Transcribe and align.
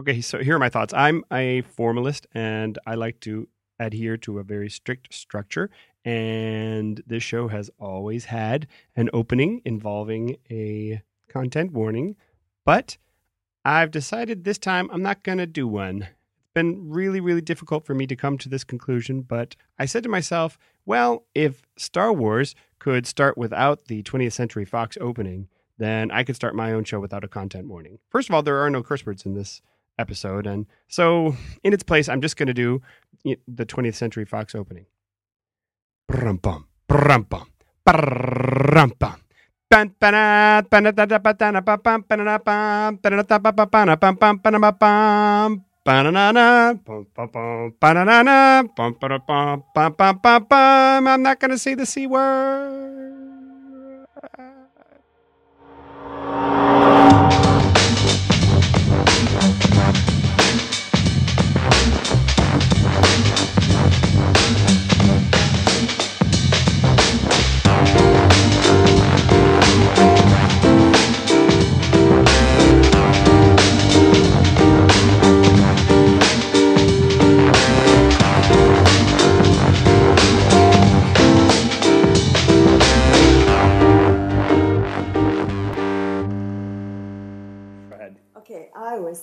Okay, 0.00 0.20
so 0.20 0.38
here 0.38 0.54
are 0.54 0.60
my 0.60 0.68
thoughts. 0.68 0.94
I'm 0.94 1.24
a 1.32 1.62
formalist 1.62 2.28
and 2.32 2.78
I 2.86 2.94
like 2.94 3.18
to 3.20 3.48
adhere 3.80 4.16
to 4.18 4.38
a 4.38 4.44
very 4.44 4.70
strict 4.70 5.12
structure. 5.12 5.70
And 6.04 7.02
this 7.04 7.24
show 7.24 7.48
has 7.48 7.68
always 7.80 8.26
had 8.26 8.68
an 8.94 9.10
opening 9.12 9.60
involving 9.64 10.36
a 10.48 11.02
content 11.28 11.72
warning. 11.72 12.14
But 12.64 12.96
I've 13.64 13.90
decided 13.90 14.44
this 14.44 14.58
time 14.58 14.88
I'm 14.92 15.02
not 15.02 15.24
going 15.24 15.38
to 15.38 15.46
do 15.46 15.66
one. 15.66 16.02
It's 16.02 16.52
been 16.54 16.88
really, 16.88 17.18
really 17.18 17.40
difficult 17.40 17.84
for 17.84 17.94
me 17.94 18.06
to 18.06 18.14
come 18.14 18.38
to 18.38 18.48
this 18.48 18.62
conclusion. 18.62 19.22
But 19.22 19.56
I 19.80 19.86
said 19.86 20.04
to 20.04 20.08
myself, 20.08 20.58
well, 20.86 21.24
if 21.34 21.62
Star 21.76 22.12
Wars 22.12 22.54
could 22.78 23.04
start 23.04 23.36
without 23.36 23.86
the 23.86 24.04
20th 24.04 24.32
Century 24.32 24.64
Fox 24.64 24.96
opening, 25.00 25.48
then 25.76 26.12
I 26.12 26.22
could 26.22 26.36
start 26.36 26.54
my 26.54 26.72
own 26.72 26.84
show 26.84 27.00
without 27.00 27.24
a 27.24 27.28
content 27.28 27.66
warning. 27.66 27.98
First 28.10 28.28
of 28.28 28.34
all, 28.36 28.44
there 28.44 28.58
are 28.58 28.70
no 28.70 28.84
curse 28.84 29.04
words 29.04 29.26
in 29.26 29.34
this 29.34 29.60
episode. 29.98 30.46
And 30.46 30.66
so, 30.88 31.36
in 31.62 31.72
its 31.72 31.82
place, 31.82 32.08
I'm 32.08 32.20
just 32.20 32.36
going 32.36 32.46
to 32.46 32.54
do 32.54 32.80
the 33.24 33.66
20th 33.66 33.94
Century 33.94 34.24
Fox 34.24 34.54
opening. 34.54 34.86
I'm 51.06 51.22
not 51.22 51.40
going 51.40 51.50
to 51.50 51.58
say 51.58 51.74
the 51.74 51.86
C 51.86 52.06
word. 52.06 53.07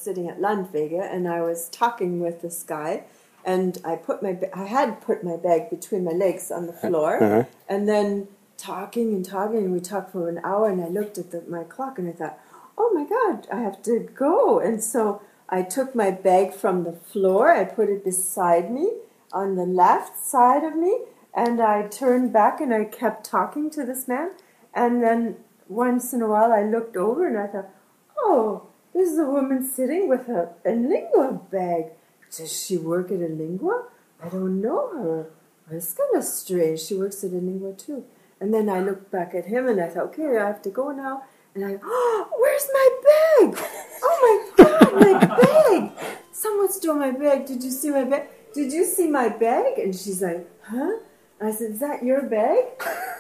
Sitting 0.06 0.28
at 0.30 0.40
Landwege 0.40 1.02
and 1.02 1.28
I 1.28 1.42
was 1.42 1.70
talking 1.70 2.20
with 2.20 2.42
this 2.42 2.64
guy 2.64 3.06
and 3.44 3.78
I 3.86 3.96
put 3.96 4.22
my 4.22 4.38
I 4.54 4.66
had 4.66 5.02
put 5.02 5.24
my 5.24 5.38
bag 5.38 5.70
between 5.70 6.04
my 6.04 6.12
legs 6.12 6.52
on 6.52 6.68
the 6.68 6.74
uh-huh. 6.74 6.88
floor 6.88 7.24
uh-huh. 7.24 7.44
and 7.68 7.88
then 7.88 8.28
talking 8.58 9.14
and 9.14 9.26
talking 9.26 9.58
and 9.58 9.74
we 9.74 9.80
talked 9.80 10.12
for 10.12 10.30
an 10.30 10.40
hour 10.44 10.70
and 10.70 10.82
I 10.82 10.88
looked 10.88 11.18
at 11.18 11.32
the, 11.32 11.44
my 11.48 11.64
clock 11.64 11.98
and 11.98 12.10
I 12.10 12.14
thought 12.14 12.40
oh 12.78 12.92
my 12.94 13.06
god 13.06 13.48
I 13.52 13.62
have 13.62 13.82
to 13.84 14.00
go 14.14 14.60
and 14.60 14.84
so 14.84 15.22
I 15.50 15.62
took 15.62 15.96
my 15.96 16.12
bag 16.12 16.54
from 16.54 16.84
the 16.84 16.94
floor 16.94 17.52
I 17.52 17.66
put 17.66 17.90
it 17.90 18.04
beside 18.04 18.72
me 18.72 18.92
on 19.32 19.56
the 19.56 19.66
left 19.66 20.18
side 20.18 20.64
of 20.64 20.76
me 20.76 21.00
and 21.34 21.62
I 21.62 21.88
turned 21.88 22.32
back 22.32 22.62
and 22.62 22.74
I 22.74 22.86
kept 22.86 23.26
talking 23.26 23.70
to 23.72 23.86
this 23.86 24.08
man 24.08 24.32
and 24.74 25.04
then 25.04 25.38
once 25.68 26.14
in 26.14 26.22
a 26.22 26.28
while 26.28 26.52
I 26.52 26.64
looked 26.64 26.96
over 26.96 27.28
and 27.28 27.38
I 27.38 27.48
thought 27.48 27.70
oh 28.18 28.68
there's 28.96 29.18
a 29.18 29.26
woman 29.26 29.62
sitting 29.62 30.08
with 30.08 30.30
a, 30.30 30.54
a 30.66 30.72
lingua 30.72 31.42
bag. 31.52 31.88
Does 32.36 32.66
she 32.66 32.78
work 32.78 33.12
at 33.12 33.20
a 33.20 33.28
lingua? 33.28 33.88
I 34.24 34.30
don't 34.30 34.62
know 34.62 34.90
her. 34.94 35.30
It's 35.70 35.94
kind 35.94 36.16
of 36.16 36.24
strange. 36.24 36.80
She 36.80 36.96
works 36.96 37.22
at 37.26 37.32
a 37.32 37.36
lingua 37.36 37.74
too. 37.74 38.06
And 38.40 38.54
then 38.54 38.70
I 38.70 38.80
looked 38.80 39.12
back 39.12 39.36
at 39.36 39.48
him 39.48 39.68
and 39.68 39.82
I 39.82 39.90
thought, 39.90 40.06
okay, 40.06 40.38
I 40.38 40.48
have 40.48 40.62
to 40.62 40.70
go 40.70 40.92
now. 40.92 41.24
And 41.54 41.66
I, 41.66 41.78
oh, 41.84 42.28
where's 42.38 42.68
my 42.74 42.90
bag? 43.04 43.66
Oh 44.02 44.54
my 44.58 44.64
God, 44.64 44.94
my 44.94 45.20
bag! 45.26 46.16
Someone 46.32 46.72
stole 46.72 46.96
my 46.96 47.12
bag. 47.12 47.46
Did 47.46 47.64
you 47.64 47.72
see 47.72 47.90
my 47.90 48.06
bag? 48.06 48.30
Did 48.54 48.72
you 48.72 48.86
see 48.86 49.10
my 49.10 49.28
bag? 49.28 49.78
And 49.78 49.94
she's 49.94 50.22
like, 50.22 50.50
huh? 50.64 51.00
I 51.42 51.52
said, 51.52 51.72
is 51.72 51.80
that 51.80 52.02
your 52.02 52.24
bag? 52.24 52.64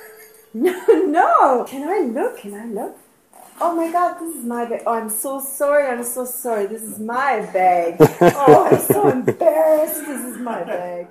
no, 0.54 0.86
no. 0.88 1.66
Can 1.68 1.88
I 1.88 2.00
look? 2.08 2.38
Can 2.40 2.54
I 2.54 2.66
look? 2.66 2.98
Oh 3.62 3.74
my 3.74 3.90
god, 3.92 4.20
this 4.20 4.36
is 4.36 4.44
my 4.44 4.66
bag. 4.66 4.84
Oh, 4.86 4.94
I'm 4.94 5.10
so 5.10 5.40
sorry. 5.40 5.88
I'm 5.88 6.04
so 6.04 6.26
sorry. 6.26 6.66
This 6.68 6.84
is 6.84 7.00
my 7.00 7.40
bag. 7.54 7.96
Oh, 8.22 8.68
I'm 8.70 8.80
so 8.80 9.08
embarrassed. 9.08 10.06
This 10.06 10.22
is 10.26 10.38
my 10.40 10.64
bag. 10.64 11.08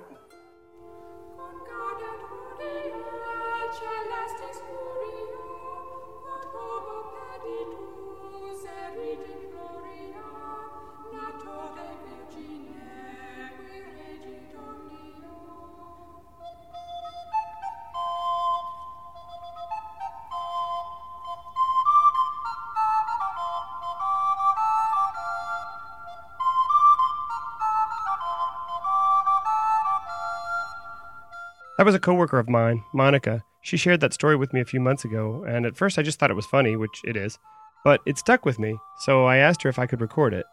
Was 31.85 31.95
a 31.95 31.99
coworker 31.99 32.39
of 32.39 32.49
mine, 32.49 32.83
Monica. 32.93 33.43
She 33.61 33.77
shared 33.77 34.01
that 34.01 34.13
story 34.13 34.35
with 34.35 34.53
me 34.53 34.59
a 34.59 34.65
few 34.65 34.79
months 34.79 35.05
ago, 35.05 35.45
and 35.47 35.65
at 35.65 35.77
first 35.77 35.97
I 35.97 36.01
just 36.01 36.19
thought 36.19 36.31
it 36.31 36.35
was 36.35 36.45
funny, 36.45 36.75
which 36.75 37.01
it 37.05 37.15
is, 37.15 37.37
but 37.83 38.01
it 38.05 38.17
stuck 38.17 38.45
with 38.45 38.59
me, 38.59 38.77
so 38.99 39.25
I 39.25 39.37
asked 39.37 39.61
her 39.61 39.69
if 39.69 39.79
I 39.79 39.85
could 39.85 40.01
record 40.01 40.33
it. 40.33 40.45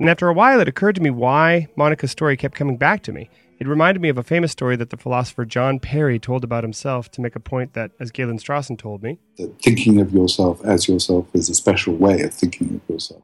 And 0.00 0.10
after 0.10 0.28
a 0.28 0.34
while, 0.34 0.60
it 0.60 0.68
occurred 0.68 0.96
to 0.96 1.00
me 1.00 1.10
why 1.10 1.68
Monica's 1.76 2.10
story 2.10 2.36
kept 2.36 2.56
coming 2.56 2.76
back 2.76 3.02
to 3.04 3.12
me. 3.12 3.30
It 3.60 3.68
reminded 3.68 4.00
me 4.00 4.08
of 4.08 4.18
a 4.18 4.24
famous 4.24 4.50
story 4.50 4.74
that 4.74 4.90
the 4.90 4.96
philosopher 4.96 5.44
John 5.44 5.78
Perry 5.78 6.18
told 6.18 6.42
about 6.42 6.64
himself 6.64 7.08
to 7.12 7.20
make 7.20 7.36
a 7.36 7.40
point 7.40 7.74
that, 7.74 7.92
as 8.00 8.10
Galen 8.10 8.38
Strawson 8.38 8.76
told 8.76 9.04
me, 9.04 9.20
that 9.36 9.62
thinking 9.62 10.00
of 10.00 10.12
yourself 10.12 10.64
as 10.64 10.88
yourself 10.88 11.28
is 11.34 11.48
a 11.48 11.54
special 11.54 11.94
way 11.94 12.22
of 12.22 12.34
thinking 12.34 12.74
of 12.74 12.92
yourself. 12.92 13.22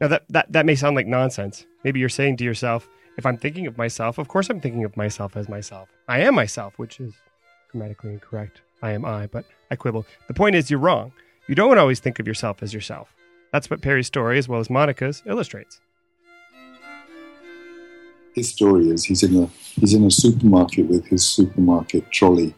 Now, 0.00 0.08
that, 0.08 0.24
that, 0.30 0.50
that 0.50 0.66
may 0.66 0.74
sound 0.74 0.96
like 0.96 1.06
nonsense. 1.06 1.64
Maybe 1.84 2.00
you're 2.00 2.08
saying 2.08 2.38
to 2.38 2.44
yourself, 2.44 2.88
if 3.16 3.24
I'm 3.24 3.36
thinking 3.36 3.66
of 3.66 3.78
myself, 3.78 4.18
of 4.18 4.28
course 4.28 4.50
I'm 4.50 4.60
thinking 4.60 4.84
of 4.84 4.96
myself 4.96 5.36
as 5.36 5.48
myself. 5.48 5.88
I 6.08 6.20
am 6.20 6.34
myself, 6.34 6.78
which 6.78 7.00
is 7.00 7.14
grammatically 7.70 8.12
incorrect. 8.12 8.60
I 8.82 8.92
am 8.92 9.04
I, 9.04 9.26
but 9.26 9.44
I 9.70 9.76
quibble. 9.76 10.06
The 10.28 10.34
point 10.34 10.54
is, 10.54 10.70
you're 10.70 10.80
wrong. 10.80 11.12
You 11.48 11.54
don't 11.54 11.78
always 11.78 12.00
think 12.00 12.18
of 12.18 12.26
yourself 12.26 12.62
as 12.62 12.74
yourself. 12.74 13.14
That's 13.52 13.70
what 13.70 13.80
Perry's 13.80 14.06
story, 14.06 14.38
as 14.38 14.48
well 14.48 14.60
as 14.60 14.68
Monica's, 14.68 15.22
illustrates. 15.26 15.80
His 18.34 18.50
story 18.50 18.90
is 18.90 19.04
he's 19.04 19.22
in 19.22 19.44
a 19.44 19.46
he's 19.46 19.94
in 19.94 20.04
a 20.04 20.10
supermarket 20.10 20.86
with 20.86 21.06
his 21.06 21.24
supermarket 21.24 22.10
trolley, 22.10 22.54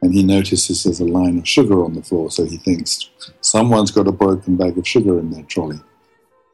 and 0.00 0.14
he 0.14 0.22
notices 0.22 0.84
there's 0.84 1.00
a 1.00 1.04
line 1.04 1.38
of 1.38 1.48
sugar 1.48 1.82
on 1.82 1.94
the 1.94 2.02
floor. 2.02 2.30
So 2.30 2.44
he 2.44 2.56
thinks 2.58 3.10
someone's 3.40 3.90
got 3.90 4.06
a 4.06 4.12
broken 4.12 4.56
bag 4.56 4.78
of 4.78 4.86
sugar 4.86 5.18
in 5.18 5.30
their 5.32 5.42
trolley 5.42 5.80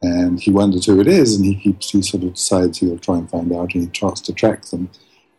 and 0.01 0.39
he 0.39 0.51
wonders 0.51 0.85
who 0.85 0.99
it 0.99 1.07
is, 1.07 1.35
and 1.35 1.45
he 1.45 1.55
keeps 1.55 1.91
he 1.91 2.01
sort 2.01 2.23
of 2.23 2.33
decides 2.33 2.79
he'll 2.79 2.99
try 2.99 3.17
and 3.17 3.29
find 3.29 3.51
out, 3.53 3.73
and 3.73 3.83
he 3.83 3.87
tries 3.87 4.21
to 4.21 4.33
track 4.33 4.63
them. 4.65 4.89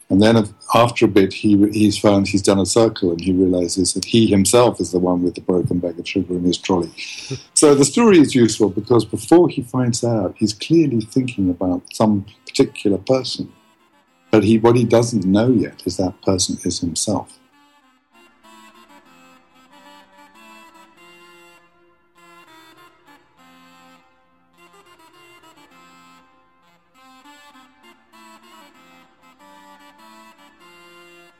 And 0.08 0.22
then 0.22 0.36
after 0.74 1.04
a 1.04 1.08
bit, 1.08 1.32
he 1.32 1.68
he's 1.70 1.98
found 1.98 2.28
he's 2.28 2.42
done 2.42 2.60
a 2.60 2.66
circle, 2.66 3.10
and 3.10 3.20
he 3.20 3.32
realizes 3.32 3.94
that 3.94 4.04
he 4.04 4.26
himself 4.26 4.80
is 4.80 4.92
the 4.92 4.98
one 4.98 5.22
with 5.22 5.34
the 5.34 5.40
broken 5.40 5.78
bag 5.78 5.98
of 5.98 6.08
sugar 6.08 6.34
in 6.34 6.44
his 6.44 6.58
trolley. 6.58 6.92
so 7.54 7.74
the 7.74 7.84
story 7.84 8.18
is 8.18 8.34
useful 8.34 8.68
because 8.68 9.04
before 9.04 9.48
he 9.48 9.62
finds 9.62 10.04
out, 10.04 10.34
he's 10.38 10.54
clearly 10.54 11.00
thinking 11.00 11.50
about 11.50 11.82
some 11.92 12.24
particular 12.46 12.98
person, 12.98 13.52
but 14.30 14.44
he 14.44 14.58
what 14.58 14.76
he 14.76 14.84
doesn't 14.84 15.24
know 15.24 15.50
yet 15.50 15.82
is 15.86 15.96
that 15.96 16.22
person 16.22 16.58
is 16.64 16.80
himself. 16.80 17.38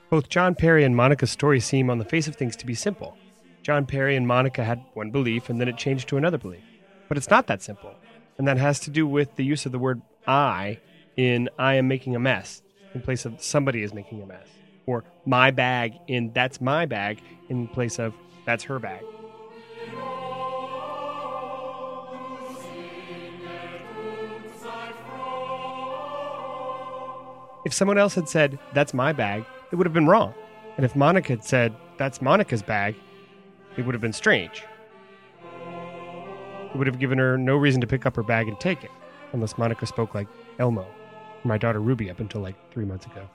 Both 0.08 0.28
John 0.28 0.54
Perry 0.54 0.84
and 0.84 0.94
Monica's 0.94 1.32
story 1.32 1.58
seem, 1.58 1.90
on 1.90 1.98
the 1.98 2.04
face 2.04 2.28
of 2.28 2.36
things, 2.36 2.54
to 2.56 2.66
be 2.66 2.74
simple. 2.74 3.16
John 3.62 3.86
Perry 3.86 4.14
and 4.14 4.26
Monica 4.26 4.62
had 4.62 4.84
one 4.94 5.10
belief, 5.10 5.50
and 5.50 5.60
then 5.60 5.66
it 5.66 5.76
changed 5.76 6.08
to 6.08 6.16
another 6.16 6.38
belief. 6.38 6.62
But 7.08 7.16
it's 7.16 7.30
not 7.30 7.48
that 7.48 7.60
simple. 7.60 7.92
And 8.38 8.46
that 8.46 8.56
has 8.56 8.78
to 8.80 8.90
do 8.90 9.06
with 9.06 9.34
the 9.34 9.44
use 9.44 9.66
of 9.66 9.72
the 9.72 9.78
word 9.78 10.02
I 10.26 10.78
in 11.16 11.48
I 11.58 11.74
am 11.74 11.88
making 11.88 12.14
a 12.14 12.20
mess 12.20 12.62
in 12.94 13.02
place 13.02 13.24
of 13.24 13.42
somebody 13.42 13.82
is 13.82 13.92
making 13.92 14.22
a 14.22 14.26
mess. 14.26 14.46
Or 14.86 15.02
my 15.24 15.50
bag 15.50 15.94
in 16.06 16.32
that's 16.32 16.60
my 16.60 16.86
bag 16.86 17.20
in 17.48 17.66
place 17.66 17.98
of 17.98 18.14
that's 18.44 18.64
her 18.64 18.78
bag. 18.78 19.02
If 27.64 27.72
someone 27.72 27.98
else 27.98 28.14
had 28.14 28.28
said, 28.28 28.60
That's 28.74 28.94
my 28.94 29.12
bag, 29.12 29.44
it 29.70 29.76
would 29.76 29.86
have 29.86 29.94
been 29.94 30.06
wrong. 30.06 30.34
And 30.76 30.84
if 30.84 30.94
Monica 30.94 31.32
had 31.32 31.44
said, 31.44 31.74
That's 31.96 32.20
Monica's 32.20 32.62
bag, 32.62 32.94
it 33.76 33.84
would 33.84 33.94
have 33.94 34.02
been 34.02 34.12
strange. 34.12 34.64
It 35.42 36.76
would 36.76 36.86
have 36.86 36.98
given 36.98 37.18
her 37.18 37.38
no 37.38 37.56
reason 37.56 37.80
to 37.80 37.86
pick 37.86 38.04
up 38.04 38.16
her 38.16 38.22
bag 38.22 38.48
and 38.48 38.58
take 38.60 38.84
it, 38.84 38.90
unless 39.32 39.56
Monica 39.56 39.86
spoke 39.86 40.14
like 40.14 40.28
Elmo, 40.58 40.86
my 41.44 41.56
daughter 41.56 41.80
Ruby 41.80 42.10
up 42.10 42.20
until 42.20 42.40
like 42.40 42.56
three 42.70 42.84
months 42.84 43.06
ago. 43.06 43.28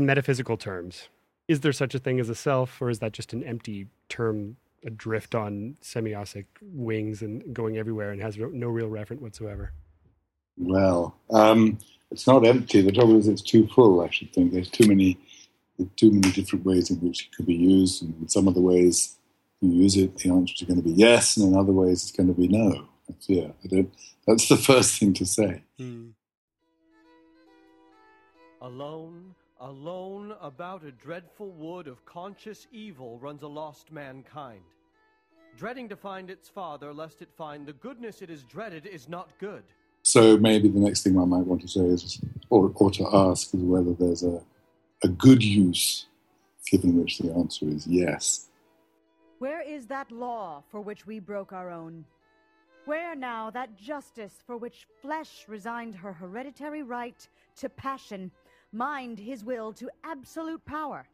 On 0.00 0.06
metaphysical 0.06 0.56
terms, 0.56 1.10
is 1.46 1.60
there 1.60 1.74
such 1.74 1.94
a 1.94 1.98
thing 1.98 2.20
as 2.20 2.30
a 2.30 2.34
self, 2.34 2.80
or 2.80 2.88
is 2.88 3.00
that 3.00 3.12
just 3.12 3.34
an 3.34 3.44
empty 3.44 3.86
term 4.08 4.56
adrift 4.82 5.34
on 5.34 5.76
semiotic 5.82 6.46
wings 6.62 7.20
and 7.20 7.52
going 7.52 7.76
everywhere 7.76 8.10
and 8.10 8.22
has 8.22 8.38
no 8.38 8.68
real 8.68 8.88
referent 8.88 9.20
whatsoever? 9.20 9.72
Well, 10.56 11.14
um, 11.28 11.76
it's 12.10 12.26
not 12.26 12.46
empty. 12.46 12.80
The 12.80 12.92
trouble 12.92 13.18
is, 13.18 13.28
it's 13.28 13.42
too 13.42 13.66
full. 13.66 14.00
I 14.00 14.08
should 14.08 14.32
think 14.32 14.52
there's 14.54 14.70
too 14.70 14.88
many, 14.88 15.18
too 15.96 16.10
many 16.10 16.32
different 16.32 16.64
ways 16.64 16.88
in 16.88 16.96
which 17.00 17.26
it 17.26 17.36
could 17.36 17.44
be 17.44 17.56
used, 17.56 18.02
and 18.02 18.14
in 18.22 18.28
some 18.30 18.48
of 18.48 18.54
the 18.54 18.62
ways 18.62 19.18
you 19.60 19.70
use 19.70 19.98
it, 19.98 20.16
the 20.16 20.30
answer 20.30 20.54
is 20.56 20.66
going 20.66 20.82
to 20.82 20.82
be 20.82 20.92
yes, 20.92 21.36
and 21.36 21.52
in 21.52 21.60
other 21.60 21.72
ways 21.72 22.04
it's 22.04 22.12
going 22.12 22.28
to 22.28 22.32
be 22.32 22.48
no. 22.48 22.88
That's, 23.06 23.28
yeah, 23.28 23.48
I 23.62 23.68
don't, 23.68 23.92
that's 24.26 24.48
the 24.48 24.56
first 24.70 24.98
thing 24.98 25.12
to 25.12 25.26
say. 25.26 25.62
Hmm. 25.76 26.12
Alone, 28.62 29.34
alone 29.60 30.34
about 30.40 30.84
a 30.84 30.90
dreadful 30.90 31.50
wood 31.50 31.86
of 31.86 32.04
conscious 32.06 32.66
evil 32.72 33.18
runs 33.18 33.42
a 33.42 33.46
lost 33.46 33.92
mankind. 33.92 34.62
Dreading 35.56 35.88
to 35.90 35.96
find 35.96 36.30
its 36.30 36.48
father, 36.48 36.94
lest 36.94 37.20
it 37.20 37.28
find 37.36 37.66
the 37.66 37.74
goodness 37.74 38.22
it 38.22 38.30
is 38.30 38.42
dreaded 38.44 38.86
is 38.86 39.08
not 39.08 39.30
good. 39.38 39.62
So 40.02 40.38
maybe 40.38 40.68
the 40.68 40.78
next 40.78 41.02
thing 41.02 41.18
I 41.18 41.24
might 41.24 41.46
want 41.46 41.60
to 41.60 41.68
say 41.68 41.80
is, 41.80 42.20
or, 42.48 42.72
or 42.74 42.90
to 42.92 43.06
ask, 43.12 43.54
is 43.54 43.60
whether 43.60 43.92
there's 43.92 44.22
a, 44.22 44.40
a 45.04 45.08
good 45.08 45.44
use, 45.44 46.06
given 46.70 46.98
which 46.98 47.18
the 47.18 47.32
answer 47.32 47.66
is 47.68 47.86
yes. 47.86 48.46
Where 49.40 49.60
is 49.60 49.86
that 49.86 50.10
law 50.10 50.62
for 50.70 50.80
which 50.80 51.06
we 51.06 51.18
broke 51.18 51.52
our 51.52 51.70
own? 51.70 52.04
Where 52.86 53.14
now 53.14 53.50
that 53.50 53.76
justice 53.76 54.42
for 54.46 54.56
which 54.56 54.86
flesh 55.02 55.44
resigned 55.48 55.94
her 55.94 56.12
hereditary 56.12 56.82
right 56.82 57.28
to 57.56 57.68
passion, 57.68 58.30
mind 58.72 59.18
his 59.18 59.44
will 59.44 59.72
to 59.74 59.90
absolute 60.04 60.64
power? 60.64 61.06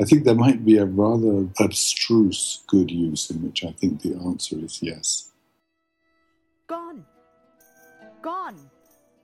I 0.00 0.04
think 0.04 0.24
there 0.24 0.34
might 0.34 0.64
be 0.64 0.76
a 0.78 0.84
rather 0.84 1.48
abstruse 1.60 2.62
good 2.66 2.90
use 2.90 3.30
in 3.30 3.42
which 3.42 3.64
I 3.64 3.72
think 3.72 4.02
the 4.02 4.14
answer 4.14 4.56
is 4.58 4.78
yes. 4.82 5.32
Gone. 6.68 7.04
Gone. 8.22 8.70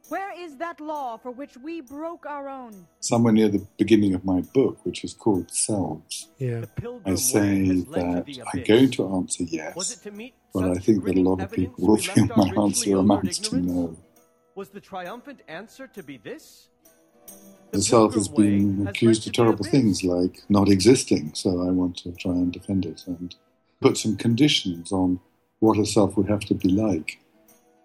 Where 0.09 0.33
is 0.39 0.57
that 0.57 0.81
law 0.81 1.17
for 1.17 1.31
which 1.31 1.57
we 1.57 1.81
broke 1.81 2.27
our 2.27 2.49
own? 2.49 2.87
Somewhere 3.01 3.33
near 3.33 3.49
the 3.49 3.67
beginning 3.79 4.15
of 4.15 4.25
my 4.25 4.41
book, 4.41 4.85
which 4.85 5.03
is 5.05 5.15
called 5.15 5.51
Selves, 5.51 6.29
Yeah. 6.39 6.65
I 7.07 7.15
say 7.15 7.69
that 7.71 8.25
I'm 8.53 8.63
going 8.65 8.91
to 8.91 9.15
answer 9.15 9.45
Was 9.45 9.53
yes, 9.53 9.97
it 9.97 10.03
to 10.03 10.11
meet 10.11 10.35
but 10.55 10.71
I 10.71 10.75
think 10.75 11.05
that 11.05 11.17
a 11.17 11.21
lot 11.21 11.41
of 11.41 11.51
people 11.51 11.75
will 11.85 11.97
we 11.97 12.03
left 12.03 12.15
think 12.15 12.37
my 12.37 12.63
answer 12.63 12.97
amounts 12.97 13.39
to 13.41 13.57
no. 13.57 13.97
Was 14.55 14.69
the 14.69 14.81
triumphant 14.81 15.43
answer 15.49 15.89
to 15.89 16.03
be 16.03 16.17
this? 16.17 16.69
The 17.75 17.83
self 17.83 18.15
has 18.15 18.29
been 18.29 18.87
accused 18.87 19.27
of 19.27 19.33
terrible 19.33 19.65
things 19.65 20.05
like 20.05 20.45
not 20.49 20.69
existing, 20.69 21.35
so 21.35 21.67
I 21.67 21.73
want 21.73 21.97
to 21.99 22.13
try 22.13 22.31
and 22.31 22.53
defend 22.53 22.87
it 22.87 23.03
and 23.09 23.35
put 23.81 23.99
some 23.99 24.17
conditions 24.17 24.93
on 24.93 25.19
what 25.59 25.77
a 25.77 25.85
self 25.85 26.17
would 26.17 26.29
have 26.29 26.43
to 26.43 26.55
be 26.55 26.69
like 26.69 27.19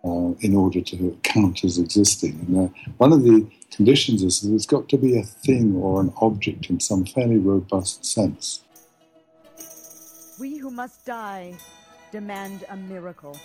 uh, 0.06 0.34
in 0.42 0.56
order 0.56 0.80
to 0.82 1.18
count 1.24 1.64
as 1.64 1.80
existing. 1.80 2.40
And 2.48 2.70
uh, 2.70 2.74
one 2.98 3.12
of 3.12 3.24
the 3.24 3.50
conditions 3.72 4.22
is 4.22 4.42
that 4.42 4.54
it's 4.54 4.68
got 4.68 4.90
to 4.90 4.98
be 4.98 5.18
a 5.18 5.24
thing 5.24 5.76
or 5.76 6.02
an 6.02 6.14
object 6.18 6.70
in 6.70 6.80
some 6.80 7.04
fairly 7.04 7.38
robust 7.38 8.06
sense. 8.06 8.62
We 10.40 10.58
who 10.58 10.70
must 10.70 11.04
die 11.04 11.56
demand 12.12 12.64
a 12.70 12.78
miracle. 12.78 13.36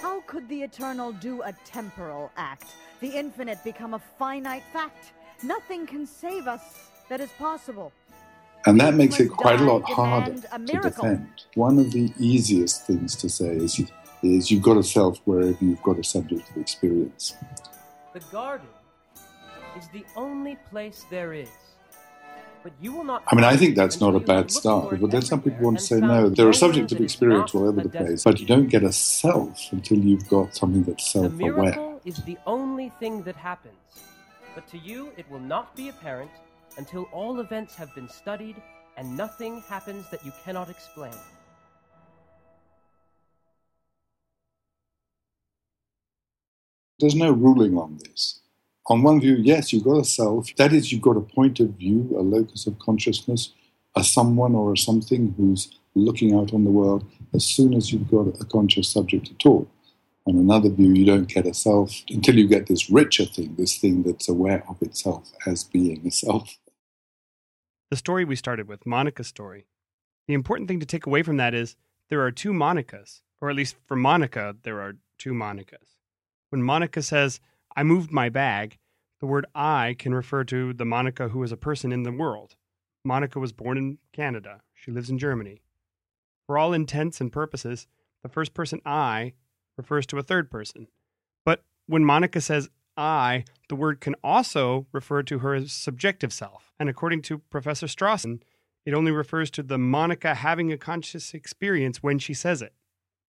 How 0.00 0.22
could 0.22 0.48
the 0.48 0.62
eternal 0.62 1.12
do 1.12 1.42
a 1.42 1.52
temporal 1.66 2.32
act? 2.38 2.68
The 3.00 3.08
infinite 3.08 3.62
become 3.62 3.92
a 3.92 3.98
finite 4.18 4.64
fact? 4.72 5.12
Nothing 5.42 5.86
can 5.86 6.06
save 6.06 6.46
us 6.46 6.62
that 7.08 7.20
is 7.20 7.30
possible. 7.32 7.92
And 8.64 8.80
that 8.80 8.94
makes 8.94 9.18
it 9.18 9.28
quite 9.28 9.60
a 9.60 9.64
lot 9.64 9.82
harder 9.82 10.36
a 10.52 10.58
to 10.58 10.80
defend. 10.80 11.26
One 11.54 11.78
of 11.78 11.90
the 11.90 12.12
easiest 12.18 12.86
things 12.86 13.16
to 13.16 13.28
say 13.28 13.56
is, 13.56 13.78
you, 13.78 13.88
is 14.22 14.50
you've 14.50 14.62
got 14.62 14.76
a 14.76 14.84
self 14.84 15.20
wherever 15.24 15.56
you've 15.60 15.82
got 15.82 15.98
a 15.98 16.04
subject 16.04 16.48
of 16.50 16.56
experience. 16.58 17.34
The 18.12 18.20
garden 18.30 18.68
is 19.76 19.88
the 19.88 20.04
only 20.16 20.56
place 20.70 21.04
there 21.10 21.32
is. 21.32 21.48
But 22.62 22.72
you 22.80 22.92
will 22.92 23.02
not. 23.02 23.24
I 23.26 23.34
mean, 23.34 23.44
I 23.44 23.56
think 23.56 23.74
that's 23.74 24.00
not 24.00 24.14
a 24.14 24.18
until 24.18 24.28
you 24.28 24.36
have 24.36 24.44
bad 24.44 24.50
start, 24.52 25.00
but 25.00 25.10
then 25.10 25.22
some 25.22 25.42
people 25.42 25.64
want 25.64 25.78
to 25.78 25.84
say, 25.84 25.98
no, 25.98 26.28
there 26.28 26.46
are 26.46 26.50
nowhere 26.50 26.52
subjects 26.52 26.92
of 26.92 27.00
experience 27.00 27.52
all 27.56 27.66
over 27.66 27.82
the 27.82 27.88
place, 27.88 28.22
but 28.22 28.38
you 28.38 28.46
don't 28.46 28.68
get 28.68 28.84
a 28.84 28.92
self 28.92 29.72
until 29.72 29.98
you've 29.98 30.28
got 30.28 30.54
something 30.54 30.84
that's 30.84 31.10
self 31.10 31.32
aware. 31.32 31.52
The 31.52 31.62
miracle 31.62 32.00
is 32.04 32.18
the 32.18 32.38
only 32.46 32.90
thing 33.00 33.24
that 33.24 33.34
happens. 33.34 33.74
But 34.54 34.68
to 34.68 34.78
you, 34.78 35.12
it 35.16 35.30
will 35.30 35.40
not 35.40 35.74
be 35.74 35.88
apparent 35.88 36.30
until 36.76 37.04
all 37.12 37.40
events 37.40 37.74
have 37.74 37.94
been 37.94 38.08
studied 38.08 38.56
and 38.96 39.16
nothing 39.16 39.62
happens 39.62 40.08
that 40.10 40.24
you 40.24 40.32
cannot 40.44 40.68
explain. 40.68 41.14
There's 46.98 47.14
no 47.14 47.32
ruling 47.32 47.76
on 47.76 47.98
this. 47.98 48.40
On 48.86 49.02
one 49.02 49.20
view, 49.20 49.36
yes, 49.36 49.72
you've 49.72 49.84
got 49.84 49.98
a 49.98 50.04
self. 50.04 50.54
That 50.56 50.72
is, 50.72 50.92
you've 50.92 51.02
got 51.02 51.16
a 51.16 51.20
point 51.20 51.58
of 51.60 51.70
view, 51.70 52.14
a 52.16 52.22
locus 52.22 52.66
of 52.66 52.78
consciousness, 52.78 53.52
a 53.96 54.04
someone 54.04 54.54
or 54.54 54.72
a 54.72 54.76
something 54.76 55.34
who's 55.36 55.70
looking 55.94 56.34
out 56.34 56.52
on 56.52 56.64
the 56.64 56.70
world 56.70 57.04
as 57.34 57.44
soon 57.44 57.74
as 57.74 57.92
you've 57.92 58.10
got 58.10 58.40
a 58.40 58.44
conscious 58.44 58.88
subject 58.88 59.30
at 59.30 59.46
all. 59.46 59.68
On 60.24 60.36
another 60.36 60.70
view, 60.70 60.92
you 60.94 61.04
don't 61.04 61.28
get 61.28 61.46
a 61.46 61.54
self 61.54 62.02
until 62.08 62.36
you 62.36 62.46
get 62.46 62.66
this 62.66 62.88
richer 62.88 63.24
thing, 63.24 63.56
this 63.56 63.76
thing 63.76 64.04
that's 64.04 64.28
aware 64.28 64.62
of 64.68 64.80
itself 64.80 65.32
as 65.46 65.64
being 65.64 66.06
a 66.06 66.10
self. 66.10 66.58
The 67.90 67.96
story 67.96 68.24
we 68.24 68.36
started 68.36 68.68
with, 68.68 68.86
Monica's 68.86 69.26
story. 69.26 69.66
The 70.28 70.34
important 70.34 70.68
thing 70.68 70.80
to 70.80 70.86
take 70.86 71.06
away 71.06 71.22
from 71.22 71.38
that 71.38 71.54
is 71.54 71.76
there 72.08 72.22
are 72.22 72.30
two 72.30 72.52
Monicas, 72.52 73.20
or 73.40 73.50
at 73.50 73.56
least 73.56 73.76
for 73.84 73.96
Monica, 73.96 74.54
there 74.62 74.80
are 74.80 74.96
two 75.18 75.32
Monicas. 75.32 75.96
When 76.50 76.62
Monica 76.62 77.02
says, 77.02 77.40
I 77.74 77.82
moved 77.82 78.12
my 78.12 78.28
bag, 78.28 78.78
the 79.20 79.26
word 79.26 79.46
I 79.54 79.96
can 79.98 80.14
refer 80.14 80.44
to 80.44 80.72
the 80.72 80.84
Monica 80.84 81.28
who 81.28 81.42
is 81.42 81.52
a 81.52 81.56
person 81.56 81.90
in 81.92 82.04
the 82.04 82.12
world. 82.12 82.54
Monica 83.04 83.40
was 83.40 83.52
born 83.52 83.76
in 83.76 83.98
Canada. 84.12 84.60
She 84.74 84.90
lives 84.92 85.10
in 85.10 85.18
Germany. 85.18 85.62
For 86.46 86.58
all 86.58 86.72
intents 86.72 87.20
and 87.20 87.32
purposes, 87.32 87.86
the 88.22 88.28
first 88.28 88.54
person 88.54 88.80
I 88.84 89.32
refers 89.76 90.06
to 90.06 90.18
a 90.18 90.22
third 90.22 90.50
person. 90.50 90.88
But 91.44 91.62
when 91.86 92.04
Monica 92.04 92.40
says 92.40 92.68
I, 92.96 93.44
the 93.68 93.76
word 93.76 94.00
can 94.00 94.14
also 94.22 94.86
refer 94.92 95.22
to 95.24 95.38
her 95.38 95.66
subjective 95.66 96.32
self. 96.32 96.72
And 96.78 96.88
according 96.88 97.22
to 97.22 97.38
Professor 97.38 97.86
Strawson, 97.86 98.42
it 98.84 98.94
only 98.94 99.12
refers 99.12 99.50
to 99.52 99.62
the 99.62 99.78
Monica 99.78 100.34
having 100.34 100.72
a 100.72 100.78
conscious 100.78 101.34
experience 101.34 102.02
when 102.02 102.18
she 102.18 102.34
says 102.34 102.62
it. 102.62 102.74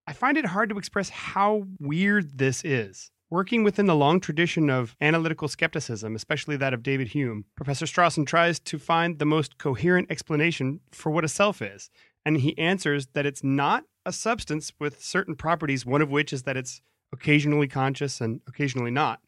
I 0.05 0.13
find 0.13 0.37
it 0.37 0.47
hard 0.47 0.69
to 0.69 0.77
express 0.77 1.09
how 1.09 1.65
weird 1.79 2.37
this 2.37 2.63
is. 2.65 3.11
Working 3.29 3.63
within 3.63 3.87
the 3.87 3.95
long 3.95 4.19
tradition 4.19 4.69
of 4.69 4.95
analytical 5.01 5.47
skepticism, 5.47 6.15
especially 6.15 6.57
that 6.57 6.73
of 6.73 6.83
David 6.83 7.07
Hume, 7.09 7.45
Professor 7.55 7.85
Strawson 7.85 8.27
tries 8.27 8.59
to 8.59 8.77
find 8.77 9.17
the 9.17 9.25
most 9.25 9.57
coherent 9.57 10.11
explanation 10.11 10.81
for 10.91 11.09
what 11.09 11.23
a 11.23 11.29
self 11.29 11.61
is. 11.61 11.89
And 12.25 12.37
he 12.37 12.57
answers 12.57 13.07
that 13.13 13.25
it's 13.25 13.43
not 13.43 13.85
a 14.05 14.11
substance 14.11 14.73
with 14.79 15.03
certain 15.03 15.35
properties, 15.35 15.85
one 15.85 16.01
of 16.01 16.09
which 16.09 16.33
is 16.33 16.43
that 16.43 16.57
it's 16.57 16.81
occasionally 17.11 17.67
conscious 17.67 18.19
and 18.19 18.41
occasionally 18.47 18.91
not, 18.91 19.21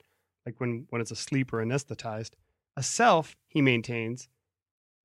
like 0.45 0.59
when, 0.59 0.87
when 0.89 1.01
it's 1.01 1.11
asleep 1.11 1.53
or 1.53 1.63
anesthetized. 1.63 2.31
A 2.75 2.83
self, 2.83 3.37
he 3.47 3.61
maintains, 3.61 4.27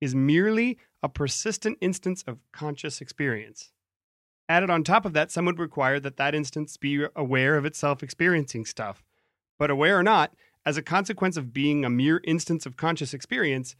is 0.01 0.15
merely 0.15 0.79
a 1.03 1.09
persistent 1.09 1.79
instance 1.81 2.25
of 2.27 2.39
conscious 2.53 3.01
experience. 3.01 3.73
Added 4.49 4.71
on 4.71 4.83
top 4.83 5.05
of 5.05 5.13
that, 5.13 5.31
some 5.31 5.45
would 5.45 5.61
require 5.61 6.01
that 6.01 6.17
that 6.17 6.35
instance 6.35 6.77
be 6.77 7.07
aware 7.15 7.57
of 7.57 7.65
itself 7.65 8.03
experiencing 8.03 8.65
stuff. 8.65 9.05
But 9.59 9.71
aware 9.71 9.99
or 9.99 10.03
not, 10.03 10.35
as 10.67 10.77
a 10.77 10.83
consequence 10.83 11.37
of 11.37 11.53
being 11.53 11.85
a 11.85 11.91
mere 11.91 12.21
instance 12.25 12.67
of 12.67 12.77
conscious 12.77 13.15
experience, 13.15 13.77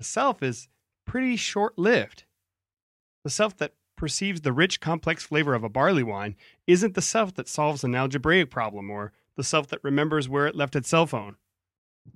a 0.00 0.04
self 0.04 0.42
is 0.42 0.68
pretty 1.04 1.36
short 1.36 1.78
lived. 1.78 2.24
The 3.24 3.30
self 3.30 3.56
that 3.58 3.74
perceives 4.04 4.42
the 4.42 4.52
rich, 4.52 4.80
complex 4.80 5.24
flavor 5.24 5.54
of 5.54 5.64
a 5.64 5.68
barley 5.70 6.02
wine 6.02 6.36
isn't 6.66 6.92
the 6.92 7.00
self 7.00 7.32
that 7.32 7.48
solves 7.48 7.84
an 7.84 7.94
algebraic 7.94 8.50
problem 8.50 8.90
or 8.90 9.12
the 9.34 9.42
self 9.42 9.66
that 9.68 9.82
remembers 9.82 10.28
where 10.28 10.46
it 10.46 10.54
left 10.54 10.76
its 10.76 10.90
cell 10.90 11.06
phone. 11.06 11.36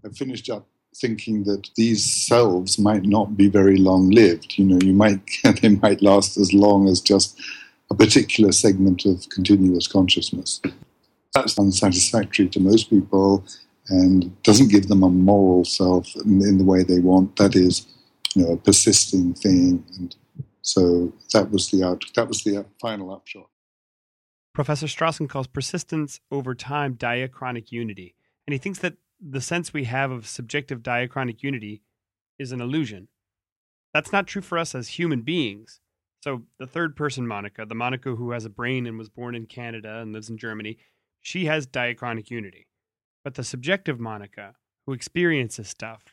I 0.05 0.11
finished 0.11 0.51
up 0.51 0.67
thinking 0.95 1.45
that 1.45 1.71
these 1.77 2.05
selves 2.05 2.79
might 2.79 3.05
not 3.05 3.39
be 3.39 3.49
very 3.49 3.79
long 3.79 4.11
lived. 4.11 4.59
You 4.59 4.67
know, 4.67 4.79
you 4.85 4.93
might 4.93 5.23
they 5.63 5.71
might 5.71 6.03
last 6.03 6.37
as 6.37 6.53
long 6.53 6.87
as 6.89 7.01
just 7.01 7.41
a 7.91 7.95
particular 7.95 8.53
segment 8.53 9.07
of 9.07 9.27
continuous 9.31 9.89
consciousness. 9.89 10.61
That's 11.33 11.59
unsatisfactory 11.59 12.51
to 12.51 12.61
most 12.61 12.91
people 12.91 13.47
and 13.89 14.43
doesn't 14.43 14.71
give 14.71 14.89
them 14.89 15.03
a 15.03 15.09
moral 15.09 15.65
self 15.65 16.15
in, 16.17 16.43
in 16.43 16.59
the 16.59 16.65
way 16.65 16.83
they 16.83 17.01
want. 17.01 17.37
That 17.37 17.57
is, 17.57 17.87
you 18.35 18.45
know, 18.45 18.53
a 18.53 18.57
persisting 18.59 19.33
thing. 19.33 19.83
And 19.97 20.15
so 20.69 21.15
that 21.33 21.51
was 21.51 21.71
the 21.71 21.83
out, 21.83 22.05
that 22.15 22.29
was 22.29 22.45
the 22.45 22.67
final 22.79 23.11
upshot. 23.11 23.49
Professor 24.53 24.87
Strawson 24.87 25.27
calls 25.27 25.47
persistence 25.47 26.21
over 26.31 26.55
time 26.55 26.95
diachronic 26.95 27.73
unity, 27.73 28.15
and 28.47 28.53
he 28.53 28.59
thinks 28.59 28.79
that 28.81 28.99
the 29.19 29.41
sense 29.41 29.73
we 29.73 29.85
have 29.85 30.11
of 30.11 30.27
subjective 30.27 30.83
diachronic 30.83 31.43
unity 31.43 31.81
is 32.39 32.53
an 32.53 32.61
illusion. 32.61 33.09
That's 33.95 34.13
not 34.13 34.27
true 34.27 34.43
for 34.43 34.59
us 34.59 34.75
as 34.75 34.89
human 34.89 35.23
beings. 35.23 35.81
So, 36.23 36.43
the 36.59 36.67
third 36.67 36.97
person 36.97 37.27
Monica, 37.27 37.65
the 37.65 37.75
Monica 37.75 38.17
who 38.17 38.33
has 38.33 38.45
a 38.45 38.51
brain 38.51 38.87
and 38.87 38.99
was 38.99 39.09
born 39.09 39.35
in 39.35 39.47
Canada 39.47 40.01
and 40.01 40.13
lives 40.13 40.29
in 40.29 40.37
Germany, 40.37 40.77
she 41.23 41.47
has 41.47 41.67
diachronic 41.67 42.31
unity. 42.31 42.67
But 43.25 43.37
the 43.37 43.45
subjective 43.45 43.99
Monica, 43.99 44.57
who 44.85 44.93
experiences 44.93 45.69
stuff, 45.69 46.05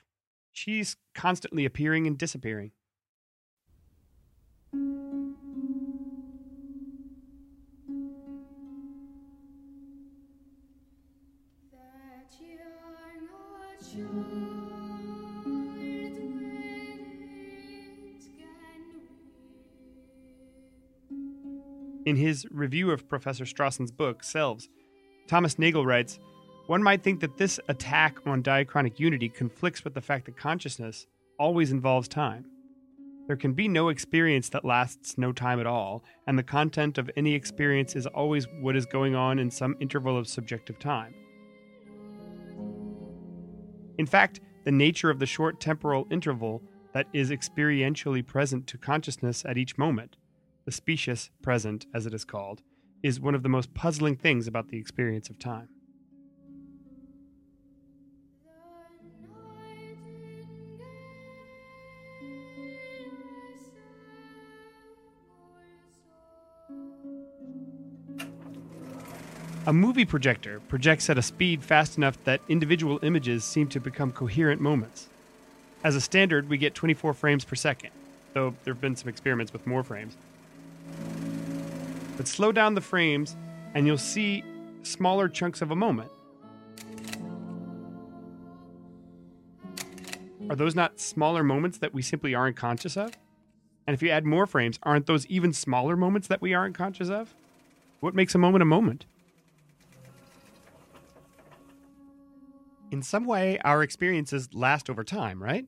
she's 0.54 0.96
constantly 1.14 1.66
appearing 1.66 2.08
and 2.08 2.18
disappearing. 2.18 2.72
In 22.06 22.18
his 22.18 22.46
review 22.52 22.92
of 22.92 23.10
Professor 23.10 23.46
Strawson's 23.46 23.92
book, 23.92 24.24
Selves, 24.24 24.70
Thomas 25.28 25.58
Nagel 25.58 25.86
writes 25.86 26.20
One 26.68 26.84
might 26.84 27.02
think 27.02 27.20
that 27.22 27.38
this 27.38 27.60
attack 27.68 28.20
on 28.28 28.44
diachronic 28.44 29.00
unity 29.00 29.28
conflicts 29.28 29.84
with 29.84 29.96
the 29.96 30.02
fact 30.02 30.26
that 30.26 30.38
consciousness 30.38 31.08
always 31.40 31.72
involves 31.72 32.08
time. 32.08 32.46
There 33.28 33.36
can 33.36 33.54
be 33.54 33.68
no 33.68 33.90
experience 33.90 34.50
that 34.50 34.66
lasts 34.66 35.18
no 35.18 35.32
time 35.32 35.60
at 35.60 35.66
all, 35.66 36.04
and 36.28 36.38
the 36.38 36.44
content 36.44 36.98
of 36.98 37.10
any 37.18 37.34
experience 37.34 37.96
is 37.96 38.06
always 38.06 38.48
what 38.62 38.76
is 38.76 38.86
going 38.86 39.16
on 39.16 39.40
in 39.40 39.50
some 39.50 39.76
interval 39.80 40.18
of 40.18 40.28
subjective 40.28 40.78
time. 40.78 41.14
In 43.98 44.06
fact, 44.06 44.42
the 44.64 44.72
nature 44.72 45.10
of 45.10 45.20
the 45.20 45.26
short 45.26 45.60
temporal 45.60 46.08
interval 46.12 46.62
that 46.94 47.08
is 47.14 47.32
experientially 47.32 48.26
present 48.26 48.68
to 48.68 48.78
consciousness 48.78 49.44
at 49.46 49.58
each 49.58 49.78
moment 49.78 50.18
the 50.66 50.72
specious 50.72 51.30
present, 51.44 51.86
as 51.94 52.06
it 52.06 52.14
is 52.14 52.26
called, 52.26 52.64
is 53.04 53.20
one 53.20 53.36
of 53.36 53.44
the 53.44 53.50
most 53.50 53.74
puzzling 53.76 54.16
things 54.16 54.48
about 54.48 54.70
the 54.70 54.78
experience 54.78 55.30
of 55.30 55.38
time. 55.38 55.70
A 69.68 69.74
movie 69.74 70.06
projector 70.06 70.60
projects 70.68 71.10
at 71.10 71.18
a 71.18 71.24
speed 71.24 71.64
fast 71.64 71.98
enough 71.98 72.24
that 72.24 72.40
individual 72.48 73.00
images 73.02 73.44
seem 73.44 73.68
to 73.70 73.80
become 73.80 74.12
coherent 74.12 74.62
moments. 74.62 75.10
As 75.84 75.96
a 75.96 76.02
standard, 76.02 76.48
we 76.50 76.60
get 76.60 76.76
24 76.76 77.16
frames 77.16 77.44
per 77.44 77.56
second, 77.56 77.90
though 78.34 78.54
there 78.64 78.76
have 78.76 78.82
been 78.82 78.96
some 78.96 79.10
experiments 79.10 79.52
with 79.52 79.66
more 79.66 79.82
frames. 79.84 80.18
But 82.16 82.28
slow 82.28 82.52
down 82.52 82.76
the 82.76 82.82
frames, 82.82 83.36
and 83.74 83.88
you'll 83.88 83.98
see 83.98 84.44
smaller 84.84 85.28
chunks 85.28 85.64
of 85.64 85.72
a 85.72 85.76
moment. 85.76 86.12
Are 90.48 90.56
those 90.56 90.76
not 90.76 91.00
smaller 91.00 91.44
moments 91.44 91.80
that 91.80 91.92
we 91.92 92.04
simply 92.04 92.36
aren't 92.36 92.56
conscious 92.56 92.96
of? 92.96 93.14
And 93.88 93.96
if 93.96 94.04
you 94.04 94.12
add 94.12 94.26
more 94.26 94.46
frames, 94.46 94.78
aren't 94.84 95.08
those 95.08 95.26
even 95.26 95.54
smaller 95.54 95.98
moments 95.98 96.28
that 96.28 96.40
we 96.40 96.54
aren't 96.54 96.76
conscious 96.76 97.10
of? 97.10 97.34
What 98.00 98.14
makes 98.14 98.36
a 98.36 98.38
moment 98.38 98.62
a 98.62 98.66
moment? 98.66 99.06
In 102.92 103.02
some 103.02 103.26
way, 103.26 103.60
our 103.66 103.84
experiences 103.84 104.50
last 104.54 104.90
over 104.90 105.04
time, 105.04 105.42
right? 105.42 105.68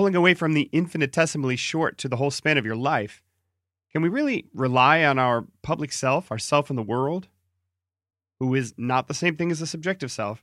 pulling 0.00 0.16
away 0.16 0.32
from 0.32 0.54
the 0.54 0.70
infinitesimally 0.72 1.56
short 1.56 1.98
to 1.98 2.08
the 2.08 2.16
whole 2.16 2.30
span 2.30 2.56
of 2.56 2.64
your 2.64 2.74
life, 2.74 3.22
can 3.92 4.00
we 4.00 4.08
really 4.08 4.46
rely 4.54 5.04
on 5.04 5.18
our 5.18 5.44
public 5.60 5.92
self, 5.92 6.30
our 6.30 6.38
self 6.38 6.70
in 6.70 6.76
the 6.76 6.82
world, 6.82 7.28
who 8.38 8.54
is 8.54 8.72
not 8.78 9.08
the 9.08 9.12
same 9.12 9.36
thing 9.36 9.50
as 9.50 9.60
the 9.60 9.66
subjective 9.66 10.10
self, 10.10 10.42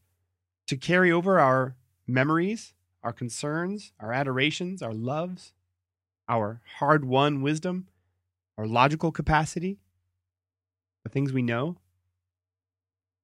to 0.67 0.77
carry 0.77 1.11
over 1.11 1.39
our 1.39 1.75
memories, 2.05 2.75
our 3.01 3.11
concerns, 3.11 3.93
our 3.99 4.13
adorations, 4.13 4.83
our 4.83 4.93
loves, 4.93 5.53
our 6.29 6.61
hard 6.77 7.03
won 7.03 7.41
wisdom, 7.41 7.87
our 8.57 8.67
logical 8.67 9.11
capacity, 9.11 9.79
the 11.03 11.09
things 11.09 11.31
we 11.31 11.41
know? 11.41 11.77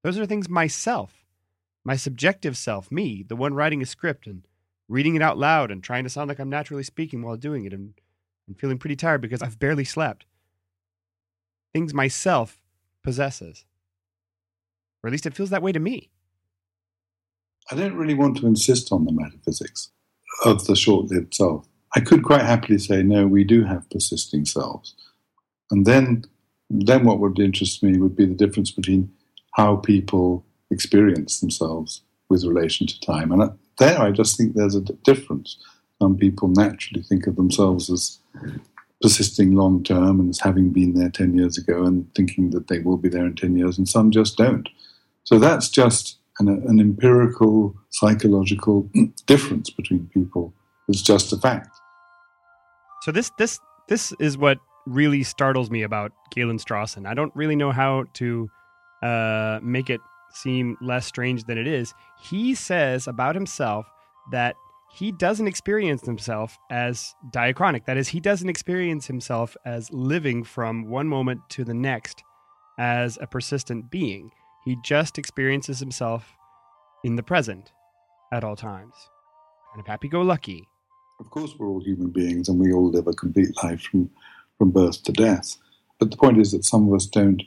Those 0.03 0.19
are 0.19 0.25
things 0.25 0.49
myself, 0.49 1.25
my 1.83 1.95
subjective 1.95 2.57
self, 2.57 2.91
me, 2.91 3.23
the 3.27 3.35
one 3.35 3.53
writing 3.53 3.81
a 3.81 3.85
script 3.85 4.27
and 4.27 4.45
reading 4.87 5.15
it 5.15 5.21
out 5.21 5.37
loud 5.37 5.71
and 5.71 5.83
trying 5.83 6.03
to 6.03 6.09
sound 6.09 6.27
like 6.27 6.39
I'm 6.39 6.49
naturally 6.49 6.83
speaking 6.83 7.21
while 7.21 7.37
doing 7.37 7.65
it 7.65 7.73
and, 7.73 7.93
and 8.47 8.59
feeling 8.59 8.77
pretty 8.77 8.95
tired 8.95 9.21
because 9.21 9.41
I've 9.41 9.59
barely 9.59 9.85
slept. 9.85 10.25
Things 11.73 11.93
myself 11.93 12.61
possesses. 13.03 13.65
Or 15.01 15.07
at 15.07 15.11
least 15.11 15.25
it 15.25 15.33
feels 15.33 15.49
that 15.49 15.61
way 15.61 15.71
to 15.71 15.79
me. 15.79 16.09
I 17.71 17.75
don't 17.75 17.95
really 17.95 18.13
want 18.13 18.37
to 18.37 18.47
insist 18.47 18.91
on 18.91 19.05
the 19.05 19.11
metaphysics 19.11 19.91
of 20.45 20.65
the 20.65 20.75
short 20.75 21.05
lived 21.11 21.33
self. 21.33 21.65
I 21.95 21.99
could 21.99 22.23
quite 22.23 22.41
happily 22.41 22.77
say, 22.77 23.03
no, 23.03 23.27
we 23.27 23.43
do 23.43 23.63
have 23.63 23.89
persisting 23.89 24.45
selves. 24.45 24.95
And 25.73 25.87
then, 25.87 26.23
then 26.69 27.03
what 27.03 27.19
would 27.19 27.39
interest 27.39 27.81
me 27.81 27.97
would 27.97 28.15
be 28.15 28.27
the 28.27 28.35
difference 28.35 28.69
between 28.69 29.11
how 29.55 29.77
people 29.77 30.45
experience 30.69 31.39
themselves 31.39 32.03
with 32.29 32.45
relation 32.45 32.85
to 32.85 32.99
time. 33.01 33.31
And 33.31 33.51
there, 33.79 33.99
I 33.99 34.11
just 34.11 34.37
think 34.37 34.53
there's 34.53 34.75
a 34.75 34.81
difference. 34.81 35.57
Some 35.99 36.15
people 36.15 36.47
naturally 36.47 37.01
think 37.01 37.25
of 37.25 37.37
themselves 37.37 37.89
as 37.89 38.19
persisting 39.01 39.55
long 39.55 39.83
term 39.83 40.19
and 40.19 40.29
as 40.29 40.39
having 40.39 40.69
been 40.69 40.93
there 40.93 41.09
10 41.09 41.35
years 41.35 41.57
ago 41.57 41.83
and 41.83 42.05
thinking 42.13 42.51
that 42.51 42.67
they 42.67 42.77
will 42.79 42.97
be 42.97 43.09
there 43.09 43.25
in 43.25 43.35
10 43.35 43.57
years, 43.57 43.79
and 43.79 43.89
some 43.89 44.11
just 44.11 44.37
don't. 44.37 44.69
So 45.23 45.39
that's 45.39 45.69
just 45.69 46.19
an, 46.37 46.47
an 46.47 46.79
empirical, 46.79 47.75
psychological 47.89 48.87
difference 49.25 49.71
between 49.71 50.07
people. 50.13 50.53
It's 50.87 51.01
just 51.01 51.33
a 51.33 51.37
fact. 51.37 51.69
So 53.01 53.11
this 53.11 53.31
this 53.39 53.59
this 53.89 54.13
is 54.19 54.37
what 54.37 54.59
really 54.85 55.23
startles 55.23 55.69
me 55.69 55.83
about 55.83 56.11
Galen 56.31 56.57
Strawson. 56.57 57.05
I 57.07 57.13
don't 57.13 57.35
really 57.35 57.55
know 57.55 57.71
how 57.71 58.05
to 58.13 58.49
uh, 59.01 59.59
make 59.61 59.89
it 59.89 60.01
seem 60.35 60.77
less 60.81 61.05
strange 61.05 61.43
than 61.45 61.57
it 61.57 61.67
is, 61.67 61.93
he 62.21 62.55
says 62.55 63.07
about 63.07 63.35
himself 63.35 63.85
that 64.31 64.55
he 64.93 65.11
doesn't 65.11 65.47
experience 65.47 66.05
himself 66.05 66.57
as 66.69 67.15
diachronic. 67.31 67.85
That 67.85 67.97
is, 67.97 68.09
he 68.09 68.19
doesn't 68.19 68.49
experience 68.49 69.07
himself 69.07 69.57
as 69.65 69.91
living 69.91 70.43
from 70.43 70.87
one 70.87 71.07
moment 71.07 71.41
to 71.49 71.63
the 71.63 71.73
next 71.73 72.23
as 72.77 73.17
a 73.21 73.27
persistent 73.27 73.89
being. 73.89 74.31
He 74.65 74.77
just 74.83 75.17
experiences 75.17 75.79
himself 75.79 76.37
in 77.03 77.15
the 77.15 77.23
present 77.23 77.71
at 78.31 78.43
all 78.43 78.55
times. 78.55 78.93
Kind 79.71 79.81
of 79.81 79.87
happy 79.87 80.07
go 80.07 80.21
lucky. 80.21 80.67
Of 81.19 81.29
course, 81.29 81.55
we're 81.57 81.67
all 81.67 81.83
human 81.83 82.09
beings 82.09 82.49
and 82.49 82.59
we 82.59 82.71
all 82.71 82.89
live 82.89 83.07
a 83.07 83.13
complete 83.13 83.51
life 83.63 83.81
from, 83.81 84.09
from 84.57 84.71
birth 84.71 85.03
to 85.03 85.11
death. 85.11 85.57
But 85.99 86.11
the 86.11 86.17
point 86.17 86.39
is 86.39 86.51
that 86.51 86.65
some 86.65 86.87
of 86.87 86.93
us 86.93 87.05
don't 87.05 87.43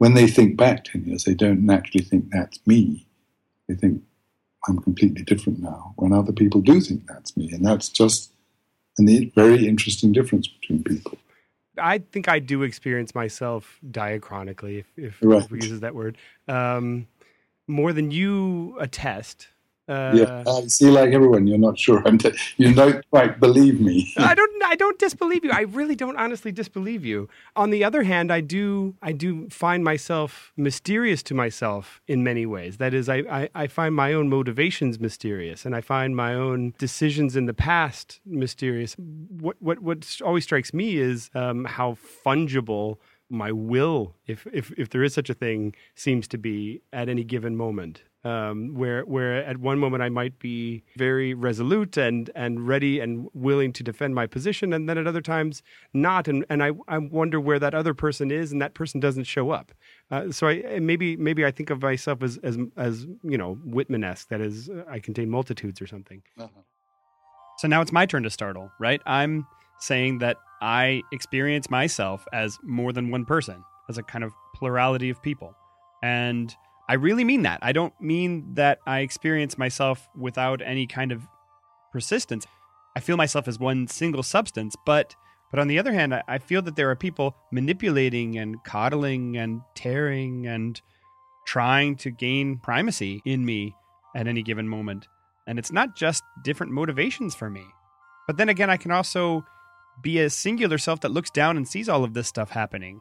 when 0.00 0.14
they 0.14 0.26
think 0.26 0.56
back 0.56 0.84
10 0.84 1.04
years, 1.04 1.24
they 1.24 1.34
don't 1.34 1.60
naturally 1.60 2.02
think 2.02 2.30
that's 2.30 2.58
me. 2.66 3.06
They 3.68 3.74
think 3.74 4.02
I'm 4.66 4.78
completely 4.78 5.22
different 5.22 5.60
now, 5.60 5.92
when 5.96 6.14
other 6.14 6.32
people 6.32 6.62
do 6.62 6.80
think 6.80 7.06
that's 7.06 7.36
me. 7.36 7.50
And 7.52 7.64
that's 7.64 7.90
just 7.90 8.32
a 8.98 9.32
very 9.34 9.68
interesting 9.68 10.12
difference 10.12 10.48
between 10.48 10.84
people. 10.84 11.18
I 11.76 11.98
think 11.98 12.28
I 12.28 12.38
do 12.38 12.62
experience 12.62 13.14
myself 13.14 13.78
diachronically, 13.90 14.80
if, 14.80 14.86
if, 14.96 15.18
right. 15.20 15.42
if 15.42 15.50
we 15.50 15.62
use 15.62 15.80
that 15.80 15.94
word, 15.94 16.16
um, 16.48 17.06
more 17.68 17.92
than 17.92 18.10
you 18.10 18.78
attest. 18.80 19.48
Uh, 19.90 20.12
yeah, 20.14 20.44
I 20.46 20.66
see. 20.68 20.88
Like 20.88 21.12
everyone, 21.12 21.48
you're 21.48 21.58
not 21.58 21.76
sure. 21.76 22.00
I'm 22.06 22.16
t- 22.16 22.32
you 22.58 22.72
don't 22.72 23.04
quite 23.10 23.40
believe 23.40 23.80
me. 23.80 24.12
I 24.18 24.36
don't. 24.36 24.62
I 24.62 24.76
don't 24.76 24.98
disbelieve 25.00 25.44
you. 25.44 25.50
I 25.50 25.62
really 25.62 25.96
don't 25.96 26.16
honestly 26.16 26.52
disbelieve 26.52 27.04
you. 27.04 27.28
On 27.56 27.70
the 27.70 27.82
other 27.82 28.04
hand, 28.04 28.32
I 28.32 28.40
do. 28.40 28.94
I 29.02 29.10
do 29.10 29.48
find 29.50 29.82
myself 29.82 30.52
mysterious 30.56 31.24
to 31.24 31.34
myself 31.34 32.00
in 32.06 32.22
many 32.22 32.46
ways. 32.46 32.76
That 32.76 32.94
is, 32.94 33.08
I, 33.08 33.16
I, 33.16 33.48
I 33.54 33.66
find 33.66 33.94
my 33.96 34.12
own 34.12 34.28
motivations 34.28 35.00
mysterious, 35.00 35.66
and 35.66 35.74
I 35.74 35.80
find 35.80 36.14
my 36.14 36.34
own 36.34 36.72
decisions 36.78 37.34
in 37.34 37.46
the 37.46 37.54
past 37.54 38.20
mysterious. 38.24 38.94
What 38.94 39.56
what 39.58 39.80
what 39.80 40.20
always 40.24 40.44
strikes 40.44 40.72
me 40.72 40.98
is 40.98 41.30
um, 41.34 41.64
how 41.64 41.98
fungible 42.24 42.98
my 43.28 43.50
will, 43.50 44.14
if 44.28 44.46
if 44.52 44.70
if 44.78 44.90
there 44.90 45.02
is 45.02 45.14
such 45.14 45.30
a 45.30 45.34
thing, 45.34 45.74
seems 45.96 46.28
to 46.28 46.38
be 46.38 46.82
at 46.92 47.08
any 47.08 47.24
given 47.24 47.56
moment 47.56 48.04
um, 48.24 48.74
where 48.74 49.02
where 49.02 49.44
at 49.44 49.58
one 49.58 49.78
moment 49.78 50.02
I 50.02 50.08
might 50.08 50.38
be 50.38 50.82
very 50.96 51.32
resolute 51.32 51.96
and 51.96 52.30
and 52.34 52.66
ready 52.68 53.00
and 53.00 53.28
willing 53.32 53.72
to 53.74 53.82
defend 53.82 54.14
my 54.14 54.26
position, 54.26 54.72
and 54.72 54.88
then 54.88 54.98
at 54.98 55.06
other 55.06 55.22
times 55.22 55.62
not, 55.94 56.28
and 56.28 56.44
and 56.50 56.62
I, 56.62 56.72
I 56.88 56.98
wonder 56.98 57.40
where 57.40 57.58
that 57.58 57.74
other 57.74 57.94
person 57.94 58.30
is, 58.30 58.52
and 58.52 58.60
that 58.60 58.74
person 58.74 59.00
doesn't 59.00 59.24
show 59.24 59.50
up. 59.50 59.72
Uh, 60.10 60.30
so 60.30 60.48
I 60.48 60.78
maybe 60.80 61.16
maybe 61.16 61.46
I 61.46 61.50
think 61.50 61.70
of 61.70 61.80
myself 61.82 62.22
as 62.22 62.38
as 62.42 62.58
as 62.76 63.06
you 63.22 63.38
know 63.38 63.54
Whitman 63.64 64.04
esque, 64.04 64.28
that 64.28 64.40
is, 64.40 64.68
I 64.88 64.98
contain 64.98 65.30
multitudes 65.30 65.80
or 65.80 65.86
something. 65.86 66.22
Uh-huh. 66.38 66.48
So 67.58 67.68
now 67.68 67.80
it's 67.80 67.92
my 67.92 68.06
turn 68.06 68.22
to 68.24 68.30
startle, 68.30 68.70
right? 68.78 69.00
I'm 69.06 69.46
saying 69.80 70.18
that 70.18 70.36
I 70.60 71.02
experience 71.12 71.70
myself 71.70 72.26
as 72.32 72.58
more 72.62 72.92
than 72.92 73.10
one 73.10 73.24
person, 73.24 73.64
as 73.88 73.96
a 73.98 74.02
kind 74.02 74.24
of 74.24 74.32
plurality 74.54 75.08
of 75.10 75.22
people, 75.22 75.54
and 76.02 76.54
I 76.90 76.94
really 76.94 77.22
mean 77.22 77.42
that. 77.42 77.60
I 77.62 77.70
don't 77.70 77.94
mean 78.00 78.54
that 78.54 78.80
I 78.84 78.98
experience 78.98 79.56
myself 79.56 80.08
without 80.18 80.60
any 80.60 80.88
kind 80.88 81.12
of 81.12 81.22
persistence. 81.92 82.48
I 82.96 83.00
feel 83.00 83.16
myself 83.16 83.46
as 83.46 83.60
one 83.60 83.86
single 83.86 84.24
substance, 84.24 84.74
but 84.84 85.14
but 85.52 85.60
on 85.60 85.68
the 85.68 85.78
other 85.78 85.92
hand, 85.92 86.20
I 86.26 86.38
feel 86.38 86.62
that 86.62 86.74
there 86.74 86.90
are 86.90 86.96
people 86.96 87.36
manipulating 87.52 88.38
and 88.38 88.62
coddling 88.64 89.36
and 89.36 89.60
tearing 89.76 90.48
and 90.48 90.82
trying 91.46 91.94
to 91.98 92.10
gain 92.10 92.58
primacy 92.58 93.22
in 93.24 93.44
me 93.44 93.76
at 94.16 94.26
any 94.26 94.42
given 94.42 94.68
moment. 94.68 95.06
And 95.46 95.60
it's 95.60 95.70
not 95.70 95.94
just 95.94 96.24
different 96.42 96.72
motivations 96.72 97.36
for 97.36 97.48
me. 97.48 97.62
But 98.26 98.36
then 98.36 98.48
again, 98.48 98.68
I 98.68 98.76
can 98.76 98.90
also 98.90 99.44
be 100.02 100.18
a 100.18 100.28
singular 100.28 100.76
self 100.76 101.02
that 101.02 101.12
looks 101.12 101.30
down 101.30 101.56
and 101.56 101.68
sees 101.68 101.88
all 101.88 102.02
of 102.02 102.14
this 102.14 102.26
stuff 102.26 102.50
happening. 102.50 103.00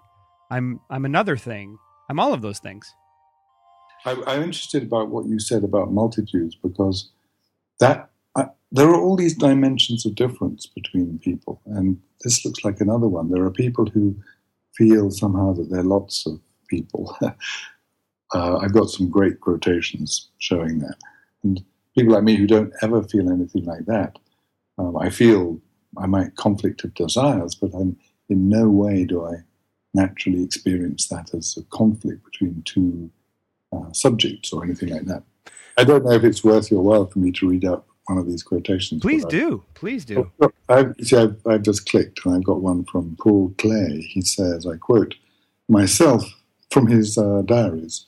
I'm 0.51 0.79
I'm 0.91 1.05
another 1.05 1.37
thing. 1.37 1.79
I'm 2.07 2.19
all 2.19 2.35
of 2.35 2.43
those 2.43 2.59
things. 2.59 2.93
I, 4.05 4.11
am 4.35 4.43
interested 4.43 4.83
about 4.83 5.09
what 5.09 5.25
you 5.25 5.39
said 5.39 5.63
about 5.63 5.91
multitudes 5.91 6.55
because 6.55 7.09
that 7.79 8.09
I, 8.35 8.47
there 8.71 8.87
are 8.87 9.01
all 9.01 9.15
these 9.15 9.35
dimensions 9.35 10.05
of 10.05 10.15
difference 10.15 10.65
between 10.65 11.19
people, 11.19 11.61
and 11.65 11.99
this 12.21 12.45
looks 12.45 12.63
like 12.63 12.79
another 12.79 13.07
one. 13.07 13.29
There 13.29 13.43
are 13.43 13.51
people 13.51 13.85
who 13.85 14.15
feel 14.73 15.11
somehow 15.11 15.53
that 15.53 15.69
there 15.69 15.81
are 15.81 15.83
lots 15.83 16.25
of 16.25 16.39
people. 16.69 17.15
uh, 17.21 18.57
I've 18.57 18.73
got 18.73 18.89
some 18.89 19.09
great 19.09 19.41
quotations 19.41 20.29
showing 20.37 20.79
that, 20.79 20.97
and 21.43 21.63
people 21.95 22.13
like 22.13 22.23
me 22.23 22.35
who 22.35 22.47
don't 22.47 22.73
ever 22.81 23.03
feel 23.03 23.29
anything 23.29 23.65
like 23.65 23.85
that. 23.85 24.17
Um, 24.77 24.95
I 24.97 25.09
feel 25.09 25.59
I 25.97 26.05
might 26.05 26.35
conflict 26.35 26.83
of 26.83 26.93
desires, 26.93 27.55
but 27.55 27.73
I'm, 27.73 27.97
in 28.29 28.47
no 28.47 28.69
way 28.69 29.05
do 29.05 29.25
I 29.25 29.43
naturally 29.93 30.43
experience 30.43 31.07
that 31.07 31.33
as 31.33 31.57
a 31.57 31.63
conflict 31.75 32.23
between 32.23 32.61
two 32.63 33.09
uh, 33.71 33.91
subjects 33.93 34.51
or 34.53 34.63
anything 34.63 34.89
like 34.89 35.05
that. 35.05 35.23
I 35.77 35.83
don't 35.83 36.03
know 36.03 36.11
if 36.11 36.23
it's 36.23 36.43
worth 36.43 36.71
your 36.71 36.81
while 36.81 37.05
for 37.05 37.19
me 37.19 37.31
to 37.33 37.49
read 37.49 37.65
out 37.65 37.85
one 38.05 38.17
of 38.17 38.27
these 38.27 38.43
quotations. 38.43 39.01
Please 39.01 39.23
do. 39.25 39.63
I, 39.63 39.79
Please 39.79 40.03
do. 40.03 40.31
I've, 40.67 40.95
see, 41.01 41.15
I've, 41.15 41.37
I've 41.47 41.61
just 41.61 41.89
clicked 41.89 42.25
and 42.25 42.35
I've 42.35 42.43
got 42.43 42.61
one 42.61 42.83
from 42.85 43.15
Paul 43.21 43.51
Klee. 43.51 44.01
He 44.01 44.21
says, 44.21 44.65
I 44.65 44.77
quote, 44.77 45.15
myself 45.69 46.23
from 46.71 46.87
his 46.87 47.17
uh, 47.17 47.43
diaries, 47.45 48.07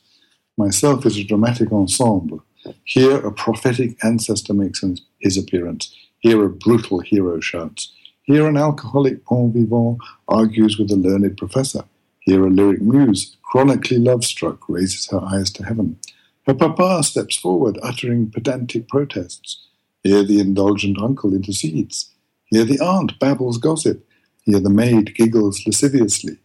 myself 0.57 1.05
is 1.05 1.17
a 1.17 1.23
dramatic 1.23 1.71
ensemble. 1.71 2.43
Here 2.83 3.15
a 3.15 3.31
prophetic 3.31 4.03
ancestor 4.03 4.53
makes 4.53 4.83
his 5.19 5.37
appearance. 5.37 5.95
Here 6.19 6.43
a 6.43 6.49
brutal 6.49 6.99
hero 6.99 7.39
shouts. 7.39 7.93
Here 8.23 8.47
an 8.47 8.57
alcoholic 8.57 9.25
bon 9.25 9.51
vivant 9.51 9.97
argues 10.27 10.77
with 10.77 10.91
a 10.91 10.95
learned 10.95 11.37
professor. 11.37 11.83
Here 12.21 12.45
a 12.45 12.49
lyric 12.49 12.81
muse 12.81 13.35
chronically 13.43 13.97
love 13.97 14.23
struck, 14.23 14.69
raises 14.69 15.07
her 15.07 15.21
eyes 15.21 15.51
to 15.53 15.65
heaven. 15.65 15.97
Her 16.45 16.53
papa 16.53 17.03
steps 17.03 17.35
forward, 17.35 17.79
uttering 17.83 18.31
pedantic 18.31 18.87
protests. 18.87 19.67
Here 20.03 20.23
the 20.23 20.39
indulgent 20.39 21.01
uncle 21.01 21.33
intercedes. 21.33 22.11
Here 22.45 22.63
the 22.63 22.79
aunt 22.79 23.19
babbles 23.19 23.57
gossip. 23.57 24.07
Here 24.43 24.59
the 24.59 24.69
maid 24.69 25.15
giggles 25.15 25.63
lasciviously. 25.65 26.37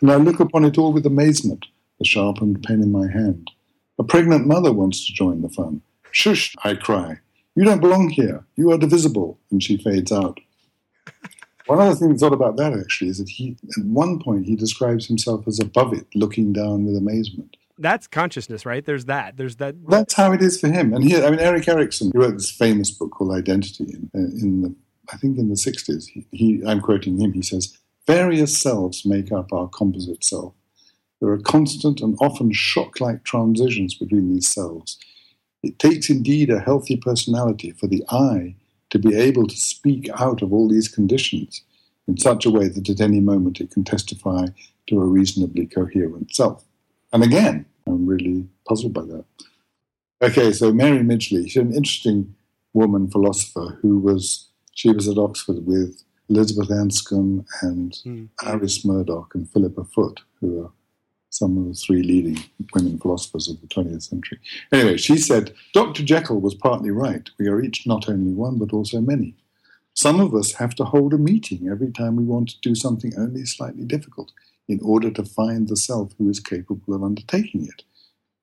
And 0.00 0.10
I 0.10 0.16
look 0.16 0.40
upon 0.40 0.64
it 0.64 0.78
all 0.78 0.92
with 0.92 1.06
amazement, 1.06 1.66
the 1.98 2.04
sharpened 2.04 2.62
pen 2.62 2.82
in 2.82 2.92
my 2.92 3.10
hand. 3.10 3.50
A 3.98 4.04
pregnant 4.04 4.46
mother 4.46 4.72
wants 4.72 5.06
to 5.06 5.12
join 5.12 5.42
the 5.42 5.48
fun. 5.48 5.82
Shush, 6.10 6.54
I 6.64 6.74
cry. 6.74 7.18
You 7.54 7.64
don't 7.64 7.80
belong 7.80 8.10
here. 8.10 8.44
You 8.56 8.70
are 8.70 8.78
divisible. 8.78 9.38
And 9.50 9.62
she 9.62 9.76
fades 9.76 10.12
out. 10.12 10.38
One 11.68 11.80
other 11.80 11.94
thing 11.94 12.08
that's 12.08 12.22
odd 12.22 12.32
about 12.32 12.56
that 12.56 12.72
actually 12.72 13.10
is 13.10 13.18
that 13.18 13.28
he, 13.28 13.54
at 13.76 13.84
one 13.84 14.20
point, 14.20 14.46
he 14.46 14.56
describes 14.56 15.06
himself 15.06 15.46
as 15.46 15.60
above 15.60 15.92
it, 15.92 16.06
looking 16.14 16.50
down 16.50 16.86
with 16.86 16.96
amazement. 16.96 17.58
That's 17.76 18.06
consciousness, 18.06 18.64
right? 18.64 18.82
There's 18.84 19.04
that. 19.04 19.36
There's 19.36 19.56
that. 19.56 19.74
That's 19.86 20.14
how 20.14 20.32
it 20.32 20.40
is 20.40 20.58
for 20.58 20.68
him. 20.68 20.94
And 20.94 21.04
here, 21.04 21.22
I 21.24 21.30
mean, 21.30 21.40
Erik 21.40 21.68
Erikson, 21.68 22.10
he 22.10 22.18
wrote 22.18 22.32
this 22.32 22.50
famous 22.50 22.90
book 22.90 23.10
called 23.10 23.32
Identity 23.32 23.84
in, 23.84 24.10
uh, 24.14 24.18
in 24.18 24.62
the, 24.62 24.74
I 25.12 25.18
think 25.18 25.36
in 25.36 25.50
the 25.50 25.56
60s. 25.56 26.06
He, 26.06 26.26
he, 26.32 26.62
I'm 26.66 26.80
quoting 26.80 27.20
him. 27.20 27.34
He 27.34 27.42
says, 27.42 27.76
Various 28.06 28.56
selves 28.56 29.04
make 29.04 29.30
up 29.30 29.52
our 29.52 29.68
composite 29.68 30.24
self. 30.24 30.54
There 31.20 31.30
are 31.30 31.38
constant 31.38 32.00
and 32.00 32.16
often 32.18 32.50
shock 32.50 32.98
like 32.98 33.24
transitions 33.24 33.94
between 33.94 34.32
these 34.32 34.48
selves. 34.48 34.98
It 35.62 35.78
takes 35.78 36.08
indeed 36.08 36.48
a 36.48 36.60
healthy 36.60 36.96
personality 36.96 37.72
for 37.72 37.88
the 37.88 38.02
I 38.08 38.54
to 38.90 38.98
be 38.98 39.14
able 39.14 39.46
to 39.46 39.56
speak 39.56 40.08
out 40.18 40.42
of 40.42 40.52
all 40.52 40.68
these 40.68 40.88
conditions 40.88 41.62
in 42.06 42.16
such 42.16 42.46
a 42.46 42.50
way 42.50 42.68
that 42.68 42.88
at 42.88 43.00
any 43.00 43.20
moment 43.20 43.60
it 43.60 43.70
can 43.70 43.84
testify 43.84 44.46
to 44.86 45.00
a 45.00 45.06
reasonably 45.06 45.66
coherent 45.66 46.34
self. 46.34 46.64
And 47.12 47.22
again, 47.22 47.66
I'm 47.86 48.06
really 48.06 48.48
puzzled 48.66 48.94
by 48.94 49.02
that. 49.02 49.24
Okay, 50.20 50.52
so 50.52 50.72
Mary 50.72 50.98
Midgley, 50.98 51.44
she's 51.44 51.56
an 51.56 51.74
interesting 51.74 52.34
woman 52.72 53.10
philosopher 53.10 53.78
who 53.82 53.98
was, 53.98 54.48
she 54.74 54.90
was 54.90 55.06
at 55.06 55.18
Oxford 55.18 55.66
with 55.66 56.02
Elizabeth 56.28 56.70
Anscombe 56.70 57.46
and 57.62 57.92
mm. 58.04 58.28
Iris 58.42 58.84
Murdoch 58.84 59.34
and 59.34 59.48
Philippa 59.48 59.84
Foot, 59.84 60.20
who 60.40 60.64
are 60.64 60.72
some 61.38 61.56
of 61.56 61.66
the 61.66 61.74
three 61.74 62.02
leading 62.02 62.38
women 62.74 62.98
philosophers 62.98 63.48
of 63.48 63.60
the 63.60 63.66
20th 63.68 64.02
century. 64.02 64.38
Anyway, 64.72 64.96
she 64.96 65.16
said, 65.16 65.54
Dr. 65.72 66.02
Jekyll 66.02 66.40
was 66.40 66.54
partly 66.54 66.90
right. 66.90 67.30
We 67.38 67.48
are 67.48 67.62
each 67.62 67.86
not 67.86 68.08
only 68.08 68.32
one, 68.32 68.58
but 68.58 68.72
also 68.72 69.00
many. 69.00 69.34
Some 69.94 70.20
of 70.20 70.34
us 70.34 70.52
have 70.54 70.74
to 70.76 70.84
hold 70.84 71.14
a 71.14 71.18
meeting 71.18 71.68
every 71.68 71.90
time 71.90 72.16
we 72.16 72.24
want 72.24 72.50
to 72.50 72.60
do 72.60 72.74
something 72.74 73.12
only 73.18 73.44
slightly 73.44 73.84
difficult 73.84 74.32
in 74.68 74.80
order 74.82 75.10
to 75.10 75.24
find 75.24 75.68
the 75.68 75.76
self 75.76 76.12
who 76.18 76.28
is 76.28 76.40
capable 76.40 76.94
of 76.94 77.02
undertaking 77.02 77.66
it. 77.66 77.82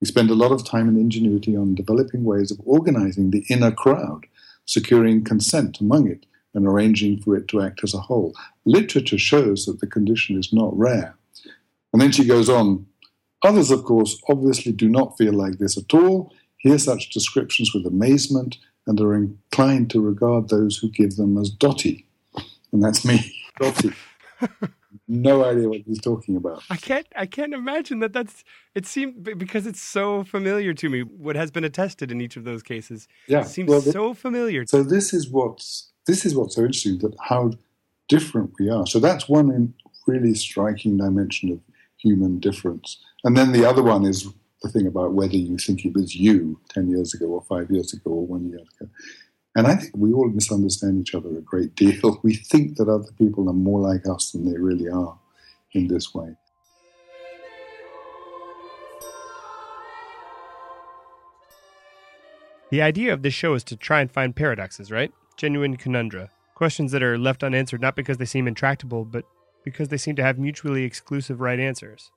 We 0.01 0.07
spend 0.07 0.29
a 0.29 0.35
lot 0.35 0.51
of 0.51 0.65
time 0.65 0.87
and 0.87 0.97
ingenuity 0.97 1.55
on 1.55 1.75
developing 1.75 2.23
ways 2.23 2.51
of 2.51 2.59
organizing 2.65 3.31
the 3.31 3.45
inner 3.49 3.71
crowd, 3.71 4.25
securing 4.65 5.23
consent 5.23 5.79
among 5.79 6.09
it, 6.09 6.25
and 6.53 6.67
arranging 6.67 7.21
for 7.21 7.35
it 7.35 7.47
to 7.49 7.61
act 7.61 7.83
as 7.83 7.93
a 7.93 7.99
whole. 7.99 8.33
Literature 8.65 9.17
shows 9.17 9.65
that 9.65 9.79
the 9.79 9.87
condition 9.87 10.37
is 10.37 10.51
not 10.51 10.77
rare. 10.77 11.15
And 11.95 12.01
then 12.01 12.11
she 12.11 12.25
goes 12.25 12.49
on 12.49 12.85
Others, 13.45 13.69
of 13.69 13.83
course, 13.83 14.19
obviously 14.27 14.71
do 14.71 14.89
not 14.89 15.15
feel 15.19 15.31
like 15.33 15.59
this 15.59 15.77
at 15.77 15.93
all, 15.93 16.33
hear 16.57 16.79
such 16.79 17.11
descriptions 17.11 17.75
with 17.75 17.85
amazement, 17.85 18.57
and 18.87 18.99
are 18.99 19.13
inclined 19.13 19.91
to 19.91 20.01
regard 20.01 20.49
those 20.49 20.77
who 20.77 20.89
give 20.89 21.15
them 21.15 21.37
as 21.37 21.51
dotty. 21.51 22.07
And 22.71 22.83
that's 22.83 23.05
me, 23.05 23.31
dotty. 23.61 23.91
no 25.07 25.45
idea 25.45 25.69
what 25.69 25.81
he's 25.85 26.01
talking 26.01 26.35
about. 26.35 26.63
I 26.71 26.77
can't. 26.77 27.05
I 27.15 27.27
can't 27.27 27.53
imagine 27.53 27.99
that. 27.99 28.13
That's. 28.13 28.43
It 28.73 28.87
seems 28.87 29.15
because 29.37 29.67
it's 29.67 29.81
so 29.81 30.23
familiar 30.23 30.73
to 30.73 30.89
me. 30.89 31.01
What 31.03 31.35
has 31.35 31.51
been 31.51 31.63
attested 31.63 32.11
in 32.11 32.21
each 32.21 32.35
of 32.35 32.45
those 32.45 32.63
cases. 32.63 33.07
Yeah, 33.27 33.41
it 33.41 33.47
seems 33.47 33.69
well, 33.69 33.81
so 33.81 34.15
familiar. 34.15 34.65
So 34.65 34.81
this 34.81 35.13
is 35.13 35.29
what's 35.29 35.91
this 36.07 36.25
is 36.25 36.35
what's 36.35 36.55
so 36.55 36.61
interesting 36.61 36.97
that 36.99 37.15
how 37.21 37.51
different 38.07 38.53
we 38.59 38.69
are. 38.71 38.87
So 38.87 38.99
that's 38.99 39.29
one 39.29 39.75
really 40.07 40.33
striking 40.33 40.97
dimension 40.97 41.51
of 41.51 41.59
human 42.05 42.39
difference. 42.39 42.97
And 43.23 43.35
then 43.35 43.51
the 43.51 43.65
other 43.65 43.81
one 43.81 44.05
is 44.05 44.27
the 44.61 44.69
thing 44.69 44.87
about 44.87 45.13
whether 45.13 45.35
you 45.35 45.57
think 45.57 45.83
it 45.85 45.93
was 45.93 46.15
you 46.15 46.59
10 46.69 46.89
years 46.89 47.13
ago 47.13 47.25
or 47.25 47.41
five 47.41 47.69
years 47.71 47.93
ago 47.93 48.11
or 48.11 48.27
one 48.27 48.47
year 48.49 48.59
ago. 48.59 48.89
And 49.55 49.67
I 49.67 49.75
think 49.75 49.93
we 49.95 50.13
all 50.13 50.29
misunderstand 50.29 51.01
each 51.01 51.15
other 51.15 51.29
a 51.29 51.41
great 51.41 51.75
deal. 51.75 52.19
We 52.23 52.35
think 52.35 52.77
that 52.77 52.89
other 52.89 53.11
people 53.17 53.49
are 53.49 53.53
more 53.53 53.79
like 53.79 54.07
us 54.07 54.31
than 54.31 54.45
they 54.45 54.57
really 54.57 54.89
are 54.89 55.17
in 55.71 55.87
this 55.87 56.13
way. 56.13 56.35
The 62.71 62.81
idea 62.81 63.13
of 63.13 63.21
this 63.21 63.33
show 63.33 63.53
is 63.53 63.63
to 63.65 63.77
try 63.77 64.01
and 64.01 64.11
find 64.11 64.35
paradoxes, 64.35 64.91
right? 64.91 65.13
Genuine 65.37 65.77
conundra. 65.77 66.29
Questions 66.55 66.91
that 66.91 67.03
are 67.03 67.17
left 67.17 67.43
unanswered 67.43 67.81
not 67.81 67.95
because 67.95 68.17
they 68.17 68.25
seem 68.25 68.47
intractable, 68.47 69.05
but 69.05 69.25
because 69.65 69.89
they 69.89 69.97
seem 69.97 70.15
to 70.15 70.23
have 70.23 70.37
mutually 70.37 70.83
exclusive 70.83 71.41
right 71.41 71.59
answers. 71.59 72.11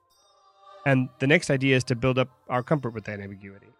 And 0.87 1.08
the 1.18 1.26
next 1.26 1.50
idea 1.50 1.74
is 1.74 1.84
to 1.84 1.96
build 1.96 2.18
up 2.18 2.28
our 2.48 2.62
comfort 2.62 2.94
with 2.94 3.04
that 3.04 3.18
ambiguity. 3.18 3.72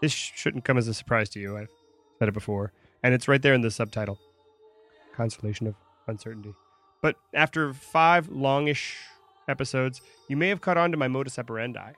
This 0.00 0.12
shouldn't 0.12 0.64
come 0.64 0.78
as 0.78 0.88
a 0.88 0.94
surprise 0.94 1.28
to 1.30 1.40
you. 1.40 1.56
I've 1.56 1.70
said 2.18 2.28
it 2.28 2.34
before. 2.34 2.72
And 3.02 3.14
it's 3.14 3.28
right 3.28 3.40
there 3.40 3.54
in 3.54 3.60
the 3.60 3.70
subtitle 3.70 4.18
Consolation 5.14 5.68
of 5.68 5.74
Uncertainty. 6.06 6.54
But 7.00 7.16
after 7.32 7.72
five 7.72 8.28
longish 8.28 8.96
episodes, 9.48 10.00
you 10.28 10.36
may 10.36 10.48
have 10.48 10.60
caught 10.60 10.76
on 10.76 10.90
to 10.90 10.96
my 10.96 11.08
modus 11.08 11.38
operandi. 11.38 11.92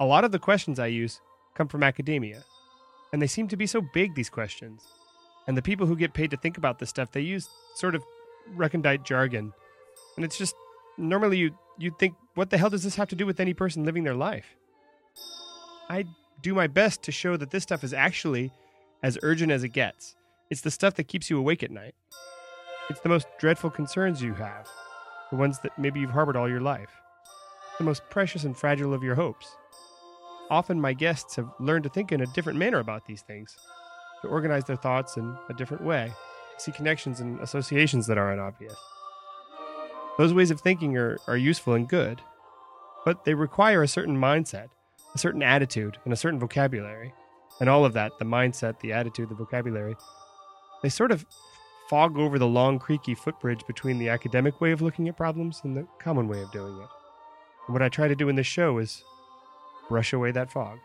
A 0.00 0.06
lot 0.06 0.24
of 0.24 0.32
the 0.32 0.38
questions 0.38 0.78
I 0.78 0.86
use 0.86 1.20
come 1.54 1.68
from 1.68 1.82
academia, 1.82 2.44
and 3.12 3.20
they 3.20 3.26
seem 3.26 3.48
to 3.48 3.56
be 3.56 3.66
so 3.66 3.80
big, 3.80 4.14
these 4.14 4.30
questions. 4.30 4.86
And 5.46 5.56
the 5.56 5.62
people 5.62 5.86
who 5.86 5.96
get 5.96 6.14
paid 6.14 6.30
to 6.30 6.36
think 6.36 6.56
about 6.56 6.78
this 6.78 6.88
stuff, 6.88 7.12
they 7.12 7.20
use 7.20 7.48
sort 7.74 7.94
of 7.94 8.04
recondite 8.54 9.04
jargon. 9.04 9.52
And 10.18 10.24
it's 10.24 10.36
just 10.36 10.56
normally 10.96 11.38
you 11.38 11.56
you'd 11.78 11.96
think, 11.96 12.16
what 12.34 12.50
the 12.50 12.58
hell 12.58 12.70
does 12.70 12.82
this 12.82 12.96
have 12.96 13.06
to 13.06 13.14
do 13.14 13.24
with 13.24 13.38
any 13.38 13.54
person 13.54 13.84
living 13.84 14.02
their 14.02 14.16
life? 14.16 14.56
I 15.88 16.06
do 16.42 16.56
my 16.56 16.66
best 16.66 17.04
to 17.04 17.12
show 17.12 17.36
that 17.36 17.52
this 17.52 17.62
stuff 17.62 17.84
is 17.84 17.94
actually 17.94 18.50
as 19.00 19.16
urgent 19.22 19.52
as 19.52 19.62
it 19.62 19.68
gets. 19.68 20.16
It's 20.50 20.62
the 20.62 20.72
stuff 20.72 20.94
that 20.94 21.06
keeps 21.06 21.30
you 21.30 21.38
awake 21.38 21.62
at 21.62 21.70
night. 21.70 21.94
It's 22.90 22.98
the 22.98 23.08
most 23.08 23.28
dreadful 23.38 23.70
concerns 23.70 24.20
you 24.20 24.34
have, 24.34 24.68
the 25.30 25.36
ones 25.36 25.60
that 25.60 25.78
maybe 25.78 26.00
you've 26.00 26.10
harbored 26.10 26.34
all 26.34 26.48
your 26.48 26.62
life, 26.62 26.90
the 27.78 27.84
most 27.84 28.02
precious 28.10 28.42
and 28.42 28.56
fragile 28.56 28.92
of 28.92 29.04
your 29.04 29.14
hopes. 29.14 29.56
Often 30.50 30.80
my 30.80 30.94
guests 30.94 31.36
have 31.36 31.48
learned 31.60 31.84
to 31.84 31.90
think 31.90 32.10
in 32.10 32.22
a 32.22 32.32
different 32.34 32.58
manner 32.58 32.80
about 32.80 33.06
these 33.06 33.22
things, 33.22 33.56
to 34.22 34.28
organize 34.28 34.64
their 34.64 34.74
thoughts 34.74 35.16
in 35.16 35.36
a 35.48 35.54
different 35.54 35.84
way, 35.84 36.12
to 36.56 36.60
see 36.64 36.72
connections 36.72 37.20
and 37.20 37.38
associations 37.38 38.08
that 38.08 38.18
aren't 38.18 38.40
obvious. 38.40 38.74
Those 40.18 40.34
ways 40.34 40.50
of 40.50 40.60
thinking 40.60 40.96
are, 40.98 41.16
are 41.26 41.36
useful 41.36 41.74
and 41.74 41.88
good, 41.88 42.20
but 43.04 43.24
they 43.24 43.34
require 43.34 43.82
a 43.82 43.88
certain 43.88 44.18
mindset, 44.18 44.68
a 45.14 45.18
certain 45.18 45.42
attitude, 45.42 45.96
and 46.04 46.12
a 46.12 46.16
certain 46.16 46.38
vocabulary. 46.38 47.14
And 47.60 47.70
all 47.70 47.84
of 47.84 47.94
that 47.94 48.12
the 48.18 48.24
mindset, 48.24 48.80
the 48.80 48.92
attitude, 48.92 49.30
the 49.30 49.34
vocabulary 49.34 49.96
they 50.82 50.88
sort 50.88 51.12
of 51.12 51.26
fog 51.88 52.18
over 52.18 52.38
the 52.38 52.46
long, 52.46 52.78
creaky 52.78 53.14
footbridge 53.14 53.66
between 53.66 53.98
the 53.98 54.08
academic 54.08 54.60
way 54.60 54.72
of 54.72 54.82
looking 54.82 55.08
at 55.08 55.16
problems 55.16 55.60
and 55.64 55.76
the 55.76 55.86
common 55.98 56.28
way 56.28 56.42
of 56.42 56.52
doing 56.52 56.76
it. 56.78 56.88
And 57.66 57.74
what 57.74 57.82
I 57.82 57.88
try 57.88 58.08
to 58.08 58.14
do 58.14 58.28
in 58.28 58.36
this 58.36 58.46
show 58.46 58.78
is 58.78 59.02
brush 59.88 60.12
away 60.12 60.30
that 60.32 60.50
fog. 60.50 60.78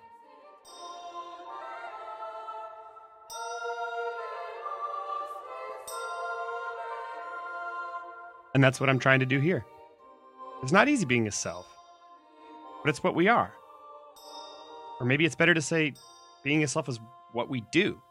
And 8.54 8.64
that's 8.64 8.80
what 8.80 8.90
I'm 8.90 9.00
trying 9.00 9.20
to 9.20 9.26
do 9.26 9.40
here. 9.40 9.66
It's 10.62 10.72
not 10.72 10.88
easy 10.88 11.06
being 11.06 11.28
a 11.28 11.32
self, 11.32 11.68
but 12.84 12.90
it's 12.90 13.04
what 13.04 13.16
we 13.16 13.28
are. 13.28 13.54
Or 15.00 15.06
maybe 15.06 15.26
it's 15.26 15.36
better 15.36 15.54
to 15.54 15.62
say 15.62 15.94
being 16.44 16.64
a 16.64 16.68
self 16.68 16.88
is 16.88 17.00
what 17.34 17.50
we 17.50 17.64
do. 17.72 18.02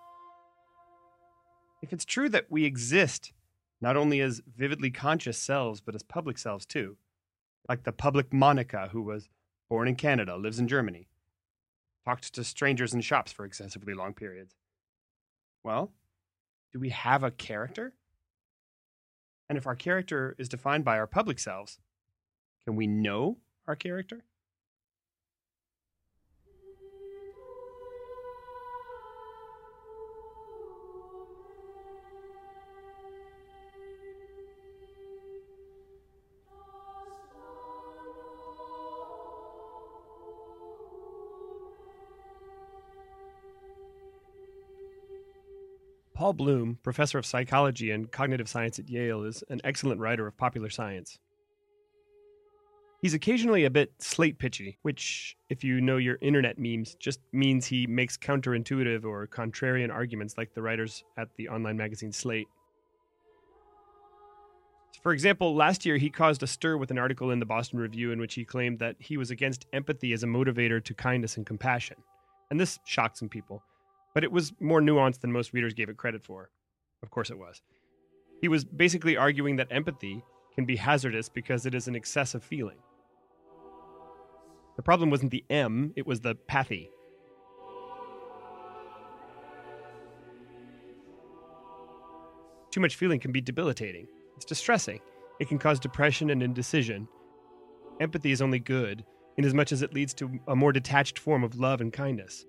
If 1.80 1.92
it's 1.92 2.04
true 2.04 2.28
that 2.30 2.46
we 2.50 2.64
exist 2.64 3.32
not 3.80 3.96
only 3.96 4.20
as 4.20 4.42
vividly 4.56 4.90
conscious 4.90 5.38
selves, 5.38 5.80
but 5.80 5.94
as 5.94 6.02
public 6.02 6.38
selves 6.38 6.66
too, 6.66 6.96
like 7.68 7.84
the 7.84 7.92
public 7.92 8.32
Monica 8.32 8.88
who 8.92 9.02
was 9.02 9.28
born 9.68 9.88
in 9.88 9.96
Canada, 9.96 10.36
lives 10.36 10.58
in 10.58 10.68
Germany, 10.68 11.08
talked 12.04 12.32
to 12.34 12.44
strangers 12.44 12.92
in 12.92 13.00
shops 13.00 13.32
for 13.32 13.44
excessively 13.44 13.94
long 13.94 14.12
periods. 14.12 14.54
Well, 15.64 15.92
do 16.72 16.78
we 16.78 16.90
have 16.90 17.22
a 17.22 17.30
character? 17.30 17.94
And 19.52 19.58
if 19.58 19.66
our 19.66 19.76
character 19.76 20.34
is 20.38 20.48
defined 20.48 20.82
by 20.82 20.96
our 20.96 21.06
public 21.06 21.38
selves, 21.38 21.78
can 22.64 22.74
we 22.74 22.86
know 22.86 23.36
our 23.66 23.76
character? 23.76 24.24
Paul 46.22 46.34
Bloom, 46.34 46.78
professor 46.84 47.18
of 47.18 47.26
psychology 47.26 47.90
and 47.90 48.08
cognitive 48.08 48.48
science 48.48 48.78
at 48.78 48.88
Yale, 48.88 49.24
is 49.24 49.42
an 49.48 49.60
excellent 49.64 50.00
writer 50.00 50.24
of 50.24 50.36
popular 50.36 50.70
science. 50.70 51.18
He's 53.00 53.12
occasionally 53.12 53.64
a 53.64 53.70
bit 53.70 53.92
slate 53.98 54.38
pitchy, 54.38 54.78
which, 54.82 55.36
if 55.48 55.64
you 55.64 55.80
know 55.80 55.96
your 55.96 56.18
internet 56.20 56.60
memes, 56.60 56.94
just 56.94 57.18
means 57.32 57.66
he 57.66 57.88
makes 57.88 58.16
counterintuitive 58.16 59.04
or 59.04 59.26
contrarian 59.26 59.92
arguments 59.92 60.38
like 60.38 60.54
the 60.54 60.62
writers 60.62 61.02
at 61.18 61.26
the 61.34 61.48
online 61.48 61.76
magazine 61.76 62.12
Slate. 62.12 62.46
For 65.02 65.12
example, 65.12 65.56
last 65.56 65.84
year 65.84 65.96
he 65.96 66.08
caused 66.08 66.44
a 66.44 66.46
stir 66.46 66.76
with 66.76 66.92
an 66.92 66.98
article 66.98 67.32
in 67.32 67.40
the 67.40 67.46
Boston 67.46 67.80
Review 67.80 68.12
in 68.12 68.20
which 68.20 68.34
he 68.34 68.44
claimed 68.44 68.78
that 68.78 68.94
he 69.00 69.16
was 69.16 69.32
against 69.32 69.66
empathy 69.72 70.12
as 70.12 70.22
a 70.22 70.28
motivator 70.28 70.84
to 70.84 70.94
kindness 70.94 71.36
and 71.36 71.44
compassion. 71.44 71.96
And 72.52 72.60
this 72.60 72.78
shocked 72.84 73.18
some 73.18 73.28
people 73.28 73.64
but 74.14 74.24
it 74.24 74.32
was 74.32 74.52
more 74.60 74.80
nuanced 74.80 75.20
than 75.20 75.32
most 75.32 75.52
readers 75.52 75.74
gave 75.74 75.88
it 75.88 75.96
credit 75.96 76.22
for. 76.22 76.50
Of 77.02 77.10
course 77.10 77.30
it 77.30 77.38
was. 77.38 77.62
He 78.40 78.48
was 78.48 78.64
basically 78.64 79.16
arguing 79.16 79.56
that 79.56 79.68
empathy 79.70 80.22
can 80.54 80.64
be 80.64 80.76
hazardous 80.76 81.28
because 81.28 81.66
it 81.66 81.74
is 81.74 81.88
an 81.88 81.94
excessive 81.94 82.42
feeling. 82.42 82.78
The 84.76 84.82
problem 84.82 85.10
wasn't 85.10 85.30
the 85.30 85.44
M, 85.50 85.92
it 85.96 86.06
was 86.06 86.20
the 86.20 86.34
pathy. 86.34 86.88
Too 92.70 92.80
much 92.80 92.96
feeling 92.96 93.20
can 93.20 93.32
be 93.32 93.40
debilitating. 93.42 94.08
It's 94.36 94.46
distressing. 94.46 95.00
It 95.40 95.48
can 95.48 95.58
cause 95.58 95.78
depression 95.78 96.30
and 96.30 96.42
indecision. 96.42 97.06
Empathy 98.00 98.32
is 98.32 98.40
only 98.40 98.58
good 98.58 99.04
in 99.36 99.44
as 99.44 99.52
much 99.52 99.72
as 99.72 99.82
it 99.82 99.92
leads 99.92 100.14
to 100.14 100.40
a 100.48 100.56
more 100.56 100.72
detached 100.72 101.18
form 101.18 101.44
of 101.44 101.56
love 101.56 101.80
and 101.80 101.92
kindness. 101.92 102.46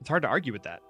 It's 0.00 0.08
hard 0.08 0.22
to 0.22 0.28
argue 0.28 0.52
with 0.52 0.62
that. 0.62 0.80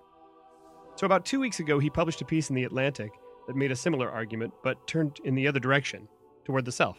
So, 0.96 1.06
about 1.06 1.24
two 1.24 1.40
weeks 1.40 1.60
ago, 1.60 1.78
he 1.78 1.90
published 1.90 2.20
a 2.20 2.24
piece 2.24 2.50
in 2.50 2.56
The 2.56 2.64
Atlantic 2.64 3.12
that 3.46 3.56
made 3.56 3.70
a 3.70 3.76
similar 3.76 4.10
argument, 4.10 4.52
but 4.62 4.86
turned 4.86 5.18
in 5.24 5.34
the 5.34 5.46
other 5.46 5.60
direction, 5.60 6.08
toward 6.44 6.64
the 6.64 6.72
self. 6.72 6.98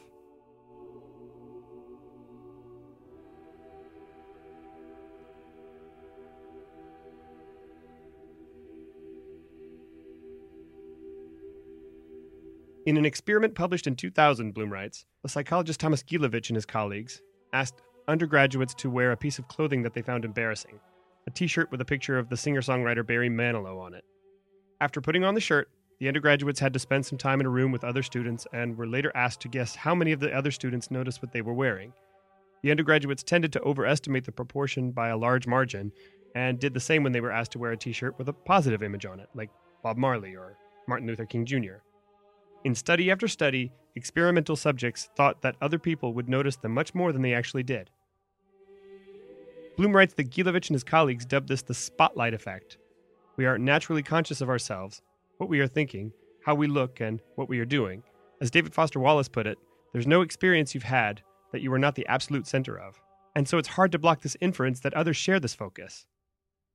In 12.86 12.98
an 12.98 13.06
experiment 13.06 13.54
published 13.54 13.86
in 13.86 13.96
2000, 13.96 14.54
Bloom 14.54 14.72
writes, 14.72 15.06
the 15.22 15.30
psychologist 15.30 15.80
Thomas 15.80 16.02
Gilovich 16.02 16.50
and 16.50 16.56
his 16.56 16.66
colleagues 16.66 17.22
asked 17.54 17.82
undergraduates 18.08 18.74
to 18.76 18.90
wear 18.90 19.12
a 19.12 19.18
piece 19.18 19.38
of 19.38 19.48
clothing 19.48 19.84
that 19.84 19.94
they 19.94 20.02
found 20.02 20.26
embarrassing 20.26 20.80
a 21.28 21.32
t 21.32 21.48
shirt 21.48 21.72
with 21.72 21.82
a 21.82 21.86
picture 21.86 22.18
of 22.18 22.30
the 22.30 22.38
singer 22.38 22.62
songwriter 22.62 23.06
Barry 23.06 23.30
Manilow 23.30 23.82
on 23.82 23.94
it. 23.94 24.04
After 24.82 25.02
putting 25.02 25.24
on 25.24 25.36
the 25.36 25.42
shirt, 25.42 25.70
the 26.00 26.08
undergraduates 26.08 26.60
had 26.60 26.74
to 26.74 26.80
spend 26.80 27.06
some 27.06 27.18
time 27.18 27.42
in 27.42 27.46
a 27.46 27.50
room 27.50 27.72
with 27.72 27.84
other 27.84 28.04
students 28.04 28.48
and 28.54 28.78
were 28.78 28.88
later 28.88 29.12
asked 29.16 29.42
to 29.42 29.50
guess 29.50 29.76
how 29.76 29.94
many 29.94 30.14
of 30.14 30.22
the 30.22 30.34
other 30.34 30.52
students 30.52 30.90
noticed 30.90 31.22
what 31.22 31.34
they 31.34 31.42
were 31.42 31.54
wearing. 31.54 31.92
The 32.64 32.72
undergraduates 32.72 33.24
tended 33.24 33.52
to 33.54 33.62
overestimate 33.62 34.26
the 34.26 34.32
proportion 34.32 34.92
by 34.92 35.10
a 35.10 35.18
large 35.18 35.48
margin 35.48 35.92
and 36.36 36.60
did 36.60 36.74
the 36.74 36.80
same 36.80 37.04
when 37.04 37.12
they 37.12 37.22
were 37.22 37.32
asked 37.32 37.52
to 37.54 37.60
wear 37.60 37.72
a 37.72 37.78
t 37.78 37.92
shirt 37.92 38.18
with 38.18 38.30
a 38.30 38.34
positive 38.34 38.84
image 38.84 39.06
on 39.06 39.20
it, 39.20 39.30
like 39.34 39.50
Bob 39.84 39.98
Marley 39.98 40.36
or 40.36 40.58
Martin 40.88 41.08
Luther 41.08 41.26
King 41.26 41.46
Jr. 41.46 41.82
In 42.64 42.76
study 42.76 43.12
after 43.12 43.28
study, 43.28 43.72
experimental 43.96 44.56
subjects 44.56 45.10
thought 45.16 45.42
that 45.42 45.56
other 45.62 45.80
people 45.80 46.14
would 46.14 46.30
notice 46.30 46.56
them 46.56 46.74
much 46.74 46.94
more 46.94 47.12
than 47.12 47.22
they 47.22 47.34
actually 47.34 47.64
did. 47.64 47.90
Bloom 49.80 49.96
writes 49.96 50.14
that 50.16 50.30
Gilovich 50.30 50.68
and 50.68 50.76
his 50.76 50.84
colleagues 50.84 51.24
dubbed 51.24 51.48
this 51.48 51.62
the 51.62 51.74
spotlight 51.74 52.34
effect. 52.34 52.78
We 53.38 53.46
are 53.46 53.58
naturally 53.58 54.04
conscious 54.04 54.42
of 54.42 54.50
ourselves, 54.50 55.02
what 55.38 55.48
we 55.48 55.62
are 55.62 55.70
thinking, 55.70 56.12
how 56.44 56.54
we 56.54 56.68
look, 56.68 57.00
and 57.00 57.22
what 57.36 57.48
we 57.48 57.62
are 57.62 57.66
doing. 57.66 58.04
As 58.42 58.52
David 58.52 58.74
Foster 58.74 59.00
Wallace 59.00 59.30
put 59.30 59.48
it, 59.48 59.58
there's 59.94 60.06
no 60.06 60.20
experience 60.20 60.74
you've 60.74 60.84
had 60.84 61.22
that 61.54 61.62
you 61.62 61.72
are 61.72 61.80
not 61.80 61.96
the 61.96 62.06
absolute 62.08 62.46
center 62.46 62.78
of. 62.78 63.00
And 63.38 63.48
so 63.48 63.58
it's 63.58 63.70
hard 63.70 63.94
to 63.94 64.00
block 64.00 64.20
this 64.20 64.36
inference 64.42 64.82
that 64.82 64.94
others 64.96 65.16
share 65.16 65.40
this 65.40 65.56
focus. 65.56 66.06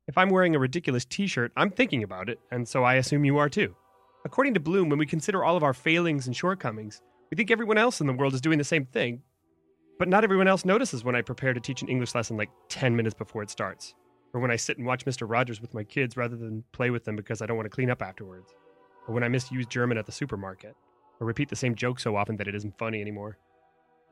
If 0.08 0.16
I'm 0.16 0.30
wearing 0.30 0.56
a 0.56 0.58
ridiculous 0.58 1.04
t 1.04 1.26
shirt, 1.26 1.52
I'm 1.58 1.70
thinking 1.70 2.04
about 2.04 2.30
it, 2.30 2.40
and 2.50 2.66
so 2.66 2.84
I 2.84 2.94
assume 2.94 3.26
you 3.26 3.36
are 3.36 3.50
too. 3.50 3.76
According 4.24 4.54
to 4.54 4.60
Bloom, 4.60 4.88
when 4.88 4.98
we 4.98 5.04
consider 5.04 5.44
all 5.44 5.58
of 5.58 5.62
our 5.62 5.74
failings 5.74 6.26
and 6.26 6.34
shortcomings, 6.34 7.02
we 7.30 7.36
think 7.36 7.50
everyone 7.50 7.76
else 7.76 8.00
in 8.00 8.06
the 8.06 8.14
world 8.14 8.32
is 8.32 8.40
doing 8.40 8.56
the 8.56 8.64
same 8.64 8.86
thing, 8.86 9.20
but 9.98 10.09
not 10.09 10.24
everyone 10.24 10.48
else 10.48 10.64
notices 10.64 11.04
when 11.04 11.14
I 11.14 11.22
prepare 11.22 11.54
to 11.54 11.61
teach 11.61 11.83
an 11.83 11.88
English 11.88 12.14
lesson 12.14 12.37
like 12.37 12.50
10 12.68 12.96
minutes 12.96 13.14
before 13.14 13.42
it 13.42 13.50
starts. 13.50 13.94
Or 14.33 14.40
when 14.40 14.50
I 14.50 14.57
sit 14.57 14.78
and 14.78 14.87
watch 14.87 15.04
Mr. 15.04 15.30
Rogers 15.30 15.61
with 15.61 15.74
my 15.74 15.85
kids 15.85 16.16
rather 16.16 16.37
than 16.37 16.64
play 16.72 16.90
with 16.90 17.04
them 17.04 17.14
because 17.14 17.40
I 17.40 17.46
don't 17.46 17.57
want 17.57 17.66
to 17.66 17.74
clean 17.74 17.90
up 17.90 18.02
afterwards. 18.02 18.52
Or 19.07 19.14
when 19.14 19.22
I 19.22 19.28
misuse 19.28 19.66
German 19.66 19.96
at 19.96 20.07
the 20.07 20.12
supermarket. 20.12 20.74
Or 21.20 21.26
repeat 21.26 21.48
the 21.48 21.57
same 21.57 21.76
joke 21.76 22.00
so 22.00 22.16
often 22.16 22.37
that 22.38 22.48
it 22.48 22.54
isn't 22.57 22.76
funny 22.76 23.00
anymore. 23.00 23.38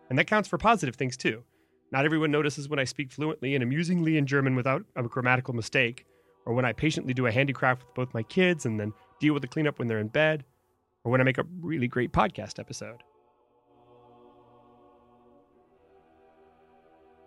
And 0.09 0.19
that 0.19 0.29
counts 0.29 0.49
for 0.49 0.59
positive 0.59 0.95
things 0.95 1.17
too. 1.17 1.43
Not 1.91 2.05
everyone 2.05 2.31
notices 2.31 2.69
when 2.69 2.79
I 2.79 2.85
speak 2.85 3.11
fluently 3.11 3.55
and 3.55 3.63
amusingly 3.63 4.17
in 4.17 4.27
German 4.27 4.55
without 4.55 4.85
a 4.95 5.03
grammatical 5.03 5.55
mistake, 5.55 6.07
or 6.47 6.55
when 6.55 6.65
I 6.65 6.73
patiently 6.73 7.13
do 7.13 7.27
a 7.27 7.33
handicraft 7.33 7.83
with 7.83 7.95
both 7.95 8.15
my 8.15 8.23
kids 8.23 8.65
and 8.65 8.79
then 8.79 8.93
deal 9.21 9.35
with 9.35 9.43
the 9.43 9.49
cleanup 9.49 9.79
when 9.79 9.89
they're 9.89 9.99
in 9.99 10.09
bed, 10.09 10.45
or 11.05 11.11
when 11.11 11.21
I 11.21 11.25
make 11.25 11.39
a 11.39 11.47
really 11.61 11.89
great 11.89 12.13
podcast 12.13 12.59
episode. 12.59 13.03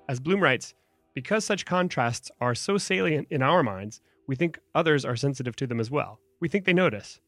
As 0.08 0.20
Bloom 0.20 0.42
writes, 0.42 0.74
because 1.14 1.46
such 1.46 1.66
contrasts 1.66 2.30
are 2.40 2.54
so 2.54 2.78
salient 2.78 3.28
in 3.32 3.42
our 3.42 3.64
minds, 3.64 4.02
we 4.28 4.36
think 4.36 4.60
others 4.74 5.06
are 5.06 5.16
sensitive 5.16 5.56
to 5.56 5.68
them 5.68 5.80
as 5.80 5.90
well. 5.90 6.20
We 6.40 6.50
think 6.50 6.66
they 6.66 6.74
notice. 6.74 7.20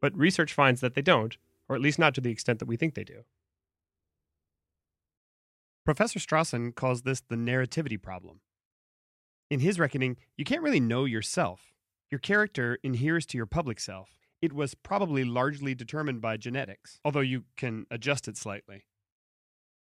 But 0.00 0.16
research 0.16 0.52
finds 0.52 0.80
that 0.80 0.94
they 0.94 1.02
don't, 1.02 1.36
or 1.68 1.76
at 1.76 1.82
least 1.82 1.98
not 1.98 2.14
to 2.14 2.20
the 2.20 2.30
extent 2.30 2.58
that 2.58 2.68
we 2.68 2.76
think 2.76 2.94
they 2.94 3.04
do. 3.04 3.24
Professor 5.84 6.18
Strawson 6.18 6.74
calls 6.74 7.02
this 7.02 7.20
the 7.20 7.36
narrativity 7.36 8.00
problem. 8.00 8.40
In 9.50 9.60
his 9.60 9.78
reckoning, 9.78 10.16
you 10.36 10.44
can't 10.44 10.62
really 10.62 10.80
know 10.80 11.04
yourself. 11.04 11.72
Your 12.10 12.18
character 12.18 12.78
inheres 12.82 13.26
to 13.26 13.36
your 13.36 13.46
public 13.46 13.78
self. 13.78 14.10
It 14.42 14.52
was 14.52 14.74
probably 14.74 15.24
largely 15.24 15.74
determined 15.74 16.20
by 16.20 16.36
genetics, 16.36 16.98
although 17.04 17.20
you 17.20 17.44
can 17.56 17.86
adjust 17.90 18.26
it 18.26 18.36
slightly. 18.36 18.84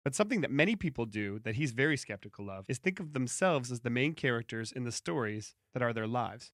But 0.08 0.14
something 0.14 0.40
that 0.40 0.50
many 0.50 0.74
people 0.74 1.04
do 1.04 1.38
that 1.40 1.56
he's 1.56 1.72
very 1.72 1.98
skeptical 1.98 2.48
of 2.48 2.64
is 2.66 2.78
think 2.78 2.98
of 2.98 3.12
themselves 3.12 3.70
as 3.70 3.80
the 3.80 3.90
main 3.90 4.14
characters 4.14 4.72
in 4.72 4.84
the 4.84 4.90
stories 4.90 5.54
that 5.74 5.82
are 5.82 5.92
their 5.92 6.06
lives. 6.06 6.50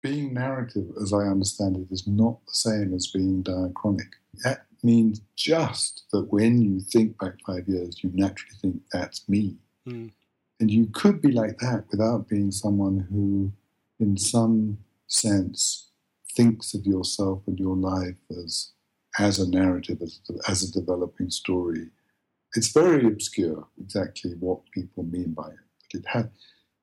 Being 0.00 0.32
narrative, 0.32 0.86
as 1.02 1.12
I 1.12 1.24
understand 1.24 1.76
it, 1.76 1.92
is 1.92 2.06
not 2.06 2.38
the 2.46 2.54
same 2.54 2.94
as 2.94 3.08
being 3.08 3.42
diachronic. 3.42 4.12
That 4.44 4.66
means 4.84 5.22
just 5.34 6.04
that 6.12 6.32
when 6.32 6.62
you 6.62 6.78
think 6.82 7.18
back 7.18 7.32
five 7.44 7.66
years, 7.66 8.04
you 8.04 8.12
naturally 8.14 8.54
think, 8.62 8.80
that's 8.92 9.28
me. 9.28 9.56
Mm. 9.88 10.12
And 10.60 10.70
you 10.70 10.86
could 10.92 11.20
be 11.20 11.32
like 11.32 11.58
that 11.58 11.86
without 11.90 12.28
being 12.28 12.52
someone 12.52 13.08
who, 13.10 13.50
in 13.98 14.16
some 14.16 14.78
sense, 15.08 15.90
thinks 16.36 16.74
of 16.74 16.86
yourself 16.86 17.42
and 17.48 17.58
your 17.58 17.74
life 17.74 18.14
as, 18.30 18.70
as 19.18 19.40
a 19.40 19.50
narrative, 19.50 20.00
as, 20.00 20.20
as 20.46 20.62
a 20.62 20.70
developing 20.70 21.28
story. 21.28 21.88
It's 22.54 22.72
very 22.72 23.06
obscure 23.06 23.66
exactly 23.80 24.32
what 24.38 24.70
people 24.72 25.04
mean 25.04 25.32
by 25.32 25.48
it, 25.48 25.58
but 25.92 26.00
it, 26.00 26.06
ha- 26.06 26.30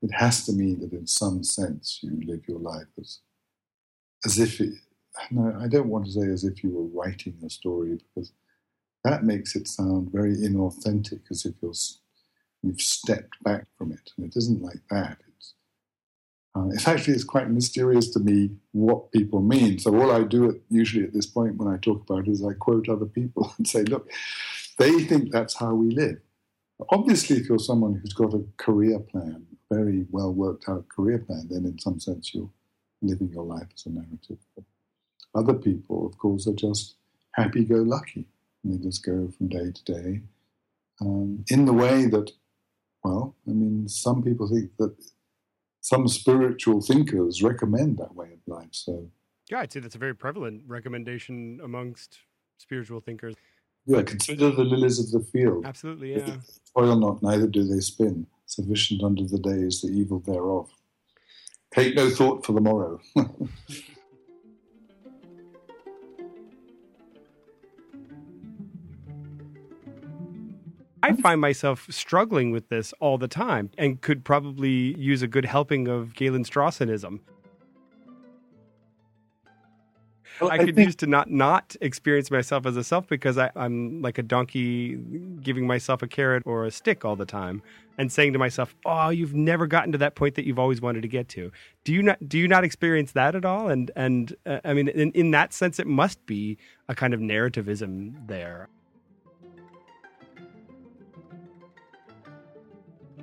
it 0.02 0.12
has 0.14 0.46
to 0.46 0.54
mean 0.54 0.80
that 0.82 0.94
in 0.94 1.08
some 1.08 1.44
sense 1.44 2.00
you 2.04 2.22
live 2.26 2.48
your 2.48 2.60
life 2.60 2.88
as, 3.00 3.20
as 4.26 4.40
if 4.40 4.60
it, 4.60 4.74
no, 5.32 5.56
I 5.60 5.68
don't 5.68 5.90
want 5.90 6.06
to 6.06 6.12
say 6.12 6.28
as 6.28 6.44
if 6.44 6.64
you 6.64 6.72
were 6.72 7.02
writing 7.02 7.38
a 7.46 7.50
story 7.50 8.00
because 8.16 8.32
that 9.04 9.24
makes 9.24 9.56
it 9.56 9.68
sound 9.68 10.12
very 10.12 10.36
inauthentic, 10.36 11.22
as 11.30 11.46
if 11.46 11.56
you're 11.62 11.74
you've 12.62 12.82
stepped 12.82 13.42
back 13.44 13.66
from 13.78 13.92
it, 13.92 14.12
and 14.18 14.26
it 14.26 14.38
isn't 14.38 14.62
like 14.62 14.82
that. 14.90 15.18
It's, 15.36 15.54
uh, 16.56 16.68
it's 16.72 16.88
actually 16.88 17.14
it's 17.14 17.24
quite 17.24 17.50
mysterious 17.50 18.10
to 18.12 18.20
me 18.20 18.52
what 18.72 19.12
people 19.12 19.42
mean. 19.42 19.78
So 19.80 19.96
all 20.00 20.12
I 20.12 20.24
do 20.24 20.50
at, 20.50 20.56
usually 20.70 21.04
at 21.04 21.14
this 21.14 21.26
point 21.26 21.58
when 21.58 21.68
I 21.68 21.78
talk 21.78 22.02
about 22.02 22.28
it 22.28 22.32
is 22.32 22.44
I 22.44 22.54
quote 22.54 22.88
other 22.88 23.06
people 23.06 23.54
and 23.58 23.68
say, 23.68 23.84
look, 23.84 24.10
they 24.78 25.04
think 25.04 25.32
that's 25.32 25.56
how 25.56 25.74
we 25.74 25.94
live. 25.94 26.20
Obviously, 26.90 27.38
if 27.38 27.48
you're 27.48 27.60
someone 27.60 27.96
who's 27.96 28.14
got 28.14 28.34
a 28.34 28.44
career 28.58 29.00
plan, 29.00 29.46
a 29.72 29.76
very 29.76 30.06
well 30.10 30.34
worked 30.34 30.68
out 30.68 30.90
career 30.90 31.20
plan, 31.20 31.48
then 31.50 31.66
in 31.66 31.80
some 31.80 32.00
sense 32.00 32.34
you're 32.34 32.50
living 33.02 33.30
your 33.32 33.46
life 33.46 33.68
as 33.74 33.86
a 33.86 33.90
narrative. 33.90 34.38
But 34.56 34.66
other 35.36 35.54
people, 35.54 36.06
of 36.08 36.18
course, 36.18 36.48
are 36.48 36.54
just 36.54 36.96
happy 37.34 37.64
go 37.64 37.78
lucky. 37.78 38.26
They 38.64 38.78
just 38.78 39.06
go 39.06 39.30
from 39.38 39.50
day 39.50 39.72
to 39.72 39.84
day 39.84 40.22
um, 41.02 41.44
in 41.50 41.66
the 41.66 41.74
way 41.74 42.06
that 42.08 42.32
well, 43.04 43.36
I 43.48 43.52
mean, 43.52 43.88
some 43.90 44.24
people 44.24 44.48
think 44.48 44.72
that 44.78 44.96
some 45.82 46.08
spiritual 46.08 46.82
thinkers 46.82 47.44
recommend 47.44 47.98
that 47.98 48.16
way 48.16 48.30
of 48.34 48.40
life. 48.48 48.70
So, 48.72 49.10
yeah, 49.50 49.60
I'd 49.60 49.74
say 49.74 49.82
that's 49.82 49.96
a 49.96 50.00
very 50.00 50.16
prevalent 50.16 50.64
recommendation 50.66 51.60
amongst 51.62 52.20
spiritual 52.58 53.02
thinkers. 53.02 53.36
Yeah, 53.86 54.02
consider 54.04 54.52
the 54.52 54.64
lilies 54.64 55.00
of 55.00 55.12
the 55.12 55.28
field. 55.32 55.66
Absolutely, 55.66 56.16
yeah. 56.16 56.38
Toil 56.76 56.96
not, 56.96 57.22
neither 57.22 57.48
do 57.48 57.64
they 57.64 57.80
spin. 57.82 58.26
Sufficient 58.46 59.04
unto 59.04 59.28
the 59.28 59.40
day 59.40 59.60
is 59.62 59.82
the 59.82 59.90
evil 59.90 60.20
thereof. 60.20 60.70
Take 61.74 61.96
no 61.96 62.10
thought 62.10 62.46
for 62.46 62.54
the 62.54 62.62
morrow. 62.62 63.00
I 71.04 71.12
find 71.18 71.42
myself 71.42 71.88
struggling 71.90 72.52
with 72.52 72.70
this 72.70 72.94
all 73.02 73.18
the 73.18 73.28
time 73.28 73.72
and 73.78 74.00
could 74.00 74.24
probably 74.24 74.96
use 74.98 75.22
a 75.22 75.28
good 75.28 75.44
helping 75.44 75.90
of 75.90 76.14
Galen 76.16 76.46
Strawsonism. 76.46 77.20
Well, 80.44 80.52
I, 80.52 80.56
I 80.56 80.66
could 80.66 80.76
think... 80.76 80.88
use 80.88 80.96
to 80.98 81.08
not 81.08 81.30
not 81.30 81.76
experience 81.82 82.30
myself 82.30 82.66
as 82.66 82.78
a 82.78 82.84
self 82.84 83.08
because 83.08 83.38
I, 83.38 83.50
am 83.56 84.02
like 84.02 84.18
a 84.18 84.24
donkey 84.24 84.96
giving 85.42 85.66
myself 85.66 86.02
a 86.02 86.08
carrot 86.08 86.44
or 86.46 86.66
a 86.66 86.72
stick 86.72 87.06
all 87.06 87.16
the 87.16 87.26
time 87.26 87.62
and 87.98 88.12
saying 88.12 88.34
to 88.34 88.40
myself, 88.40 88.76
"Oh, 88.86 89.10
you've 89.10 89.34
never 89.34 89.68
gotten 89.68 89.92
to 89.94 89.98
that 90.00 90.16
point 90.16 90.36
that 90.36 90.46
you've 90.46 90.60
always 90.60 90.82
wanted 90.82 91.02
to 91.02 91.08
get 91.08 91.30
to." 91.30 91.52
Do 91.84 91.94
you 91.94 92.04
not 92.04 92.28
do 92.28 92.38
you 92.38 92.48
not 92.48 92.64
experience 92.64 93.14
that 93.14 93.36
at 93.36 93.46
all? 93.46 93.70
And 93.70 93.92
and 93.96 94.36
uh, 94.46 94.60
I 94.64 94.74
mean, 94.74 94.88
in, 94.90 95.12
in 95.12 95.32
that 95.32 95.54
sense, 95.54 95.80
it 95.80 95.88
must 95.88 96.26
be 96.26 96.58
a 96.88 96.96
kind 96.96 97.14
of 97.14 97.20
narrativism 97.20 98.28
there. 98.28 98.70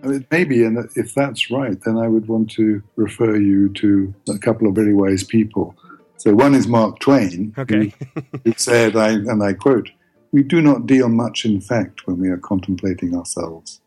I 0.02 0.06
mean, 0.06 0.26
maybe, 0.30 0.64
and 0.64 0.88
if 0.96 1.14
that's 1.14 1.50
right, 1.50 1.78
then 1.84 1.98
I 1.98 2.08
would 2.08 2.26
want 2.26 2.50
to 2.52 2.82
refer 2.96 3.36
you 3.36 3.68
to 3.74 4.14
a 4.30 4.38
couple 4.38 4.66
of 4.66 4.74
very 4.74 4.94
wise 4.94 5.24
people. 5.24 5.76
So 6.20 6.34
one 6.34 6.54
is 6.54 6.68
Mark 6.68 6.98
Twain, 6.98 7.54
okay. 7.56 7.94
who, 8.14 8.22
who 8.44 8.52
said, 8.58 8.94
I, 8.94 9.12
and 9.12 9.42
I 9.42 9.54
quote, 9.54 9.90
"We 10.32 10.42
do 10.42 10.60
not 10.60 10.84
deal 10.84 11.08
much 11.08 11.46
in 11.46 11.62
fact 11.62 12.06
when 12.06 12.18
we 12.18 12.28
are 12.28 12.36
contemplating 12.36 13.16
ourselves." 13.16 13.80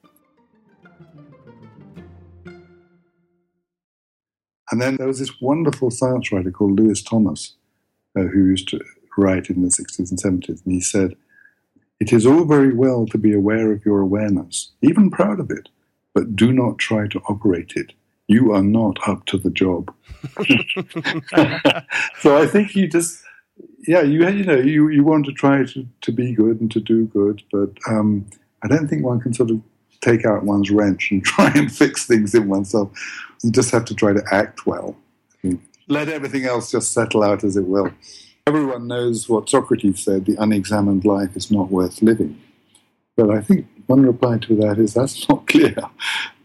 And 4.71 4.81
then 4.81 4.95
there 4.95 5.05
was 5.05 5.19
this 5.19 5.39
wonderful 5.39 5.91
science 5.91 6.31
writer 6.31 6.49
called 6.49 6.79
Lewis 6.79 7.03
Thomas, 7.03 7.53
uh, 8.17 8.23
who 8.23 8.45
used 8.45 8.67
to 8.69 8.81
write 9.15 9.51
in 9.51 9.61
the 9.61 9.67
60s 9.67 10.09
and 10.09 10.19
70s, 10.19 10.65
and 10.65 10.73
he 10.73 10.81
said, 10.81 11.15
It 11.99 12.11
is 12.11 12.25
all 12.25 12.45
very 12.45 12.73
well 12.73 13.05
to 13.07 13.19
be 13.19 13.31
aware 13.31 13.71
of 13.71 13.85
your 13.85 13.99
awareness, 13.99 14.71
even 14.81 15.11
proud 15.11 15.39
of 15.39 15.51
it, 15.51 15.69
but 16.15 16.35
do 16.35 16.51
not 16.51 16.79
try 16.79 17.07
to 17.09 17.19
operate 17.29 17.73
it. 17.75 17.93
You 18.33 18.51
are 18.53 18.63
not 18.63 18.97
up 19.07 19.27
to 19.27 19.37
the 19.37 19.51
job. 19.51 19.93
so 22.19 22.35
I 22.35 22.47
think 22.47 22.75
you 22.75 22.87
just, 22.87 23.23
yeah, 23.87 24.01
you 24.01 24.27
you 24.27 24.43
know, 24.43 24.57
you, 24.57 24.89
you 24.89 25.03
want 25.03 25.27
to 25.27 25.31
try 25.33 25.63
to, 25.63 25.87
to 26.01 26.11
be 26.11 26.33
good 26.33 26.59
and 26.59 26.71
to 26.71 26.79
do 26.79 27.05
good, 27.05 27.43
but 27.51 27.69
um, 27.87 28.25
I 28.63 28.67
don't 28.67 28.87
think 28.87 29.05
one 29.05 29.19
can 29.19 29.35
sort 29.35 29.51
of 29.51 29.61
take 30.01 30.25
out 30.25 30.45
one's 30.45 30.71
wrench 30.71 31.11
and 31.11 31.23
try 31.33 31.51
and 31.53 31.71
fix 31.71 32.07
things 32.07 32.33
in 32.33 32.47
oneself. 32.47 32.89
You 33.43 33.51
just 33.51 33.69
have 33.69 33.85
to 33.85 33.93
try 33.93 34.13
to 34.13 34.23
act 34.31 34.65
well. 34.65 34.97
Let 35.87 36.09
everything 36.09 36.45
else 36.45 36.71
just 36.71 36.91
settle 36.91 37.21
out 37.21 37.43
as 37.43 37.55
it 37.55 37.67
will. 37.67 37.91
Everyone 38.47 38.87
knows 38.87 39.29
what 39.29 39.47
Socrates 39.47 40.03
said 40.03 40.25
the 40.25 40.41
unexamined 40.41 41.05
life 41.05 41.37
is 41.37 41.51
not 41.51 41.69
worth 41.69 42.01
living. 42.01 42.41
But 43.15 43.29
I 43.29 43.41
think 43.41 43.67
one 43.85 44.03
reply 44.03 44.39
to 44.39 44.55
that 44.55 44.79
is 44.79 44.95
that's 44.95 45.29
not 45.29 45.45
clear. 45.53 45.75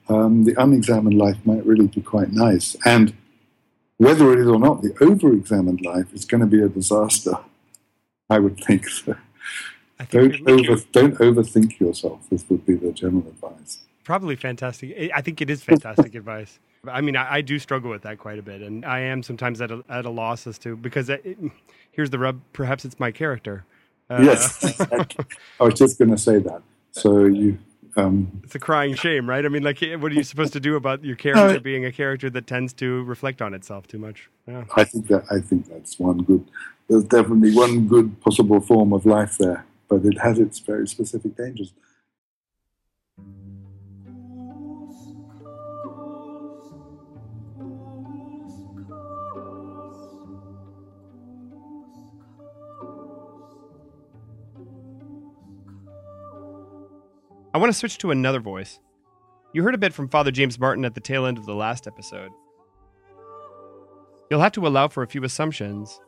Um, 0.09 0.45
the 0.45 0.55
unexamined 0.61 1.17
life 1.17 1.37
might 1.45 1.65
really 1.67 1.87
be 1.87 2.01
quite 2.01 2.33
nice. 2.33 2.77
And 2.85 3.15
whether 3.99 4.33
it 4.33 4.39
is 4.39 4.49
or 4.49 4.59
not, 4.59 4.83
the 4.83 4.95
over 5.01 5.33
examined 5.33 5.83
life 5.83 6.13
is 6.15 6.25
going 6.25 6.41
to 6.41 6.47
be 6.47 6.63
a 6.63 6.69
disaster. 6.69 7.39
I 8.31 8.39
would 8.39 8.59
think 8.59 8.89
so. 8.89 9.17
Think 10.07 10.45
don't, 10.45 10.49
over, 10.49 10.83
don't 10.93 11.15
overthink 11.19 11.81
yourself. 11.81 12.21
This 12.31 12.45
would 12.49 12.65
be 12.65 12.75
the 12.75 12.93
general 12.93 13.27
advice. 13.27 13.81
Probably 14.05 14.37
fantastic. 14.37 15.11
I 15.15 15.21
think 15.21 15.41
it 15.41 15.51
is 15.51 15.63
fantastic 15.63 16.15
advice. 16.15 16.61
I 16.87 17.01
mean, 17.01 17.17
I, 17.17 17.35
I, 17.35 17.41
do 17.41 17.59
struggle 17.59 17.91
with 17.91 18.03
that 18.03 18.19
quite 18.19 18.39
a 18.39 18.43
bit, 18.43 18.63
and 18.63 18.85
I 18.85 19.01
am 19.01 19.25
sometimes 19.25 19.61
at 19.61 19.73
a, 19.73 19.83
at 19.89 20.07
a 20.07 20.11
loss 20.11 20.47
as 20.47 20.57
to 20.61 20.77
because 20.77 21.11
it, 21.11 21.37
here's 21.91 22.11
the 22.11 22.19
rub. 22.19 22.41
Perhaps 22.53 22.85
it's 22.85 23.01
my 23.01 23.11
character. 23.11 23.65
Uh, 24.09 24.21
yes, 24.23 24.81
I 25.61 25.65
was 25.65 25.75
just 25.75 25.99
going 25.99 26.11
to 26.11 26.17
say 26.17 26.39
that. 26.39 26.63
So 26.93 27.25
you. 27.25 27.59
Um, 27.99 28.41
it's 28.45 28.55
a 28.55 28.61
crying 28.61 28.95
shame, 28.95 29.29
right? 29.29 29.45
I 29.45 29.49
mean, 29.49 29.65
like, 29.65 29.81
what 29.81 30.13
are 30.13 30.15
you 30.15 30.23
supposed 30.23 30.53
to 30.53 30.61
do 30.61 30.77
about 30.77 31.03
your 31.05 31.17
character 31.17 31.55
no, 31.55 31.59
being 31.59 31.85
a 31.85 31.91
character 31.91 32.31
that 32.31 32.47
tends 32.47 32.73
to 32.75 33.03
reflect 33.03 33.43
on 33.43 33.55
itself 33.55 33.89
too 33.89 33.99
much? 33.99 34.31
Yeah. 34.47 34.65
I 34.77 34.85
think 34.85 35.09
that 35.09 35.25
I 35.31 35.41
think 35.41 35.69
that's 35.69 35.99
one 35.99 36.19
good. 36.19 36.45
There's 36.89 37.05
definitely 37.05 37.55
one 37.55 37.89
good 37.89 38.21
possible 38.21 38.61
form 38.61 38.93
of 38.93 39.05
life 39.05 39.37
there, 39.39 39.67
but 39.89 40.05
it 40.05 40.17
has 40.19 40.39
its 40.39 40.61
very 40.61 40.87
specific 40.87 41.37
dangers. 41.37 41.73
I 57.59 57.61
want 57.61 57.73
to 57.73 57.79
switch 57.81 57.99
to 57.99 58.13
another 58.13 58.39
voice. 58.39 58.79
You 59.53 59.65
heard 59.65 59.75
a 59.75 59.79
bit 59.79 59.93
from 59.93 60.09
Father 60.09 60.31
James 60.31 60.61
Martin 60.61 60.85
at 60.85 60.95
the 60.95 61.01
tail 61.01 61.27
end 61.27 61.39
of 61.39 61.45
the 61.45 61.57
last 61.57 61.89
episode. 61.89 62.31
You'll 64.31 64.39
have 64.39 64.53
to 64.53 64.65
allow 64.65 64.87
for 64.87 65.03
a 65.03 65.09
few 65.09 65.25
assumptions, 65.25 66.01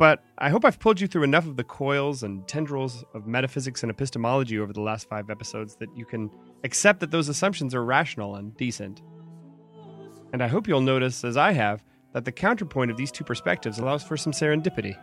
but 0.00 0.24
I 0.38 0.50
hope 0.50 0.64
I've 0.64 0.80
pulled 0.80 1.00
you 1.00 1.06
through 1.06 1.22
enough 1.22 1.46
of 1.46 1.56
the 1.56 1.62
coils 1.62 2.24
and 2.24 2.48
tendrils 2.48 3.04
of 3.14 3.28
metaphysics 3.28 3.84
and 3.84 3.90
epistemology 3.90 4.58
over 4.58 4.72
the 4.72 4.80
last 4.80 5.08
five 5.08 5.30
episodes 5.30 5.76
that 5.76 5.96
you 5.96 6.04
can 6.04 6.28
accept 6.64 6.98
that 6.98 7.12
those 7.12 7.28
assumptions 7.28 7.76
are 7.76 7.84
rational 7.84 8.34
and 8.34 8.56
decent. 8.56 9.02
And 10.32 10.42
I 10.42 10.48
hope 10.48 10.66
you'll 10.66 10.80
notice, 10.80 11.22
as 11.22 11.36
I 11.36 11.52
have, 11.52 11.84
that 12.12 12.24
the 12.24 12.32
counterpoint 12.32 12.90
of 12.90 12.96
these 12.96 13.12
two 13.12 13.22
perspectives 13.22 13.78
allows 13.78 14.02
for 14.02 14.16
some 14.16 14.32
serendipity. 14.32 14.98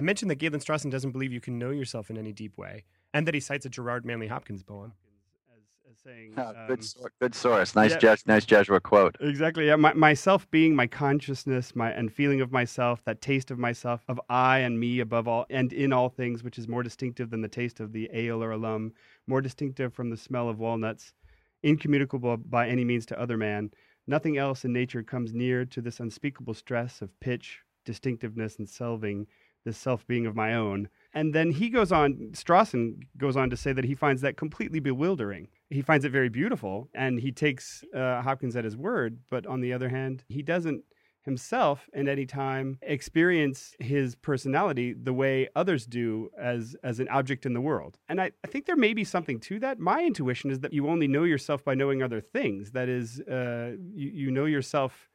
I 0.00 0.02
mentioned 0.02 0.30
that 0.30 0.36
Galen 0.36 0.60
Strawson 0.60 0.90
doesn't 0.90 1.10
believe 1.10 1.30
you 1.30 1.42
can 1.42 1.58
know 1.58 1.68
yourself 1.68 2.08
in 2.08 2.16
any 2.16 2.32
deep 2.32 2.56
way, 2.56 2.84
and 3.12 3.26
that 3.26 3.34
he 3.34 3.40
cites 3.40 3.66
a 3.66 3.68
Gerard 3.68 4.06
Manley 4.06 4.28
Hopkins 4.28 4.62
poem 4.62 4.94
as, 5.54 5.90
as 5.90 5.98
saying, 6.02 6.32
Oh, 6.38 6.54
good, 6.66 6.78
um, 6.78 6.82
sor- 6.82 7.12
good 7.20 7.34
source. 7.34 7.76
Nice, 7.76 7.90
yeah. 7.90 8.12
Jes- 8.12 8.26
nice 8.26 8.46
Jesuit 8.46 8.82
quote. 8.82 9.18
Exactly. 9.20 9.66
Yeah. 9.66 9.76
My, 9.76 9.92
myself 9.92 10.50
being 10.50 10.74
my 10.74 10.86
consciousness, 10.86 11.76
my 11.76 11.90
and 11.90 12.10
feeling 12.10 12.40
of 12.40 12.50
myself, 12.50 13.04
that 13.04 13.20
taste 13.20 13.50
of 13.50 13.58
myself, 13.58 14.02
of 14.08 14.18
I 14.30 14.60
and 14.60 14.80
me 14.80 15.00
above 15.00 15.28
all, 15.28 15.44
and 15.50 15.70
in 15.70 15.92
all 15.92 16.08
things, 16.08 16.42
which 16.42 16.56
is 16.58 16.66
more 16.66 16.82
distinctive 16.82 17.28
than 17.28 17.42
the 17.42 17.48
taste 17.48 17.78
of 17.78 17.92
the 17.92 18.08
ale 18.10 18.42
or 18.42 18.52
alum, 18.52 18.94
more 19.26 19.42
distinctive 19.42 19.92
from 19.92 20.08
the 20.08 20.16
smell 20.16 20.48
of 20.48 20.58
walnuts, 20.58 21.12
incommunicable 21.62 22.38
by 22.38 22.68
any 22.68 22.84
means 22.84 23.04
to 23.04 23.20
other 23.20 23.36
man. 23.36 23.70
Nothing 24.06 24.38
else 24.38 24.64
in 24.64 24.72
nature 24.72 25.02
comes 25.02 25.34
near 25.34 25.66
to 25.66 25.82
this 25.82 26.00
unspeakable 26.00 26.54
stress 26.54 27.02
of 27.02 27.20
pitch, 27.20 27.58
distinctiveness, 27.84 28.58
and 28.58 28.66
selving, 28.66 29.26
this 29.64 29.78
self 29.78 30.06
being 30.06 30.26
of 30.26 30.34
my 30.34 30.54
own. 30.54 30.88
And 31.12 31.34
then 31.34 31.50
he 31.50 31.68
goes 31.68 31.92
on, 31.92 32.30
Strawson 32.32 33.00
goes 33.16 33.36
on 33.36 33.50
to 33.50 33.56
say 33.56 33.72
that 33.72 33.84
he 33.84 33.94
finds 33.94 34.22
that 34.22 34.36
completely 34.36 34.80
bewildering. 34.80 35.48
He 35.70 35.82
finds 35.82 36.04
it 36.04 36.10
very 36.10 36.28
beautiful 36.28 36.88
and 36.94 37.18
he 37.18 37.32
takes 37.32 37.84
uh, 37.94 38.22
Hopkins 38.22 38.56
at 38.56 38.64
his 38.64 38.76
word. 38.76 39.18
But 39.30 39.46
on 39.46 39.60
the 39.60 39.72
other 39.72 39.88
hand, 39.88 40.24
he 40.28 40.42
doesn't 40.42 40.84
himself 41.22 41.88
at 41.94 42.08
any 42.08 42.26
time 42.26 42.78
experience 42.82 43.74
his 43.78 44.14
personality 44.14 44.94
the 44.94 45.12
way 45.12 45.48
others 45.54 45.86
do 45.86 46.30
as, 46.38 46.74
as 46.82 46.98
an 47.00 47.08
object 47.08 47.44
in 47.44 47.52
the 47.52 47.60
world. 47.60 47.98
And 48.08 48.20
I, 48.20 48.30
I 48.44 48.48
think 48.48 48.66
there 48.66 48.76
may 48.76 48.94
be 48.94 49.04
something 49.04 49.38
to 49.40 49.58
that. 49.60 49.78
My 49.78 50.02
intuition 50.02 50.50
is 50.50 50.60
that 50.60 50.72
you 50.72 50.88
only 50.88 51.08
know 51.08 51.24
yourself 51.24 51.64
by 51.64 51.74
knowing 51.74 52.02
other 52.02 52.20
things. 52.20 52.70
That 52.72 52.88
is, 52.88 53.20
uh, 53.20 53.72
you, 53.94 54.10
you 54.10 54.30
know 54.30 54.46
yourself 54.46 55.09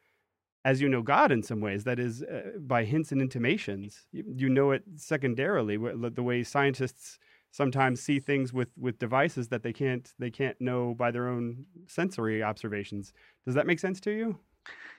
as 0.66 0.80
you 0.80 0.88
know 0.88 1.00
God 1.00 1.30
in 1.30 1.44
some 1.44 1.60
ways. 1.60 1.84
That 1.84 2.00
is, 2.00 2.24
uh, 2.24 2.58
by 2.58 2.82
hints 2.84 3.12
and 3.12 3.22
intimations. 3.22 4.06
You, 4.10 4.24
you 4.36 4.48
know 4.48 4.72
it 4.72 4.82
secondarily, 4.96 5.76
the 5.76 6.22
way 6.22 6.42
scientists 6.42 7.20
sometimes 7.52 8.02
see 8.02 8.18
things 8.18 8.52
with, 8.52 8.70
with 8.76 8.98
devices 8.98 9.48
that 9.48 9.62
they 9.62 9.72
can't 9.72 10.12
they 10.18 10.30
can't 10.30 10.60
know 10.60 10.92
by 10.92 11.12
their 11.12 11.28
own 11.28 11.64
sensory 11.86 12.42
observations. 12.42 13.14
Does 13.44 13.54
that 13.54 13.66
make 13.66 13.78
sense 13.78 14.00
to 14.00 14.10
you? 14.10 14.38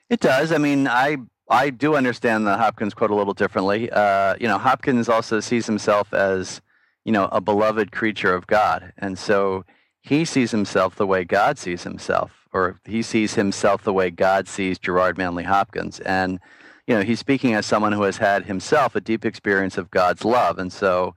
It 0.10 0.22
does. 0.22 0.54
I 0.54 0.58
mean, 0.58 0.88
I 0.88 1.18
I 1.50 1.70
do 1.70 1.96
understand 1.96 2.48
the 2.48 2.58
Hopkins 2.58 2.94
quote 2.94 3.12
a 3.12 3.16
little 3.16 3.34
differently. 3.34 3.90
Uh, 3.92 4.36
you 4.40 4.48
know, 4.48 4.58
Hopkins 4.58 5.10
also 5.10 5.42
sees 5.42 5.66
himself 5.66 6.14
as 6.14 6.62
you 7.04 7.12
know 7.12 7.26
a 7.34 7.42
beloved 7.42 7.92
creature 7.92 8.34
of 8.34 8.48
God, 8.48 8.94
and 8.98 9.20
so 9.20 9.66
he 10.00 10.24
sees 10.24 10.52
himself 10.52 10.96
the 10.96 11.06
way 11.06 11.26
God 11.26 11.60
sees 11.60 11.84
himself, 11.84 12.37
or 12.54 12.80
he 12.86 13.02
sees 13.02 13.36
himself 13.36 13.84
the 13.84 13.94
way 13.94 14.10
God 14.10 14.48
sees 14.48 14.80
Gerard 14.80 15.18
Manley 15.18 15.44
Hopkins, 15.44 16.00
and 16.02 16.40
you 16.86 16.96
know 16.96 17.02
he's 17.02 17.20
speaking 17.20 17.54
as 17.54 17.66
someone 17.66 17.92
who 17.92 18.04
has 18.04 18.18
had 18.18 18.46
himself 18.46 18.96
a 18.96 19.02
deep 19.02 19.26
experience 19.26 19.78
of 19.78 19.92
God's 19.92 20.24
love, 20.26 20.58
and 20.60 20.72
so 20.72 21.16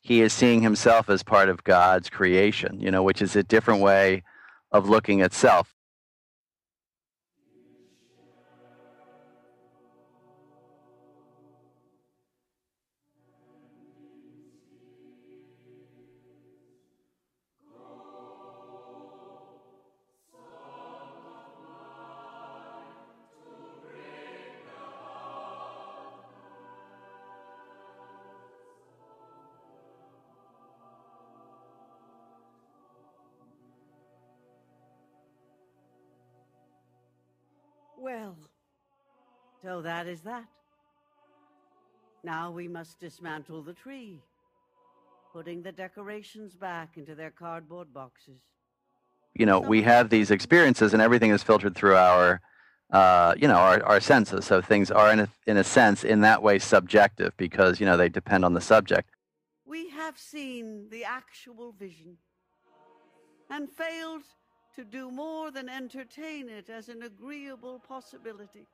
he 0.00 0.22
is 0.22 0.32
seeing 0.32 0.62
himself 0.62 1.10
as 1.10 1.22
part 1.22 1.48
of 1.48 1.64
God's 1.64 2.08
creation. 2.08 2.80
You 2.80 2.90
know, 2.90 3.02
which 3.02 3.22
is 3.22 3.36
a 3.36 3.42
different 3.42 3.80
way 3.80 4.22
of 4.72 4.88
looking 4.88 5.20
at 5.20 5.32
self. 5.32 5.74
Well, 38.00 38.36
so 39.62 39.82
that 39.82 40.06
is 40.06 40.22
that. 40.22 40.46
Now 42.24 42.50
we 42.50 42.66
must 42.66 42.98
dismantle 42.98 43.62
the 43.62 43.74
tree, 43.74 44.20
putting 45.34 45.62
the 45.62 45.72
decorations 45.72 46.56
back 46.56 46.96
into 46.96 47.14
their 47.14 47.30
cardboard 47.30 47.92
boxes. 47.92 48.40
you 49.34 49.46
know 49.46 49.60
we 49.60 49.82
have 49.82 50.08
these 50.10 50.30
experiences 50.30 50.92
and 50.94 51.00
everything 51.02 51.30
is 51.30 51.42
filtered 51.42 51.74
through 51.76 51.94
our 51.94 52.40
uh, 52.92 53.32
you 53.40 53.46
know 53.46 53.60
our, 53.68 53.82
our 53.84 54.00
senses 54.00 54.44
so 54.44 54.60
things 54.60 54.90
are 54.90 55.12
in 55.12 55.20
a, 55.20 55.28
in 55.46 55.56
a 55.56 55.64
sense 55.64 56.02
in 56.02 56.20
that 56.22 56.42
way 56.42 56.58
subjective 56.58 57.32
because 57.36 57.78
you 57.80 57.86
know 57.86 57.96
they 57.96 58.08
depend 58.08 58.44
on 58.44 58.54
the 58.54 58.60
subject 58.60 59.08
We 59.64 59.90
have 59.90 60.18
seen 60.18 60.88
the 60.90 61.04
actual 61.04 61.72
vision 61.84 62.16
and 63.48 63.70
failed 63.70 64.26
to 64.76 64.84
do 64.84 65.10
more 65.10 65.50
than 65.50 65.68
entertain 65.68 66.48
it 66.48 66.68
as 66.68 66.88
an 66.88 67.02
agreeable 67.02 67.78
possibility. 67.80 68.66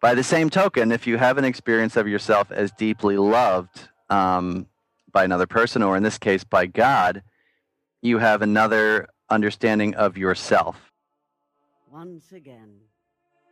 by 0.00 0.14
the 0.14 0.22
same 0.22 0.48
token 0.50 0.92
if 0.92 1.06
you 1.06 1.16
have 1.18 1.38
an 1.38 1.44
experience 1.44 1.96
of 1.96 2.06
yourself 2.08 2.50
as 2.50 2.70
deeply 2.72 3.16
loved 3.16 3.88
um, 4.08 4.66
by 5.12 5.24
another 5.24 5.46
person 5.46 5.82
or 5.82 5.96
in 5.96 6.02
this 6.02 6.18
case 6.18 6.44
by 6.44 6.66
god 6.66 7.22
you 8.02 8.18
have 8.18 8.42
another 8.42 9.08
understanding 9.28 9.94
of 9.94 10.16
yourself 10.16 10.76
Once 11.90 12.32
again, 12.32 12.72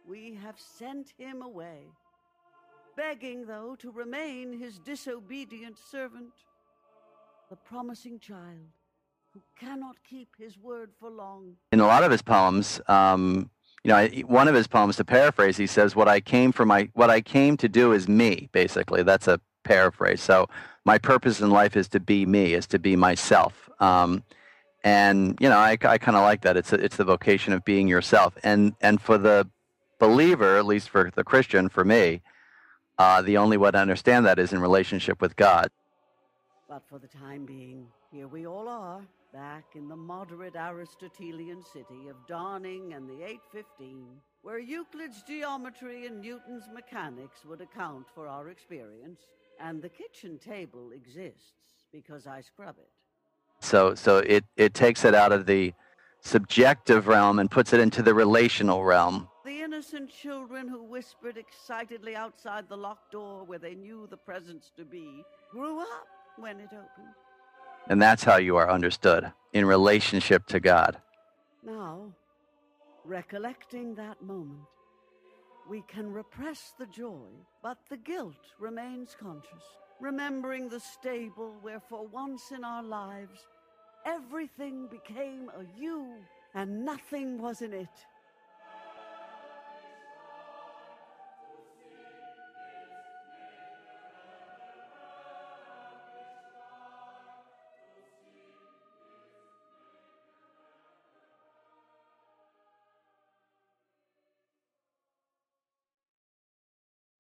we 0.08 0.34
have 0.42 0.58
sent 0.58 1.12
him 1.18 1.42
away, 1.42 1.80
begging, 2.96 3.44
though, 3.46 3.76
to 3.76 3.90
remain 3.90 4.58
his 4.58 4.78
disobedient 4.78 5.76
servant, 5.78 6.32
the 7.50 7.56
promising 7.56 8.18
child 8.18 8.72
who 9.32 9.40
cannot 9.58 9.96
keep 10.08 10.28
his 10.38 10.56
word 10.58 10.90
for 11.00 11.10
long. 11.10 11.54
in 11.72 11.80
a 11.80 11.86
lot 11.86 12.04
of 12.04 12.10
his 12.10 12.22
poems, 12.22 12.80
um, 12.88 13.50
you 13.84 13.90
know, 13.90 14.06
one 14.26 14.48
of 14.48 14.54
his 14.54 14.66
poems, 14.66 14.96
to 14.96 15.04
paraphrase, 15.04 15.56
he 15.56 15.66
says, 15.66 15.94
"What 15.94 16.08
I 16.08 16.20
came 16.20 16.52
for 16.52 16.66
my, 16.66 16.88
what 16.94 17.10
I 17.10 17.20
came 17.20 17.56
to 17.58 17.68
do 17.68 17.92
is 17.92 18.08
me." 18.08 18.48
Basically, 18.52 19.02
that's 19.02 19.28
a 19.28 19.40
paraphrase. 19.64 20.20
So, 20.20 20.48
my 20.84 20.98
purpose 20.98 21.40
in 21.40 21.50
life 21.50 21.76
is 21.76 21.88
to 21.88 22.00
be 22.00 22.26
me, 22.26 22.54
is 22.54 22.66
to 22.68 22.78
be 22.78 22.96
myself. 22.96 23.70
Um, 23.80 24.24
and 24.82 25.38
you 25.40 25.48
know, 25.48 25.58
I, 25.58 25.76
I 25.82 25.98
kind 25.98 26.16
of 26.16 26.22
like 26.22 26.42
that. 26.42 26.56
It's 26.56 26.72
a, 26.72 26.76
it's 26.76 26.96
the 26.96 27.04
vocation 27.04 27.52
of 27.52 27.64
being 27.64 27.88
yourself. 27.88 28.36
And 28.42 28.74
and 28.80 29.00
for 29.00 29.18
the 29.18 29.48
believer, 29.98 30.56
at 30.56 30.66
least 30.66 30.88
for 30.88 31.10
the 31.14 31.24
Christian, 31.24 31.68
for 31.68 31.84
me, 31.84 32.22
uh, 32.98 33.22
the 33.22 33.37
only 33.37 33.56
way 33.56 33.70
to 33.70 33.79
understand 33.79 34.26
that 34.26 34.38
is 34.38 34.52
in 34.52 34.60
relationship 34.60 35.20
with 35.20 35.37
God. 35.37 35.70
But 36.69 36.83
for 36.87 36.98
the 36.98 37.08
time 37.08 37.46
being, 37.46 37.87
here 38.12 38.29
we 38.29 38.46
all 38.46 38.69
are, 38.69 39.00
back 39.33 39.64
in 39.75 39.88
the 39.88 39.96
moderate 39.96 40.54
Aristotelian 40.54 41.62
city 41.62 42.08
of 42.10 42.16
Dawning 42.27 42.92
and 42.92 43.08
the 43.08 43.25
815, 43.25 44.06
where 44.42 44.58
Euclid's 44.58 45.23
geometry 45.23 46.04
and 46.04 46.21
Newton's 46.21 46.69
mechanics 46.75 47.46
would 47.46 47.62
account 47.62 48.06
for 48.14 48.29
our 48.29 48.50
experience, 48.50 49.21
and 49.58 49.81
the 49.81 49.88
kitchen 49.88 50.38
table 50.38 50.90
exists 50.92 51.87
because 51.90 52.27
I 52.27 52.42
scrub 52.42 52.77
it. 52.79 52.90
So 53.60 53.94
so 53.94 54.19
it 54.19 54.44
it 54.56 54.75
takes 54.75 55.06
it 55.06 55.14
out 55.14 55.33
of 55.33 55.46
the 55.46 55.73
subjective 56.21 57.08
realm 57.08 57.38
and 57.38 57.50
puts 57.50 57.73
it 57.73 57.81
into 57.81 58.02
the 58.02 58.12
relational 58.12 58.85
realm. 58.85 59.29
The 59.46 59.62
innocent 59.62 60.10
children 60.10 60.69
who 60.69 60.83
whispered 60.83 61.38
excitedly 61.38 62.14
outside 62.14 62.69
the 62.69 62.77
locked 62.77 63.12
door 63.12 63.44
where 63.44 63.58
they 63.58 63.75
knew 63.75 64.06
the 64.10 64.19
presence 64.19 64.71
to 64.77 64.85
be 64.85 65.25
grew 65.50 65.81
up 65.81 66.17
when 66.40 66.60
it 66.60 66.68
opened. 66.72 67.14
And 67.88 68.00
that's 68.00 68.24
how 68.24 68.36
you 68.36 68.56
are 68.56 68.70
understood 68.70 69.32
in 69.52 69.64
relationship 69.64 70.46
to 70.46 70.60
God. 70.60 70.98
Now, 71.64 72.12
recollecting 73.04 73.94
that 73.94 74.22
moment, 74.22 74.66
we 75.68 75.82
can 75.88 76.12
repress 76.12 76.72
the 76.78 76.86
joy, 76.86 77.28
but 77.62 77.78
the 77.90 77.96
guilt 77.96 78.54
remains 78.58 79.16
conscious, 79.18 79.64
remembering 80.00 80.68
the 80.68 80.80
stable 80.80 81.54
where 81.60 81.80
for 81.80 82.06
once 82.06 82.52
in 82.52 82.64
our 82.64 82.82
lives 82.82 83.46
everything 84.06 84.88
became 84.90 85.50
a 85.50 85.78
you 85.78 86.14
and 86.54 86.84
nothing 86.84 87.40
was 87.40 87.62
in 87.62 87.72
it. 87.72 87.88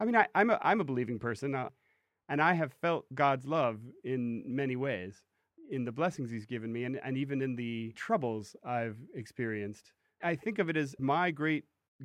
I 0.00 0.04
mean, 0.04 0.16
I, 0.16 0.26
am 0.34 0.50
a 0.50 0.58
I'm 0.62 0.80
a 0.80 0.84
believing 0.84 1.18
person, 1.18 1.54
uh, 1.54 1.70
and 2.28 2.40
I 2.40 2.54
have 2.54 2.72
felt 2.72 3.06
God's 3.14 3.46
love 3.46 3.80
in 4.04 4.44
many 4.46 4.76
ways, 4.76 5.22
in 5.70 5.84
the 5.84 5.92
blessings 5.92 6.30
He's 6.30 6.46
given 6.46 6.72
me, 6.72 6.84
and 6.84 7.00
and 7.02 7.16
even 7.16 7.42
in 7.42 7.56
the 7.56 7.92
troubles 7.92 8.54
I've 8.64 8.98
experienced. 9.14 9.92
I 10.22 10.34
think 10.34 10.58
of 10.58 10.68
it 10.68 10.76
as 10.76 10.94
my 10.98 11.30
great 11.30 11.64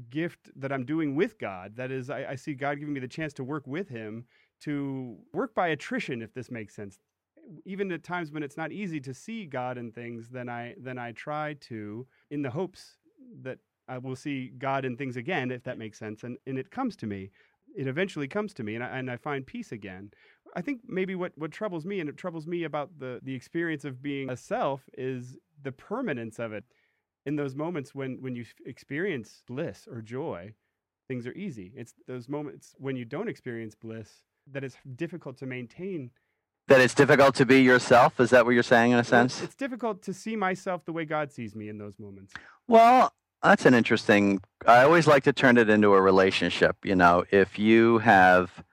gift 0.09 0.49
that 0.55 0.71
I'm 0.71 0.85
doing 0.85 1.15
with 1.15 1.37
God. 1.39 1.75
That 1.75 1.91
is, 1.91 2.09
I, 2.09 2.25
I 2.31 2.35
see 2.35 2.53
God 2.53 2.79
giving 2.79 2.93
me 2.93 2.99
the 2.99 3.07
chance 3.07 3.33
to 3.33 3.43
work 3.43 3.65
with 3.67 3.89
Him, 3.89 4.25
to 4.61 5.17
work 5.33 5.53
by 5.53 5.69
attrition, 5.69 6.21
if 6.21 6.33
this 6.33 6.49
makes 6.49 6.75
sense. 6.75 6.99
Even 7.65 7.91
at 7.91 8.03
times 8.03 8.31
when 8.31 8.43
it's 8.43 8.57
not 8.57 8.71
easy 8.71 8.99
to 9.01 9.13
see 9.13 9.45
God 9.45 9.77
in 9.77 9.91
things, 9.91 10.29
then 10.29 10.49
I 10.49 10.75
then 10.79 10.97
I 10.97 11.11
try 11.11 11.55
to, 11.61 12.07
in 12.31 12.41
the 12.41 12.49
hopes 12.49 12.97
that 13.41 13.59
I 13.87 13.97
will 13.97 14.15
see 14.15 14.51
God 14.57 14.85
in 14.85 14.95
things 14.95 15.17
again, 15.17 15.51
if 15.51 15.63
that 15.63 15.77
makes 15.77 15.99
sense, 15.99 16.23
and 16.23 16.37
and 16.47 16.57
it 16.57 16.71
comes 16.71 16.95
to 16.97 17.07
me. 17.07 17.31
It 17.75 17.87
eventually 17.87 18.27
comes 18.27 18.53
to 18.55 18.63
me, 18.63 18.75
and 18.75 18.83
I, 18.83 18.97
and 18.97 19.09
I 19.09 19.17
find 19.17 19.45
peace 19.45 19.71
again. 19.71 20.11
I 20.55 20.61
think 20.61 20.81
maybe 20.87 21.15
what, 21.15 21.31
what 21.35 21.51
troubles 21.51 21.85
me, 21.85 21.99
and 21.99 22.09
it 22.09 22.17
troubles 22.17 22.45
me 22.45 22.63
about 22.63 22.99
the, 22.99 23.19
the 23.23 23.33
experience 23.33 23.85
of 23.85 24.01
being 24.01 24.29
a 24.29 24.37
self, 24.37 24.81
is 24.97 25.37
the 25.61 25.71
permanence 25.71 26.39
of 26.39 26.53
it 26.53 26.65
in 27.25 27.35
those 27.35 27.55
moments 27.55 27.95
when 27.95 28.17
when 28.21 28.35
you 28.35 28.45
experience 28.65 29.43
bliss 29.47 29.87
or 29.89 30.01
joy, 30.01 30.53
things 31.07 31.25
are 31.25 31.33
easy. 31.33 31.71
It's 31.75 31.93
those 32.07 32.27
moments 32.27 32.75
when 32.77 32.95
you 32.95 33.05
don't 33.05 33.29
experience 33.29 33.75
bliss 33.75 34.09
that 34.51 34.63
it's 34.63 34.77
difficult 34.95 35.37
to 35.37 35.45
maintain. 35.45 36.11
That 36.67 36.81
it's 36.81 36.93
difficult 36.93 37.35
to 37.35 37.45
be 37.45 37.61
yourself. 37.61 38.19
Is 38.19 38.29
that 38.29 38.45
what 38.45 38.51
you're 38.51 38.63
saying 38.63 38.91
in 38.91 38.99
a 38.99 39.03
sense? 39.03 39.41
It's 39.41 39.55
difficult 39.55 40.01
to 40.03 40.13
see 40.13 40.35
myself 40.35 40.85
the 40.85 40.93
way 40.93 41.05
God 41.05 41.31
sees 41.31 41.55
me 41.55 41.69
in 41.69 41.77
those 41.77 41.99
moments. 41.99 42.33
Well, 42.67 43.13
that's 43.43 43.65
an 43.65 43.73
interesting. 43.73 44.41
I 44.65 44.83
always 44.83 45.05
like 45.05 45.23
to 45.23 45.33
turn 45.33 45.57
it 45.57 45.69
into 45.69 45.93
a 45.93 46.01
relationship. 46.01 46.77
You 46.83 46.95
know, 46.95 47.25
if 47.31 47.59
you 47.59 47.99
have, 47.99 48.63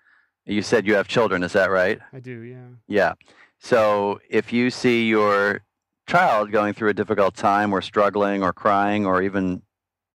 you 0.46 0.62
said 0.62 0.86
you 0.86 0.94
have 0.94 1.08
children. 1.08 1.42
Is 1.42 1.52
that 1.52 1.70
right? 1.70 1.98
I 2.12 2.20
do. 2.20 2.40
Yeah. 2.40 2.68
Yeah. 2.86 3.14
So 3.58 4.20
if 4.30 4.52
you 4.52 4.70
see 4.70 5.08
your 5.08 5.62
child 6.06 6.50
going 6.52 6.72
through 6.72 6.88
a 6.90 6.94
difficult 6.94 7.34
time 7.34 7.72
or 7.72 7.82
struggling 7.82 8.42
or 8.42 8.52
crying 8.52 9.06
or 9.06 9.22
even 9.22 9.62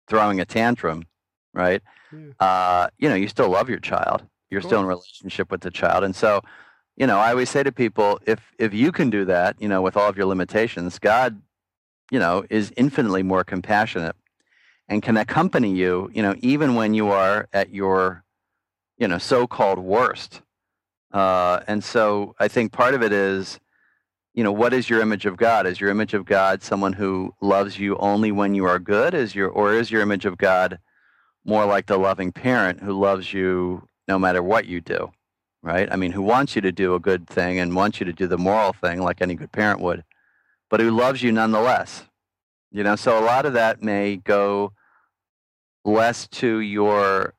throwing 0.08 0.39
a 0.39 0.45
tantrum, 0.45 1.04
right? 1.54 1.82
Yeah. 2.12 2.45
Uh, 2.45 2.88
you 2.99 3.10
know, 3.10 3.16
you 3.16 3.28
still 3.28 3.49
love 3.49 3.70
your 3.70 3.80
child. 3.80 4.24
You're 4.49 4.62
still 4.62 4.82
in 4.82 4.86
relationship 4.86 5.49
with 5.49 5.62
the 5.62 5.72
child. 5.72 6.04
And 6.04 6.16
so, 6.16 6.41
you 6.95 7.08
know, 7.08 7.18
I 7.18 7.32
always 7.32 7.49
say 7.49 7.64
to 7.64 7.72
people, 7.72 8.20
if 8.28 8.54
if 8.60 8.72
you 8.72 8.91
can 8.91 9.10
do 9.10 9.26
that, 9.26 9.60
you 9.60 9.68
know, 9.68 9.82
with 9.82 9.97
all 9.97 10.08
of 10.08 10.16
your 10.16 10.28
limitations, 10.28 10.99
God, 10.99 11.41
you 12.12 12.20
know, 12.20 12.45
is 12.51 12.72
infinitely 12.78 13.24
more 13.24 13.43
compassionate 13.43 14.16
and 14.94 15.02
can 15.02 15.18
accompany 15.18 15.72
you, 15.72 16.10
you 16.14 16.22
know, 16.22 16.36
even 16.39 16.76
when 16.76 16.94
you 16.94 17.10
are 17.10 17.48
at 17.52 17.72
your, 17.72 18.24
you 18.98 19.08
know, 19.08 19.18
so-called 19.18 19.80
worst. 19.80 20.41
Uh, 21.12 21.60
and 21.68 21.84
so 21.84 22.36
I 22.39 22.48
think 22.48 22.72
part 22.72 22.94
of 22.94 23.02
it 23.04 23.12
is 23.12 23.60
you 24.34 24.44
know, 24.44 24.52
what 24.52 24.74
is 24.74 24.89
your 24.89 25.00
image 25.00 25.26
of 25.28 25.38
God? 25.38 25.68
Is 25.68 25.80
your 25.80 25.91
image 25.91 26.16
of 26.16 26.26
God 26.26 26.64
someone 26.64 26.94
who 26.94 27.34
loves 27.39 27.78
you 27.78 27.96
only 27.98 28.32
when 28.32 28.56
you 28.56 28.66
are 28.66 28.80
good? 28.80 29.14
Is 29.14 29.36
your 29.36 29.48
or 29.48 29.74
is 29.74 29.91
your 29.91 30.02
image 30.02 30.26
of 30.26 30.38
God 30.38 30.80
more 31.46 31.66
like 31.66 31.86
the 31.86 31.98
loving 31.98 32.32
parent 32.32 32.82
who 32.82 33.00
loves 33.00 33.32
you 33.32 33.88
no 34.08 34.18
matter 34.18 34.41
what 34.41 34.66
you 34.66 34.82
do? 34.82 35.12
Right? 35.62 35.88
I 35.91 35.96
mean, 35.98 36.12
who 36.12 36.24
wants 36.24 36.56
you 36.56 36.62
to 36.62 36.72
do 36.72 36.96
a 36.96 37.00
good 37.00 37.28
thing 37.28 37.60
and 37.60 37.76
wants 37.76 38.00
you 38.00 38.06
to 38.08 38.14
do 38.14 38.28
the 38.28 38.38
moral 38.38 38.74
thing 38.74 39.02
like 39.02 39.22
any 39.22 39.36
good 39.36 39.52
parent 39.52 39.80
would, 39.82 40.04
but 40.70 40.80
who 40.80 40.89
loves 40.89 41.22
you 41.22 41.32
nonetheless. 41.32 42.06
You 42.72 42.84
know, 42.84 42.96
so 42.96 43.20
a 43.20 43.24
lot 43.24 43.46
of 43.46 43.54
that 43.54 43.84
may 43.84 44.16
go 44.16 44.74
less 45.86 46.28
to 46.28 46.60
your 46.60 47.34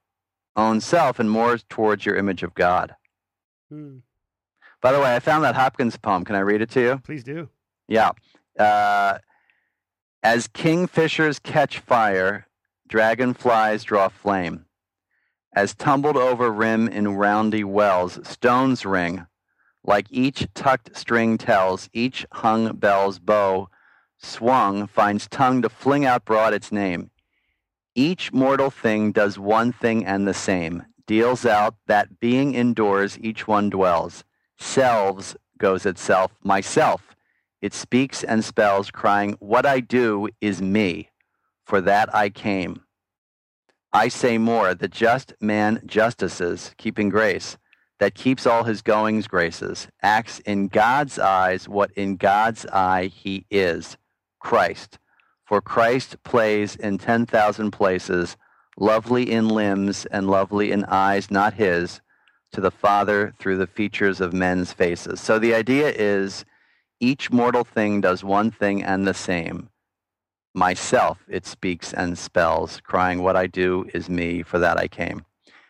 own 0.57 0.81
self 0.81 1.19
and 1.19 1.31
more 1.31 1.59
towards 1.59 2.07
your 2.07 2.17
image 2.17 2.43
of 2.43 2.55
God. 2.55 2.95
Hmm. 3.71 3.99
By 4.81 4.93
the 4.93 5.01
way, 5.01 5.15
I 5.15 5.19
found 5.19 5.45
that 5.45 5.55
Hopkins 5.55 5.97
poem. 5.97 6.25
Can 6.25 6.37
I 6.37 6.41
read 6.41 6.61
it 6.61 6.71
to 6.71 6.81
you? 6.81 7.01
Please 7.05 7.25
do. 7.25 7.49
Yeah. 7.89 8.11
Uh, 8.59 9.19
as 10.23 10.47
kingfishers 10.47 11.43
catch 11.43 11.79
fire, 11.79 12.47
dragonflies 12.87 13.85
draw 13.85 14.09
flame. 14.09 14.67
As 15.55 15.75
tumbled 15.75 16.17
over 16.17 16.51
rim 16.51 16.89
in 16.89 17.17
roundy 17.17 17.65
wells, 17.65 18.19
stones 18.29 18.85
ring, 18.85 19.27
like 19.85 20.07
each 20.11 20.47
tucked 20.55 20.97
string 20.97 21.39
tells, 21.39 21.89
each 21.93 22.27
hung 22.33 22.77
bell's 22.77 23.19
bow 23.19 23.69
swung 24.19 24.87
finds 24.87 25.29
tongue 25.29 25.63
to 25.63 25.69
fling 25.69 26.05
out 26.05 26.25
broad 26.25 26.55
its 26.55 26.73
name. 26.73 27.11
Each 27.95 28.33
mortal 28.33 28.71
thing 28.71 29.13
does 29.13 29.39
one 29.39 29.73
thing 29.73 30.05
and 30.05 30.27
the 30.27 30.35
same, 30.35 30.85
deals 31.07 31.47
out 31.47 31.77
that 31.87 32.19
being 32.19 32.55
indoors 32.55 33.19
each 33.21 33.47
one 33.47 33.71
dwells 33.71 34.25
selves 34.59 35.37
goes 35.59 35.87
itself, 35.87 36.33
myself. 36.43 37.15
It 37.63 37.73
speaks 37.73 38.25
and 38.25 38.45
spells, 38.45 38.91
crying, 38.91 39.37
What 39.39 39.65
I 39.67 39.81
do 39.81 40.29
is 40.41 40.61
me, 40.61 41.11
for 41.65 41.81
that 41.81 42.15
I 42.15 42.31
came. 42.31 42.83
I 43.93 44.09
say 44.09 44.39
more, 44.39 44.75
the 44.75 44.89
just 44.89 45.35
man 45.41 45.81
justices, 45.87 46.75
keeping 46.77 47.09
grace, 47.09 47.57
that 48.01 48.15
keeps 48.15 48.47
all 48.47 48.65
his 48.65 48.83
goings 48.83 49.29
graces, 49.29 49.89
acts 50.03 50.41
in 50.41 50.67
God's 50.69 51.19
eyes 51.19 51.69
what 51.69 51.93
in 51.93 52.17
God's 52.17 52.67
eye 52.67 53.07
he 53.07 53.47
is, 53.51 53.97
Christ. 54.41 54.99
For 55.45 55.61
Christ 55.61 56.23
plays 56.25 56.77
in 56.77 56.99
10,000 56.99 57.71
places, 57.71 58.37
lovely 58.79 59.31
in 59.31 59.49
limbs 59.49 60.07
and 60.07 60.29
lovely 60.29 60.73
in 60.73 60.85
eyes 60.87 61.31
not 61.31 61.55
his, 61.55 62.01
to 62.53 62.61
the 62.61 62.71
Father 62.71 63.35
through 63.39 63.59
the 63.59 63.67
features 63.67 64.21
of 64.21 64.33
men's 64.33 64.73
faces. 64.73 65.21
So 65.21 65.39
the 65.39 65.55
idea 65.55 65.91
is 65.91 66.45
each 67.01 67.31
mortal 67.31 67.65
thing 67.65 68.01
does 68.01 68.25
one 68.25 68.51
thing 68.51 68.83
and 68.83 69.07
the 69.07 69.15
same. 69.15 69.69
Myself, 70.55 71.19
it 71.29 71.45
speaks 71.47 71.93
and 71.93 72.17
spells, 72.17 72.81
crying, 72.81 73.23
What 73.23 73.37
I 73.37 73.49
do 73.49 73.87
is 73.93 74.09
me, 74.09 74.43
for 74.43 74.59
that 74.61 74.79
I 74.79 74.87
came. 74.87 75.25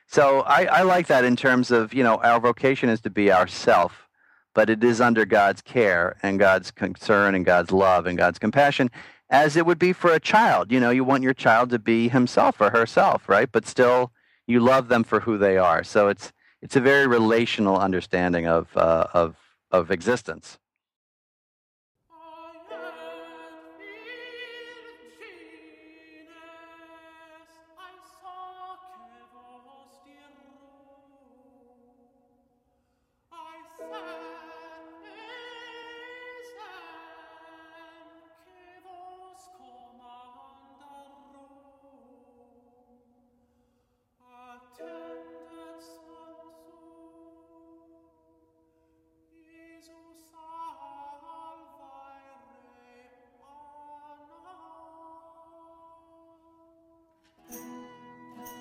So 0.07 0.43
I, 0.43 0.67
I 0.67 0.83
like 0.83 1.07
that 1.07 1.25
in 1.25 1.37
terms 1.37 1.71
of, 1.71 1.95
you 1.95 2.05
know, 2.05 2.17
our 2.19 2.39
vocation 2.39 2.91
is 2.91 3.01
to 3.01 3.11
be 3.11 3.33
ourself, 3.33 4.07
but 4.55 4.69
it 4.69 4.85
is 4.85 5.01
under 5.01 5.25
God's 5.25 5.63
care 5.63 6.17
and 6.23 6.39
God's 6.39 6.71
concern 6.71 7.35
and 7.35 7.45
God's 7.45 7.73
love 7.73 8.07
and 8.07 8.19
God's 8.19 8.39
compassion, 8.39 8.91
as 9.35 9.57
it 9.57 9.67
would 9.67 9.81
be 9.81 9.93
for 9.93 10.13
a 10.13 10.21
child. 10.21 10.71
You 10.71 10.79
know, 10.79 10.91
you 10.91 11.03
want 11.03 11.25
your 11.25 11.35
child 11.35 11.71
to 11.71 11.79
be 11.81 12.09
himself 12.09 12.61
or 12.61 12.71
herself, 12.71 13.29
right? 13.29 13.51
But 13.51 13.67
still, 13.67 14.13
you 14.47 14.61
love 14.61 14.87
them 14.87 15.03
for 15.03 15.21
who 15.21 15.37
they 15.39 15.59
are. 15.59 15.83
So 15.83 16.07
it's 16.07 16.33
it's 16.63 16.77
a 16.77 16.81
very 16.81 17.09
relational 17.09 17.77
understanding 17.77 18.47
of 18.47 18.69
uh, 18.77 19.09
of 19.13 19.35
of 19.73 19.91
existence. 19.91 20.59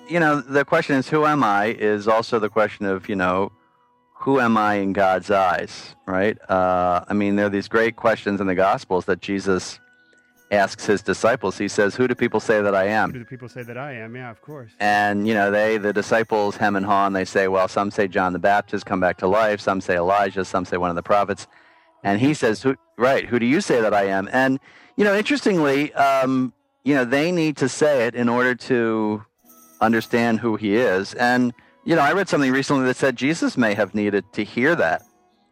You 0.08 0.20
know, 0.20 0.40
the 0.40 0.64
question 0.64 0.96
is, 0.96 1.08
who 1.08 1.24
am 1.24 1.42
I? 1.42 1.66
Is 1.66 2.06
also 2.08 2.38
the 2.38 2.48
question 2.48 2.86
of, 2.86 3.08
you 3.08 3.16
know, 3.16 3.52
who 4.14 4.40
am 4.40 4.56
I 4.56 4.76
in 4.76 4.92
God's 4.92 5.30
eyes, 5.30 5.94
right? 6.06 6.38
Uh, 6.50 7.04
I 7.08 7.12
mean, 7.12 7.36
there 7.36 7.46
are 7.46 7.50
these 7.50 7.68
great 7.68 7.96
questions 7.96 8.40
in 8.40 8.46
the 8.46 8.54
Gospels 8.54 9.04
that 9.04 9.20
Jesus 9.20 9.78
asks 10.50 10.86
his 10.86 11.02
disciples. 11.02 11.58
He 11.58 11.68
says, 11.68 11.94
"Who 11.94 12.06
do 12.08 12.14
people 12.14 12.40
say 12.40 12.62
that 12.62 12.74
I 12.74 12.84
am?" 12.84 13.12
Who 13.12 13.18
do 13.18 13.24
people 13.24 13.48
say 13.48 13.62
that 13.62 13.76
I 13.76 13.94
am? 13.94 14.14
Yeah, 14.14 14.30
of 14.30 14.40
course. 14.40 14.70
And 14.80 15.26
you 15.26 15.34
know, 15.34 15.50
they, 15.50 15.78
the 15.78 15.92
disciples, 15.92 16.56
hem 16.56 16.76
and 16.76 16.86
haw, 16.86 17.06
and 17.06 17.14
they 17.14 17.24
say, 17.24 17.48
"Well, 17.48 17.68
some 17.68 17.90
say 17.90 18.08
John 18.08 18.32
the 18.32 18.38
Baptist 18.38 18.86
come 18.86 19.00
back 19.00 19.18
to 19.18 19.26
life. 19.26 19.60
Some 19.60 19.80
say 19.80 19.96
Elijah. 19.96 20.44
Some 20.44 20.64
say 20.64 20.76
one 20.76 20.90
of 20.90 20.96
the 20.96 21.02
prophets." 21.02 21.46
And 22.02 22.20
he 22.20 22.34
says, 22.34 22.62
who, 22.62 22.76
"Right? 22.96 23.26
Who 23.26 23.38
do 23.38 23.46
you 23.46 23.60
say 23.60 23.80
that 23.80 23.94
I 23.94 24.04
am?" 24.04 24.28
And 24.32 24.60
you 24.96 25.04
know, 25.04 25.16
interestingly, 25.16 25.92
um, 25.94 26.52
you 26.84 26.94
know, 26.94 27.04
they 27.04 27.32
need 27.32 27.56
to 27.58 27.68
say 27.68 28.06
it 28.06 28.14
in 28.14 28.28
order 28.28 28.54
to 28.54 29.24
understand 29.84 30.40
who 30.40 30.56
he 30.56 30.76
is. 30.76 31.14
And, 31.14 31.52
you 31.84 31.94
know, 31.94 32.02
I 32.02 32.12
read 32.12 32.28
something 32.28 32.52
recently 32.52 32.86
that 32.86 32.96
said 32.96 33.16
Jesus 33.16 33.56
may 33.56 33.74
have 33.74 33.94
needed 33.94 34.24
to 34.32 34.44
hear 34.44 34.74
that. 34.76 35.02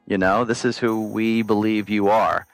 You 0.06 0.18
know, 0.18 0.44
this 0.44 0.64
is 0.64 0.78
who 0.78 1.08
we 1.08 1.42
believe 1.42 1.88
you 1.88 2.08
are. 2.08 2.46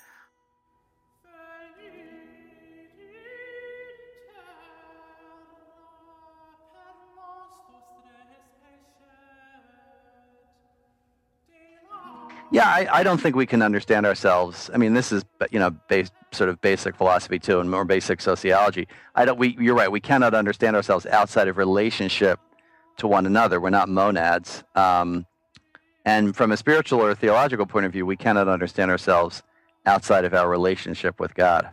Yeah, 12.51 12.67
I, 12.67 12.89
I 12.91 13.03
don't 13.03 13.19
think 13.19 13.37
we 13.37 13.47
can 13.47 13.61
understand 13.61 14.07
ourselves. 14.07 14.71
I 14.73 14.79
mean, 14.79 14.95
this 14.95 15.13
is 15.13 15.25
you 15.51 15.59
know 15.59 15.71
base, 15.71 16.11
sort 16.33 16.49
of 16.49 16.61
basic 16.61 16.97
philosophy 16.97 17.39
too, 17.39 17.61
and 17.61 17.71
more 17.71 17.85
basic 17.85 18.21
sociology. 18.21 18.89
I 19.15 19.25
don't. 19.25 19.39
We, 19.39 19.57
you're 19.61 19.75
right. 19.75 19.91
We 19.91 20.01
cannot 20.01 20.35
understand 20.35 20.75
ourselves 20.75 21.05
outside 21.07 21.49
of 21.49 21.59
relationship 21.59 22.41
to 22.99 23.07
one 23.07 23.27
another. 23.27 23.61
We're 23.61 23.71
not 23.71 23.89
monads. 23.89 24.65
Um, 24.75 25.27
and 26.05 26.35
from 26.35 26.53
a 26.53 26.57
spiritual 26.57 27.01
or 27.03 27.15
theological 27.15 27.67
point 27.67 27.85
of 27.85 27.93
view, 27.93 28.07
we 28.07 28.17
cannot 28.17 28.49
understand 28.49 28.91
ourselves 28.91 29.43
outside 29.85 30.25
of 30.25 30.33
our 30.33 30.49
relationship 30.49 31.21
with 31.21 31.35
God. 31.35 31.69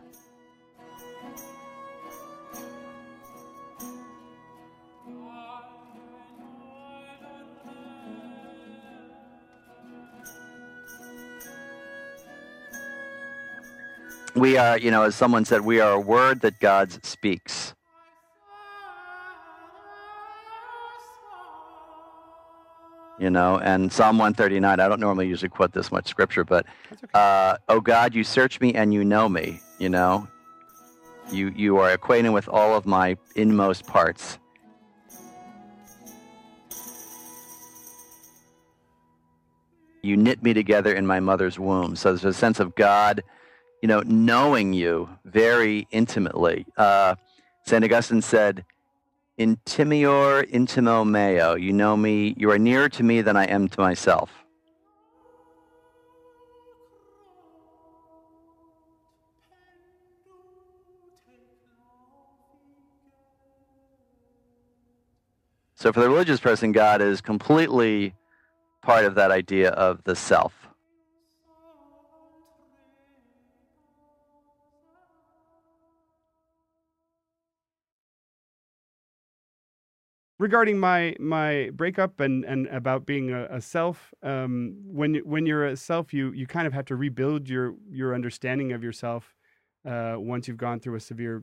We 14.36 14.58
are, 14.58 14.78
you 14.78 14.90
know, 14.90 15.02
as 15.02 15.14
someone 15.14 15.44
said, 15.44 15.62
we 15.62 15.80
are 15.80 15.92
a 15.92 16.00
word 16.00 16.42
that 16.42 16.58
God 16.60 17.04
speaks. 17.04 17.74
You 23.18 23.30
know, 23.30 23.58
and 23.58 23.90
Psalm 23.90 24.18
139, 24.18 24.78
I 24.78 24.88
don't 24.88 25.00
normally 25.00 25.26
usually 25.26 25.48
quote 25.48 25.72
this 25.72 25.90
much 25.90 26.06
scripture, 26.06 26.44
but, 26.44 26.66
okay. 26.92 27.06
uh, 27.14 27.56
oh 27.70 27.80
God, 27.80 28.14
you 28.14 28.22
search 28.22 28.60
me 28.60 28.74
and 28.74 28.92
you 28.92 29.04
know 29.04 29.26
me, 29.26 29.58
you 29.78 29.88
know. 29.88 30.28
You, 31.32 31.50
you 31.56 31.78
are 31.78 31.92
acquainted 31.92 32.30
with 32.30 32.46
all 32.46 32.76
of 32.76 32.84
my 32.84 33.16
inmost 33.34 33.86
parts. 33.86 34.38
You 40.02 40.16
knit 40.18 40.42
me 40.42 40.52
together 40.52 40.94
in 40.94 41.06
my 41.06 41.20
mother's 41.20 41.58
womb. 41.58 41.96
So 41.96 42.10
there's 42.10 42.24
a 42.24 42.38
sense 42.38 42.60
of 42.60 42.74
God 42.74 43.24
you 43.82 43.88
know, 43.88 44.02
knowing 44.06 44.72
you 44.72 45.08
very 45.24 45.86
intimately. 45.90 46.66
Uh, 46.76 47.14
St. 47.64 47.84
Augustine 47.84 48.22
said, 48.22 48.64
Intimior 49.38 50.50
intimo 50.50 51.06
meo. 51.06 51.56
You 51.56 51.72
know 51.72 51.96
me, 51.96 52.34
you 52.38 52.50
are 52.50 52.58
nearer 52.58 52.88
to 52.88 53.02
me 53.02 53.20
than 53.20 53.36
I 53.36 53.44
am 53.44 53.68
to 53.68 53.80
myself. 53.80 54.30
So 65.74 65.92
for 65.92 66.00
the 66.00 66.08
religious 66.08 66.40
person, 66.40 66.72
God 66.72 67.02
is 67.02 67.20
completely 67.20 68.14
part 68.80 69.04
of 69.04 69.16
that 69.16 69.30
idea 69.30 69.70
of 69.70 70.02
the 70.04 70.16
self. 70.16 70.65
Regarding 80.38 80.78
my 80.78 81.14
my 81.18 81.70
breakup 81.74 82.20
and 82.20 82.44
and 82.44 82.66
about 82.68 83.06
being 83.06 83.30
a, 83.30 83.44
a 83.46 83.60
self 83.60 84.12
um, 84.22 84.76
when 84.84 85.16
when 85.16 85.46
you're 85.46 85.66
a 85.66 85.76
self 85.76 86.12
you 86.12 86.32
you 86.32 86.46
kind 86.46 86.66
of 86.66 86.72
have 86.72 86.84
to 86.86 86.96
rebuild 86.96 87.48
your 87.48 87.74
your 87.90 88.14
understanding 88.14 88.72
of 88.72 88.82
yourself 88.82 89.34
uh, 89.84 90.16
once 90.18 90.48
you've 90.48 90.56
gone 90.56 90.80
through 90.80 90.96
a 90.96 91.00
severe 91.00 91.42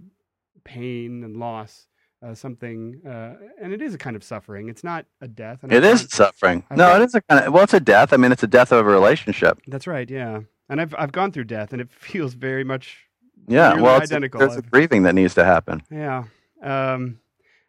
pain 0.64 1.24
and 1.24 1.38
loss 1.38 1.88
uh, 2.26 2.34
something 2.34 3.02
uh, 3.06 3.34
and 3.62 3.74
it 3.74 3.82
is 3.82 3.94
a 3.94 3.98
kind 3.98 4.16
of 4.16 4.24
suffering. 4.24 4.70
It's 4.70 4.84
not 4.84 5.06
a 5.20 5.28
death 5.28 5.60
it 5.64 5.84
is 5.84 6.08
suffering. 6.10 6.64
I've 6.70 6.78
no 6.78 6.86
got, 6.86 7.02
it 7.02 7.06
is 7.06 7.16
a 7.16 7.22
kind 7.22 7.46
of 7.46 7.54
well 7.54 7.64
it's 7.64 7.74
a 7.74 7.80
death. 7.80 8.14
I 8.14 8.18
mean 8.18 8.32
it's 8.32 8.44
a 8.44 8.48
death 8.48 8.72
of 8.72 8.86
a 8.86 8.89
relationship. 8.89 9.60
That's 9.68 9.88
right 9.88 10.10
yeah. 10.10 10.41
And 10.70 10.80
i've 10.80 10.96
i've 10.98 11.12
gone 11.12 11.32
through 11.32 11.46
death 11.46 11.74
and 11.74 11.82
it 11.82 11.91
feels 11.91 12.34
very 12.34 12.64
much 12.64 13.08
yeah 13.48 13.74
well 13.74 14.00
identical. 14.02 14.41
a, 14.41 14.48
there's 14.48 14.58
a 14.58 14.62
grieving 14.62 15.04
that 15.04 15.16
needs 15.16 15.34
to 15.36 15.44
happen. 15.44 15.82
Yeah 15.91 16.26
um, 16.64 17.20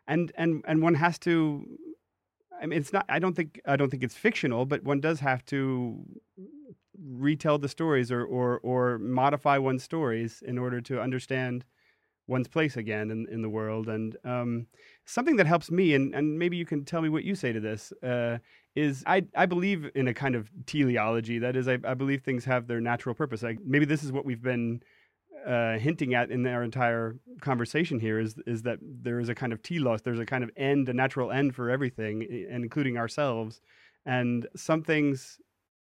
and 0.06 0.32
and 0.36 0.62
and 0.66 0.82
one 0.82 0.94
has 0.94 1.18
to 1.20 1.66
I 2.60 2.66
mean, 2.66 2.78
it's 2.78 2.92
not. 2.92 3.04
I 3.08 3.18
don't 3.18 3.34
think. 3.34 3.60
I 3.66 3.76
don't 3.76 3.90
think 3.90 4.02
it's 4.02 4.14
fictional, 4.14 4.64
but 4.64 4.84
one 4.84 5.00
does 5.00 5.20
have 5.20 5.44
to 5.46 6.02
retell 6.98 7.58
the 7.58 7.68
stories 7.68 8.10
or 8.10 8.24
or 8.24 8.60
or 8.60 8.98
modify 8.98 9.58
one's 9.58 9.82
stories 9.82 10.42
in 10.46 10.56
order 10.56 10.80
to 10.82 11.00
understand 11.00 11.64
one's 12.26 12.48
place 12.48 12.76
again 12.76 13.10
in, 13.10 13.26
in 13.30 13.42
the 13.42 13.48
world. 13.48 13.88
And 13.88 14.16
um, 14.24 14.66
something 15.04 15.36
that 15.36 15.46
helps 15.46 15.70
me, 15.70 15.94
and, 15.94 16.14
and 16.14 16.38
maybe 16.38 16.56
you 16.56 16.64
can 16.64 16.84
tell 16.84 17.02
me 17.02 17.08
what 17.08 17.24
you 17.24 17.34
say 17.34 17.52
to 17.52 17.60
this, 17.60 17.92
uh, 18.02 18.38
is 18.74 19.04
I, 19.06 19.26
I 19.36 19.46
believe 19.46 19.90
in 19.94 20.08
a 20.08 20.14
kind 20.14 20.34
of 20.34 20.50
teleology. 20.64 21.38
That 21.38 21.54
is, 21.54 21.68
I, 21.68 21.78
I 21.84 21.94
believe 21.94 22.22
things 22.22 22.44
have 22.46 22.66
their 22.66 22.80
natural 22.80 23.14
purpose. 23.14 23.42
Like 23.42 23.58
maybe 23.62 23.84
this 23.84 24.02
is 24.02 24.10
what 24.10 24.24
we've 24.24 24.42
been 24.42 24.82
uh, 25.46 25.78
hinting 25.78 26.14
at 26.14 26.30
in 26.30 26.46
our 26.46 26.62
entire 26.62 27.16
conversation 27.40 28.00
here 28.00 28.18
is 28.18 28.36
is 28.46 28.62
that 28.62 28.78
there 28.80 29.20
is 29.20 29.28
a 29.28 29.34
kind 29.34 29.52
of 29.52 29.62
telos, 29.62 30.02
there's 30.02 30.20
a 30.20 30.26
kind 30.26 30.44
of 30.44 30.50
end, 30.56 30.88
a 30.88 30.92
natural 30.94 31.30
end 31.30 31.54
for 31.54 31.70
everything, 31.70 32.22
including 32.50 32.96
ourselves, 32.96 33.60
and 34.06 34.46
some 34.56 34.82
things 34.82 35.38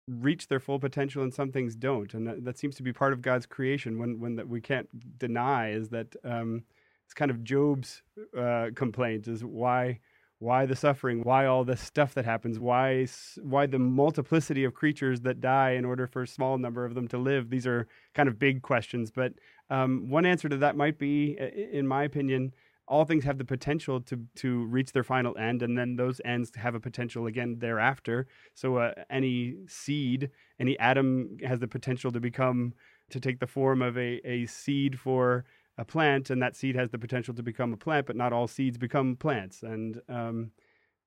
reach 0.08 0.48
their 0.48 0.60
full 0.60 0.78
potential 0.78 1.22
and 1.22 1.32
some 1.32 1.52
things 1.52 1.76
don't, 1.76 2.14
and 2.14 2.26
that, 2.26 2.44
that 2.44 2.58
seems 2.58 2.74
to 2.76 2.82
be 2.82 2.92
part 2.92 3.12
of 3.12 3.22
God's 3.22 3.46
creation. 3.46 3.98
When 3.98 4.20
when 4.20 4.36
that 4.36 4.48
we 4.48 4.60
can't 4.60 4.88
deny 5.18 5.70
is 5.70 5.88
that 5.90 6.14
um, 6.24 6.64
it's 7.04 7.14
kind 7.14 7.30
of 7.30 7.42
Job's 7.42 8.02
uh, 8.38 8.70
complaint 8.74 9.26
is 9.26 9.44
why 9.44 9.98
why 10.40 10.64
the 10.64 10.74
suffering? 10.74 11.22
Why 11.22 11.44
all 11.44 11.64
this 11.64 11.82
stuff 11.82 12.14
that 12.14 12.24
happens? 12.24 12.58
Why 12.58 13.06
why 13.42 13.66
the 13.66 13.78
multiplicity 13.78 14.64
of 14.64 14.74
creatures 14.74 15.20
that 15.20 15.40
die 15.40 15.72
in 15.72 15.84
order 15.84 16.06
for 16.06 16.22
a 16.22 16.26
small 16.26 16.56
number 16.56 16.86
of 16.86 16.94
them 16.94 17.06
to 17.08 17.18
live? 17.18 17.50
These 17.50 17.66
are 17.66 17.86
kind 18.14 18.28
of 18.28 18.38
big 18.38 18.62
questions 18.62 19.10
but 19.10 19.34
um, 19.68 20.08
one 20.08 20.26
answer 20.26 20.48
to 20.48 20.56
that 20.56 20.76
might 20.76 20.98
be 20.98 21.38
in 21.72 21.86
my 21.86 22.04
opinion 22.04 22.52
all 22.88 23.04
things 23.04 23.22
have 23.22 23.38
the 23.38 23.44
potential 23.44 24.00
to 24.00 24.18
to 24.34 24.64
reach 24.64 24.92
their 24.92 25.04
final 25.04 25.36
end 25.38 25.62
and 25.62 25.78
then 25.78 25.94
those 25.94 26.20
ends 26.24 26.50
have 26.56 26.74
a 26.74 26.80
potential 26.80 27.26
again 27.26 27.56
thereafter. 27.60 28.26
So 28.54 28.76
uh, 28.76 28.94
any 29.08 29.56
seed 29.68 30.30
any 30.58 30.78
atom 30.78 31.38
has 31.44 31.60
the 31.60 31.68
potential 31.68 32.10
to 32.12 32.20
become 32.20 32.74
to 33.10 33.20
take 33.20 33.40
the 33.40 33.46
form 33.46 33.82
of 33.82 33.96
a, 33.96 34.20
a 34.24 34.46
seed 34.46 34.98
for 34.98 35.44
a 35.80 35.84
plant, 35.84 36.28
and 36.28 36.42
that 36.42 36.54
seed 36.54 36.76
has 36.76 36.90
the 36.90 36.98
potential 36.98 37.34
to 37.34 37.42
become 37.42 37.72
a 37.72 37.76
plant, 37.76 38.06
but 38.06 38.14
not 38.14 38.32
all 38.32 38.46
seeds 38.46 38.76
become 38.76 39.16
plants. 39.16 39.62
And 39.62 40.00
um, 40.08 40.52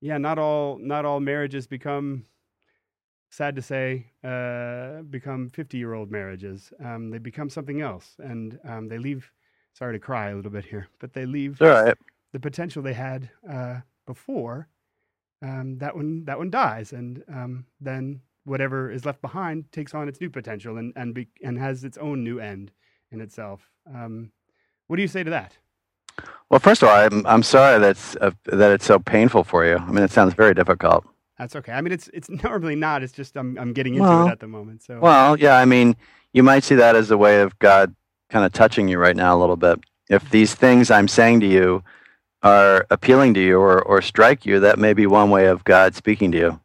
yeah, 0.01 0.17
not 0.17 0.39
all 0.39 0.79
not 0.79 1.05
all 1.05 1.19
marriages 1.19 1.67
become 1.67 2.25
sad 3.33 3.55
to 3.55 3.61
say, 3.61 4.05
uh, 4.23 5.01
become 5.03 5.49
50 5.49 5.77
year 5.77 5.93
old 5.93 6.11
marriages. 6.11 6.71
Um, 6.83 7.09
they 7.09 7.17
become 7.17 7.49
something 7.49 7.81
else 7.81 8.15
and 8.19 8.59
um, 8.67 8.87
they 8.87 8.99
leave, 8.99 9.31
sorry 9.73 9.93
to 9.93 9.99
cry 9.99 10.29
a 10.29 10.35
little 10.35 10.51
bit 10.51 10.65
here, 10.65 10.87
but 10.99 11.13
they 11.13 11.25
leave 11.25 11.59
right. 11.59 11.97
the 12.31 12.39
potential 12.39 12.83
they 12.83 12.93
had 12.93 13.29
uh, 13.49 13.79
before. 14.05 14.69
Um, 15.41 15.77
that 15.79 15.95
one, 15.95 16.25
that 16.25 16.37
one 16.37 16.51
dies. 16.51 16.93
And 16.93 17.23
um, 17.27 17.65
then 17.81 18.21
whatever 18.45 18.91
is 18.91 19.05
left 19.05 19.21
behind 19.21 19.71
takes 19.71 19.93
on 19.95 20.07
its 20.07 20.21
new 20.21 20.29
potential 20.29 20.77
and, 20.77 20.93
and, 20.95 21.15
be, 21.15 21.27
and 21.43 21.57
has 21.57 21.83
its 21.83 21.97
own 21.97 22.23
new 22.23 22.39
end 22.39 22.71
in 23.11 23.19
itself. 23.19 23.67
What 24.87 24.97
do 24.97 25.01
you 25.01 25.07
say 25.07 25.23
to 25.23 25.29
that? 25.29 25.57
Well, 26.49 26.59
first 26.59 26.83
of 26.83 26.89
all, 26.89 26.95
I'm 26.95 27.25
I'm 27.25 27.43
sorry 27.43 27.79
that's 27.79 28.15
uh, 28.17 28.31
that 28.45 28.71
it's 28.71 28.85
so 28.85 28.99
painful 28.99 29.43
for 29.43 29.65
you. 29.65 29.77
I 29.77 29.91
mean, 29.91 30.03
it 30.03 30.11
sounds 30.11 30.33
very 30.33 30.53
difficult. 30.53 31.05
That's 31.37 31.55
okay. 31.55 31.71
I 31.71 31.81
mean, 31.81 31.91
it's 31.91 32.09
it's 32.13 32.29
normally 32.43 32.75
not. 32.75 33.03
It's 33.03 33.13
just 33.13 33.35
I'm 33.35 33.57
I'm 33.57 33.73
getting 33.73 33.95
into 33.95 34.07
well, 34.07 34.27
it 34.27 34.31
at 34.31 34.39
the 34.39 34.47
moment. 34.47 34.83
So 34.83 34.99
well, 34.99 35.37
yeah. 35.39 35.57
I 35.57 35.65
mean, 35.65 35.95
you 36.33 36.43
might 36.43 36.63
see 36.63 36.75
that 36.75 36.95
as 36.95 37.11
a 37.11 37.17
way 37.17 37.41
of 37.41 37.57
God 37.59 37.95
kind 38.29 38.45
of 38.45 38.53
touching 38.53 38.87
you 38.87 38.97
right 38.97 39.15
now 39.15 39.35
a 39.35 39.39
little 39.39 39.55
bit. 39.55 39.79
If 40.09 40.29
these 40.29 40.53
things 40.53 40.91
I'm 40.91 41.07
saying 41.07 41.39
to 41.39 41.47
you 41.47 41.83
are 42.43 42.85
appealing 42.91 43.33
to 43.35 43.39
you 43.39 43.59
or 43.59 43.81
or 43.81 44.01
strike 44.01 44.45
you, 44.45 44.59
that 44.59 44.77
may 44.77 44.93
be 44.93 45.07
one 45.07 45.29
way 45.29 45.47
of 45.47 45.63
God 45.63 45.95
speaking 45.95 46.31
to 46.33 46.37
you. 46.37 46.59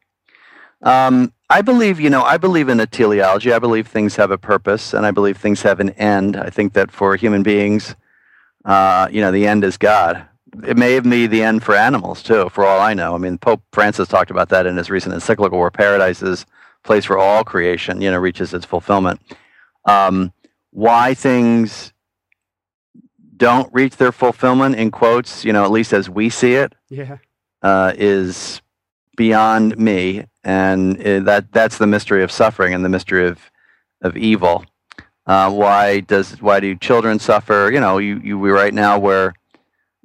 Um, 0.83 1.33
I 1.51 1.63
believe, 1.63 1.99
you 1.99 2.11
know, 2.11 2.23
I 2.23 2.37
believe 2.37 2.69
in 2.69 2.79
a 2.79 2.87
teleology. 2.87 3.53
I 3.53 3.59
believe 3.59 3.89
things 3.89 4.17
have 4.17 4.31
a 4.31 4.39
purpose, 4.39 4.93
and 4.93 5.07
I 5.07 5.13
believe 5.13 5.39
things 5.39 5.63
have 5.63 5.81
an 5.81 5.91
end. 5.91 6.37
I 6.37 6.51
think 6.51 6.75
that 6.75 6.91
for 6.91 7.17
human 7.17 7.43
beings, 7.43 7.97
uh, 8.65 9.09
you 9.11 9.21
know, 9.21 9.33
the 9.33 9.47
end 9.47 9.65
is 9.65 9.77
God. 9.77 10.27
It 10.65 10.77
may 10.77 10.99
be 11.01 11.27
the 11.27 11.43
end 11.43 11.63
for 11.63 11.75
animals 11.75 12.23
too, 12.23 12.49
for 12.51 12.65
all 12.65 12.81
I 12.81 12.95
know. 12.95 13.15
I 13.15 13.19
mean, 13.19 13.39
Pope 13.39 13.63
Francis 13.73 14.09
talked 14.09 14.31
about 14.31 14.49
that 14.49 14.67
in 14.67 14.77
his 14.77 14.91
recent 14.91 15.15
encyclical, 15.15 15.59
where 15.59 15.71
paradise 15.71 16.23
is 16.23 16.47
place 16.85 17.05
for 17.05 17.19
all 17.19 17.45
creation, 17.45 18.01
you 18.01 18.11
know, 18.11 18.19
reaches 18.19 18.55
its 18.55 18.65
fulfillment. 18.65 19.21
Um, 19.85 20.33
why 20.71 21.15
things 21.15 21.93
don't 23.37 23.73
reach 23.73 23.97
their 23.97 24.13
fulfillment, 24.13 24.75
in 24.77 24.91
quotes, 24.91 25.45
you 25.45 25.53
know, 25.53 25.65
at 25.65 25.71
least 25.71 25.93
as 25.93 26.11
we 26.11 26.29
see 26.29 26.55
it, 26.55 26.75
yeah. 26.89 27.19
uh, 27.63 27.93
is 27.97 28.61
beyond 29.17 29.79
me, 29.79 30.25
and 30.45 31.01
uh, 31.01 31.21
that 31.21 31.53
that's 31.53 31.79
the 31.79 31.87
mystery 31.87 32.23
of 32.23 32.33
suffering 32.33 32.75
and 32.75 32.85
the 32.85 32.89
mystery 32.89 33.27
of 33.27 33.39
of 34.03 34.17
evil. 34.17 34.65
Uh, 35.29 35.51
why 35.51 36.01
does 36.01 36.41
why 36.41 36.59
do 36.59 36.75
children 36.75 37.19
suffer? 37.19 37.71
You 37.73 37.81
know, 37.81 37.99
you, 37.99 38.19
you 38.25 38.39
we 38.39 38.51
right 38.51 38.73
now 38.73 38.99
we're 38.99 39.35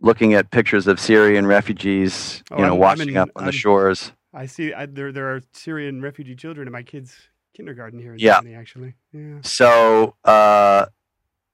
looking 0.02 0.34
at 0.34 0.52
pictures 0.52 0.86
of 0.86 1.00
Syrian 1.00 1.48
refugees, 1.48 2.44
you 2.52 2.58
oh, 2.58 2.62
know, 2.62 2.74
I'm, 2.74 2.80
washing 2.80 3.10
I'm 3.10 3.10
in, 3.10 3.18
up 3.18 3.30
on 3.38 3.44
I'm, 3.44 3.46
the 3.48 3.54
shores. 3.54 4.12
I 4.34 4.46
see 4.48 4.74
I, 4.74 4.86
there 4.86 5.14
there 5.14 5.34
are 5.34 5.42
Syrian 5.54 6.02
refugee 6.02 6.36
children 6.36 6.68
in 6.68 6.74
my 6.74 6.84
kids' 6.84 7.16
kindergarten 7.56 8.00
here 8.00 8.14
in 8.14 8.20
Yeah. 8.20 8.40
Germany, 8.40 8.56
actually. 8.56 8.94
Yeah. 9.14 9.38
So, 9.44 10.16
uh, 10.26 10.88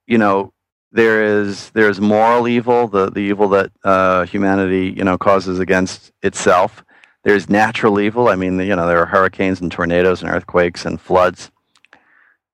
you 0.07 0.17
know, 0.17 0.51
there 0.91 1.23
is 1.23 1.69
there's 1.71 2.01
moral 2.01 2.47
evil, 2.47 2.87
the 2.87 3.11
the 3.11 3.19
evil 3.19 3.49
that 3.49 3.71
uh, 3.83 4.25
humanity 4.25 4.93
you 4.97 5.03
know 5.03 5.17
causes 5.17 5.59
against 5.59 6.11
itself. 6.23 6.83
There's 7.23 7.49
natural 7.49 7.99
evil. 7.99 8.29
I 8.29 8.35
mean, 8.35 8.59
you 8.59 8.75
know, 8.75 8.87
there 8.87 8.99
are 8.99 9.05
hurricanes 9.05 9.61
and 9.61 9.71
tornadoes 9.71 10.23
and 10.23 10.31
earthquakes 10.31 10.85
and 10.85 10.99
floods, 10.99 11.51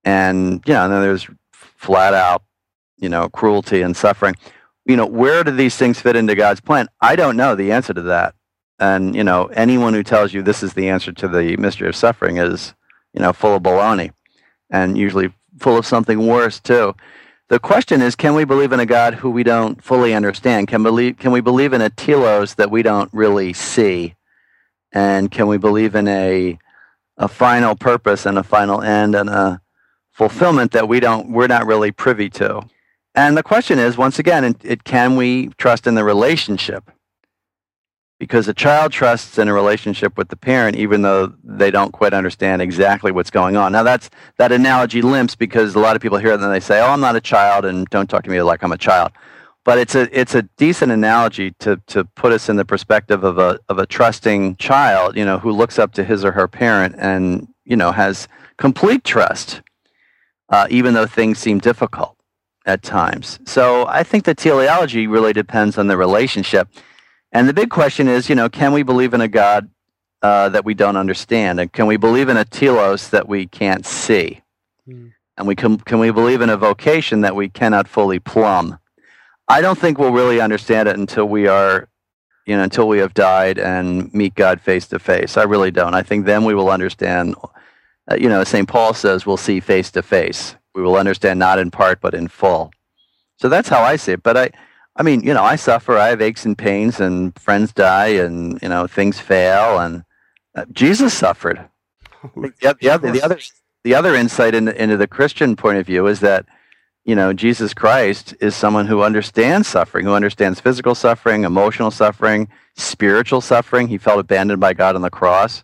and 0.05 0.63
you 0.65 0.73
know, 0.73 0.85
and 0.85 0.93
then 0.93 1.01
there's 1.01 1.27
flat 1.51 2.13
out, 2.13 2.43
you 2.97 3.09
know, 3.09 3.27
cruelty 3.27 3.81
and 3.81 3.97
suffering. 3.97 4.35
You 4.85 4.95
know, 4.95 5.07
where 5.07 5.43
do 5.43 5.51
these 5.51 5.75
things 5.75 5.99
fit 5.99 6.15
into 6.15 6.35
God's 6.35 6.61
plan? 6.61 6.87
I 7.01 7.15
don't 7.15 7.35
know 7.35 7.55
the 7.55 7.71
answer 7.71 7.93
to 7.93 8.03
that. 8.03 8.35
And 8.79 9.15
you 9.15 9.23
know, 9.23 9.45
anyone 9.47 9.93
who 9.93 10.03
tells 10.03 10.33
you 10.33 10.41
this 10.41 10.61
is 10.61 10.73
the 10.73 10.89
answer 10.89 11.11
to 11.11 11.27
the 11.27 11.57
mystery 11.57 11.89
of 11.89 11.95
suffering 11.95 12.37
is, 12.37 12.75
you 13.13 13.21
know, 13.21 13.33
full 13.33 13.55
of 13.55 13.63
baloney, 13.63 14.11
and 14.69 14.97
usually 14.97 15.33
full 15.59 15.77
of 15.77 15.85
something 15.85 16.27
worse 16.27 16.59
too. 16.59 16.93
The 17.47 17.59
question 17.59 18.01
is, 18.01 18.15
can 18.15 18.33
we 18.33 18.43
believe 18.43 18.71
in 18.71 18.79
a 18.79 18.85
God 18.85 19.15
who 19.15 19.29
we 19.29 19.43
don't 19.43 19.83
fully 19.83 20.13
understand? 20.13 20.67
Can 20.67 20.83
believe 20.83 21.17
can 21.17 21.31
we 21.31 21.41
believe 21.41 21.73
in 21.73 21.81
a 21.81 21.89
telos 21.89 22.55
that 22.55 22.71
we 22.71 22.83
don't 22.83 23.11
really 23.13 23.53
see? 23.53 24.15
And 24.91 25.31
can 25.31 25.47
we 25.47 25.57
believe 25.57 25.95
in 25.95 26.07
a 26.07 26.59
a 27.17 27.27
final 27.27 27.75
purpose 27.75 28.25
and 28.25 28.37
a 28.37 28.43
final 28.43 28.81
end 28.81 29.15
and 29.15 29.29
a 29.29 29.61
fulfillment 30.15 30.71
that 30.71 30.87
we 30.87 30.99
don't 30.99 31.29
we're 31.29 31.47
not 31.47 31.67
really 31.67 31.91
privy 31.91 32.29
to? 32.29 32.61
And 33.13 33.37
the 33.37 33.43
question 33.43 33.79
is, 33.79 33.97
once 33.97 34.17
again, 34.17 34.43
it, 34.43 34.57
it 34.63 34.83
can 34.83 35.15
we 35.15 35.47
trust 35.57 35.87
in 35.87 35.95
the 35.95 36.03
relationship? 36.03 36.89
Because 38.17 38.47
a 38.47 38.53
child 38.53 38.93
trusts 38.93 39.37
in 39.37 39.49
a 39.49 39.53
relationship 39.53 40.17
with 40.17 40.29
the 40.29 40.37
parent, 40.37 40.77
even 40.77 41.01
though 41.01 41.33
they 41.43 41.69
don't 41.69 41.91
quite 41.91 42.13
understand 42.13 42.61
exactly 42.61 43.11
what's 43.11 43.29
going 43.29 43.57
on. 43.57 43.73
Now, 43.73 43.83
that's 43.83 44.09
that 44.37 44.53
analogy 44.53 45.01
limps 45.01 45.35
because 45.35 45.75
a 45.75 45.79
lot 45.79 45.97
of 45.97 46.01
people 46.01 46.17
hear 46.17 46.31
it 46.31 46.39
and 46.39 46.51
they 46.51 46.61
say, 46.61 46.79
"Oh, 46.79 46.91
I'm 46.91 47.01
not 47.01 47.17
a 47.17 47.21
child," 47.21 47.65
and 47.65 47.85
don't 47.89 48.09
talk 48.09 48.23
to 48.23 48.29
me 48.29 48.41
like 48.41 48.63
I'm 48.63 48.71
a 48.71 48.77
child. 48.77 49.11
But 49.65 49.79
it's 49.79 49.95
a 49.95 50.07
it's 50.17 50.35
a 50.35 50.43
decent 50.57 50.91
analogy 50.91 51.51
to 51.59 51.81
to 51.87 52.05
put 52.05 52.31
us 52.31 52.47
in 52.47 52.55
the 52.55 52.65
perspective 52.65 53.23
of 53.25 53.37
a 53.37 53.59
of 53.67 53.79
a 53.79 53.85
trusting 53.85 54.55
child, 54.57 55.17
you 55.17 55.25
know, 55.25 55.39
who 55.39 55.51
looks 55.51 55.77
up 55.77 55.93
to 55.93 56.03
his 56.03 56.23
or 56.23 56.31
her 56.31 56.47
parent 56.47 56.95
and 56.97 57.47
you 57.65 57.75
know 57.75 57.91
has 57.91 58.29
complete 58.57 59.03
trust, 59.03 59.61
uh, 60.49 60.67
even 60.69 60.93
though 60.93 61.07
things 61.07 61.39
seem 61.39 61.59
difficult 61.59 62.15
at 62.65 62.81
times. 62.81 63.39
So 63.45 63.85
I 63.87 64.03
think 64.03 64.23
the 64.25 64.33
teleology 64.35 65.07
really 65.07 65.33
depends 65.33 65.77
on 65.77 65.87
the 65.87 65.97
relationship. 65.97 66.67
And 67.31 67.47
the 67.47 67.53
big 67.53 67.69
question 67.69 68.07
is, 68.07 68.29
you 68.29 68.35
know, 68.35 68.49
can 68.49 68.73
we 68.73 68.81
believe 68.83 69.13
in 69.13 69.21
a 69.21 69.27
God 69.27 69.69
uh, 70.21 70.49
that 70.49 70.65
we 70.65 70.73
don't 70.73 70.97
understand, 70.97 71.59
and 71.59 71.71
can 71.71 71.85
we 71.85 71.97
believe 71.97 72.29
in 72.29 72.37
a 72.37 72.45
telos 72.45 73.09
that 73.09 73.27
we 73.27 73.45
can't 73.47 73.85
see, 73.85 74.41
Hmm. 74.87 75.07
and 75.37 75.47
we 75.47 75.55
can 75.55 75.77
can 75.77 75.99
we 75.99 76.09
believe 76.11 76.41
in 76.41 76.49
a 76.49 76.57
vocation 76.57 77.21
that 77.21 77.35
we 77.35 77.49
cannot 77.49 77.87
fully 77.87 78.19
plumb? 78.19 78.79
I 79.47 79.61
don't 79.61 79.77
think 79.77 79.99
we'll 79.99 80.11
really 80.13 80.41
understand 80.41 80.87
it 80.89 80.97
until 80.97 81.25
we 81.25 81.47
are, 81.47 81.87
you 82.47 82.55
know, 82.55 82.63
until 82.63 82.87
we 82.87 82.99
have 82.99 83.13
died 83.13 83.59
and 83.59 84.11
meet 84.13 84.33
God 84.33 84.61
face 84.61 84.87
to 84.87 84.97
face. 84.97 85.37
I 85.37 85.43
really 85.43 85.69
don't. 85.69 85.93
I 85.93 86.01
think 86.01 86.25
then 86.25 86.43
we 86.45 86.55
will 86.55 86.69
understand. 86.71 87.35
Uh, 88.09 88.15
you 88.19 88.29
know, 88.29 88.43
St. 88.43 88.67
Paul 88.67 88.93
says, 88.93 89.25
we'll 89.25 89.37
see 89.37 89.59
face 89.59 89.91
to 89.91 90.03
face. 90.03 90.55
We 90.73 90.81
will 90.81 90.97
understand 90.97 91.39
not 91.39 91.59
in 91.59 91.71
part, 91.71 92.01
but 92.01 92.13
in 92.13 92.27
full. 92.27 92.71
So 93.37 93.49
that's 93.49 93.69
how 93.69 93.81
I 93.81 93.95
see 93.95 94.13
it. 94.13 94.23
But 94.23 94.37
I, 94.37 94.49
I 94.95 95.03
mean, 95.03 95.23
you 95.23 95.33
know, 95.33 95.43
I 95.43 95.55
suffer. 95.55 95.97
I 95.97 96.07
have 96.07 96.21
aches 96.21 96.45
and 96.45 96.57
pains, 96.57 96.99
and 96.99 97.37
friends 97.39 97.73
die, 97.73 98.07
and 98.07 98.61
you 98.61 98.69
know, 98.69 98.87
things 98.87 99.19
fail. 99.19 99.79
And 99.79 100.03
uh, 100.55 100.65
Jesus 100.71 101.13
suffered. 101.13 101.67
The, 102.35 102.75
the, 102.81 102.89
other, 102.89 103.11
the 103.11 103.21
other, 103.21 103.39
the 103.83 103.93
other 103.93 104.15
insight 104.15 104.55
in, 104.55 104.67
into 104.67 104.97
the 104.97 105.05
Christian 105.05 105.55
point 105.55 105.77
of 105.77 105.85
view 105.85 106.07
is 106.07 106.21
that 106.21 106.47
you 107.03 107.13
know 107.13 107.33
Jesus 107.33 107.71
Christ 107.71 108.33
is 108.39 108.55
someone 108.55 108.87
who 108.87 109.03
understands 109.03 109.67
suffering, 109.67 110.07
who 110.07 110.13
understands 110.15 110.59
physical 110.59 110.95
suffering, 110.95 111.43
emotional 111.43 111.91
suffering, 111.91 112.47
spiritual 112.75 113.41
suffering. 113.41 113.89
He 113.89 113.99
felt 113.99 114.19
abandoned 114.19 114.59
by 114.59 114.73
God 114.73 114.95
on 114.95 115.03
the 115.03 115.11
cross. 115.11 115.63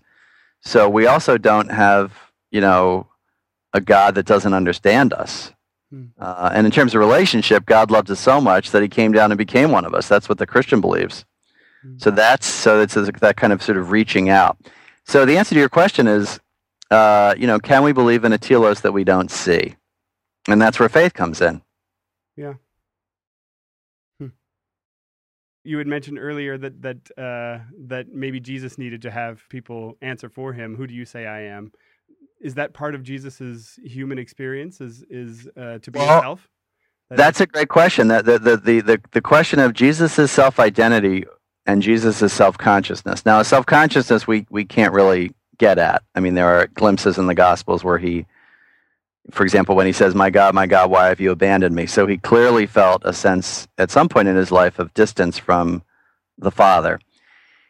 So 0.60 0.88
we 0.88 1.08
also 1.08 1.40
don't 1.40 1.72
have 1.72 2.31
you 2.52 2.62
know 2.62 3.08
a 3.74 3.82
God 3.82 4.16
that 4.16 4.26
doesn't 4.26 4.54
understand 4.54 5.14
us. 5.14 5.54
Hmm. 5.90 6.06
Uh, 6.20 6.52
and 6.54 6.66
in 6.66 6.72
terms 6.72 6.94
of 6.94 7.00
relationship, 7.00 7.66
God 7.66 7.90
loved 7.90 8.12
us 8.12 8.20
so 8.20 8.40
much 8.40 8.72
that 8.72 8.82
He 8.82 8.88
came 8.88 9.12
down 9.12 9.32
and 9.32 9.38
became 9.38 9.72
one 9.72 9.86
of 9.86 9.94
us. 9.94 10.08
That's 10.08 10.30
what 10.30 10.38
the 10.38 10.48
Christian 10.48 10.82
believes. 10.82 11.26
So 11.98 12.12
that's 12.12 12.46
so 12.46 12.80
it's 12.80 12.94
that 12.94 13.38
kind 13.38 13.52
of 13.52 13.64
sort 13.64 13.78
of 13.78 13.92
reaching 13.92 14.30
out. 14.30 14.58
So 15.06 15.26
the 15.26 15.38
answer 15.38 15.56
to 15.56 15.60
your 15.60 15.70
question 15.70 16.08
is, 16.08 16.40
uh, 16.92 17.34
you 17.38 17.48
know, 17.48 17.60
can 17.60 17.84
we 17.84 17.92
believe 17.92 18.24
in 18.24 18.34
a 18.34 18.38
telos 18.38 18.82
that 18.82 18.92
we 18.92 19.04
don't 19.04 19.32
see? 19.32 19.76
And 20.48 20.62
that's 20.62 20.80
where 20.80 20.90
faith 20.90 21.14
comes 21.14 21.42
in. 21.42 21.62
Yeah. 22.36 22.54
You 25.64 25.78
had 25.78 25.86
mentioned 25.86 26.18
earlier 26.18 26.58
that 26.58 26.82
that 26.82 26.98
uh, 27.18 27.64
that 27.88 28.12
maybe 28.12 28.40
Jesus 28.40 28.80
needed 28.80 29.04
to 29.04 29.12
have 29.12 29.48
people 29.50 29.96
answer 30.02 30.28
for 30.28 30.54
him. 30.54 30.76
Who 30.76 30.88
do 30.88 30.94
you 30.94 31.06
say 31.06 31.28
I 31.28 31.42
am? 31.42 31.72
Is 32.42 32.56
that 32.56 32.74
part 32.74 32.96
of 32.96 33.04
Jesus's 33.04 33.80
human 33.84 34.18
experience? 34.18 34.82
Is 34.82 35.04
is 35.10 35.48
uh, 35.56 35.80
to 35.80 35.92
be 35.92 36.00
Well, 36.00 36.16
himself? 36.16 36.50
That 37.10 37.18
That's 37.18 37.42
a 37.42 37.46
great 37.46 37.70
question. 37.70 38.08
That 38.08 38.26
the 38.26 38.40
the 38.40 38.58
the 38.58 38.82
the, 38.82 39.02
the 39.12 39.22
question 39.22 39.60
of 39.60 39.74
Jesus' 39.74 40.32
self 40.32 40.60
identity 40.60 41.26
and 41.66 41.82
Jesus' 41.82 42.34
self 42.34 42.58
consciousness. 42.58 43.26
Now, 43.26 43.42
self 43.44 43.66
consciousness 43.66 44.28
we 44.28 44.46
we 44.50 44.66
can't 44.66 44.94
really 44.94 45.34
get 45.58 45.78
at. 45.78 46.04
I 46.16 46.20
mean, 46.20 46.34
there 46.34 46.48
are 46.48 46.68
glimpses 46.68 47.18
in 47.18 47.28
the 47.28 47.36
Gospels 47.36 47.84
where 47.84 48.00
he, 48.00 48.26
for 49.30 49.44
example, 49.44 49.76
when 49.76 49.86
he 49.86 49.94
says, 49.94 50.16
"My 50.16 50.30
God, 50.30 50.56
my 50.56 50.66
God, 50.68 50.90
why 50.90 51.08
have 51.08 51.20
you 51.20 51.32
abandoned 51.32 51.76
me?" 51.76 51.86
So 51.86 52.08
he 52.08 52.18
clearly 52.18 52.66
felt 52.66 53.04
a 53.06 53.14
sense 53.14 53.68
at 53.78 53.92
some 53.92 54.10
point 54.10 54.28
in 54.28 54.36
his 54.36 54.52
life 54.52 54.80
of 54.80 54.94
distance 54.94 55.38
from 55.38 55.84
the 56.38 56.52
Father. 56.52 57.00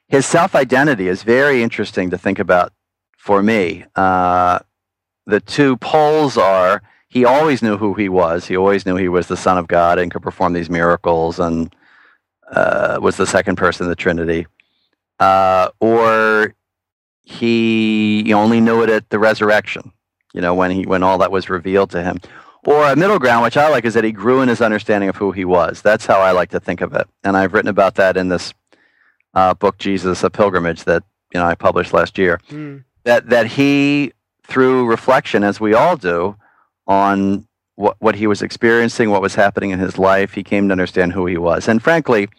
His 0.07 0.25
self 0.25 0.55
identity 0.55 1.07
is 1.07 1.23
very 1.23 1.61
interesting 1.61 2.09
to 2.09 2.17
think 2.17 2.39
about 2.39 2.73
for 3.21 3.43
me. 3.43 3.85
Uh, 3.95 4.57
the 5.27 5.39
two 5.39 5.77
poles 5.77 6.37
are 6.37 6.81
he 7.07 7.23
always 7.23 7.61
knew 7.61 7.77
who 7.77 7.93
he 7.93 8.09
was. 8.09 8.47
He 8.47 8.57
always 8.57 8.85
knew 8.85 8.95
he 8.95 9.09
was 9.09 9.27
the 9.27 9.37
Son 9.37 9.59
of 9.59 9.67
God 9.67 9.99
and 9.99 10.11
could 10.11 10.23
perform 10.23 10.53
these 10.53 10.69
miracles 10.69 11.39
and 11.39 11.73
uh, 12.51 12.97
was 12.99 13.17
the 13.17 13.27
second 13.27 13.57
person 13.57 13.85
of 13.85 13.89
the 13.89 13.95
Trinity. 13.95 14.47
Uh, 15.19 15.69
or 15.79 16.55
he 17.23 18.33
only 18.33 18.59
knew 18.59 18.81
it 18.81 18.89
at 18.89 19.09
the 19.11 19.19
resurrection, 19.19 19.91
you 20.33 20.41
know, 20.41 20.55
when 20.55 20.71
he 20.71 20.83
when 20.83 21.03
all 21.03 21.19
that 21.19 21.31
was 21.31 21.47
revealed 21.47 21.91
to 21.91 22.01
him. 22.01 22.19
Or 22.65 22.87
a 22.87 22.95
middle 22.95 23.19
ground, 23.19 23.43
which 23.43 23.57
I 23.57 23.69
like, 23.69 23.85
is 23.85 23.93
that 23.93 24.03
he 24.03 24.11
grew 24.11 24.41
in 24.41 24.49
his 24.49 24.61
understanding 24.61 25.09
of 25.09 25.15
who 25.15 25.31
he 25.31 25.45
was. 25.45 25.81
That's 25.83 26.07
how 26.07 26.19
I 26.19 26.31
like 26.31 26.49
to 26.51 26.59
think 26.59 26.81
of 26.81 26.93
it, 26.93 27.07
and 27.23 27.37
I've 27.37 27.53
written 27.53 27.69
about 27.69 27.95
that 27.95 28.17
in 28.17 28.29
this 28.29 28.53
uh, 29.35 29.53
book, 29.53 29.77
Jesus: 29.77 30.23
A 30.23 30.29
Pilgrimage, 30.29 30.83
that 30.85 31.03
you 31.33 31.39
know 31.39 31.45
I 31.45 31.55
published 31.55 31.93
last 31.93 32.17
year 32.17 32.39
Hmm. 32.49 32.77
That 33.03 33.29
that 33.29 33.47
he 33.47 34.13
through 34.43 34.85
reflection 34.85 35.43
as 35.43 35.59
we 35.59 35.73
all 35.73 35.95
do 35.95 36.35
on 36.87 37.47
what 37.75 37.95
what 37.99 38.15
he 38.15 38.27
was 38.27 38.41
experiencing 38.41 39.09
what 39.09 39.21
was 39.21 39.35
happening 39.35 39.71
in 39.71 39.79
his 39.79 39.97
life 39.97 40.33
he 40.33 40.43
came 40.43 40.67
to 40.67 40.71
understand 40.71 41.13
who 41.13 41.25
he 41.25 41.37
was. 41.37 41.67
And 41.67 41.81
frankly 41.81 42.29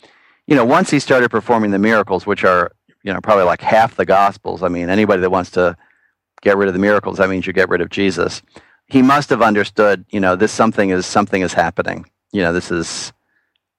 you 0.46 0.56
know 0.56 0.64
once 0.64 0.90
he 0.90 0.98
started 0.98 1.30
performing 1.30 1.70
the 1.70 1.78
miracles 1.78 2.26
which 2.26 2.44
are 2.44 2.72
you 3.02 3.12
know 3.12 3.20
probably 3.20 3.44
like 3.44 3.60
half 3.60 3.96
the 3.96 4.04
gospels 4.04 4.62
i 4.62 4.68
mean 4.68 4.88
anybody 4.88 5.20
that 5.20 5.30
wants 5.30 5.50
to 5.52 5.76
get 6.42 6.56
rid 6.56 6.68
of 6.68 6.74
the 6.74 6.80
miracles 6.80 7.18
that 7.18 7.30
means 7.30 7.46
you 7.46 7.52
get 7.52 7.68
rid 7.68 7.80
of 7.80 7.90
jesus. 7.90 8.42
He 8.86 9.00
must 9.00 9.30
have 9.30 9.42
understood 9.42 10.04
you 10.10 10.20
know 10.20 10.36
this 10.36 10.52
something 10.52 10.90
is 10.90 11.06
something 11.06 11.42
is 11.42 11.54
happening. 11.54 12.04
You 12.32 12.42
know 12.42 12.52
this 12.52 12.70
is 12.70 13.12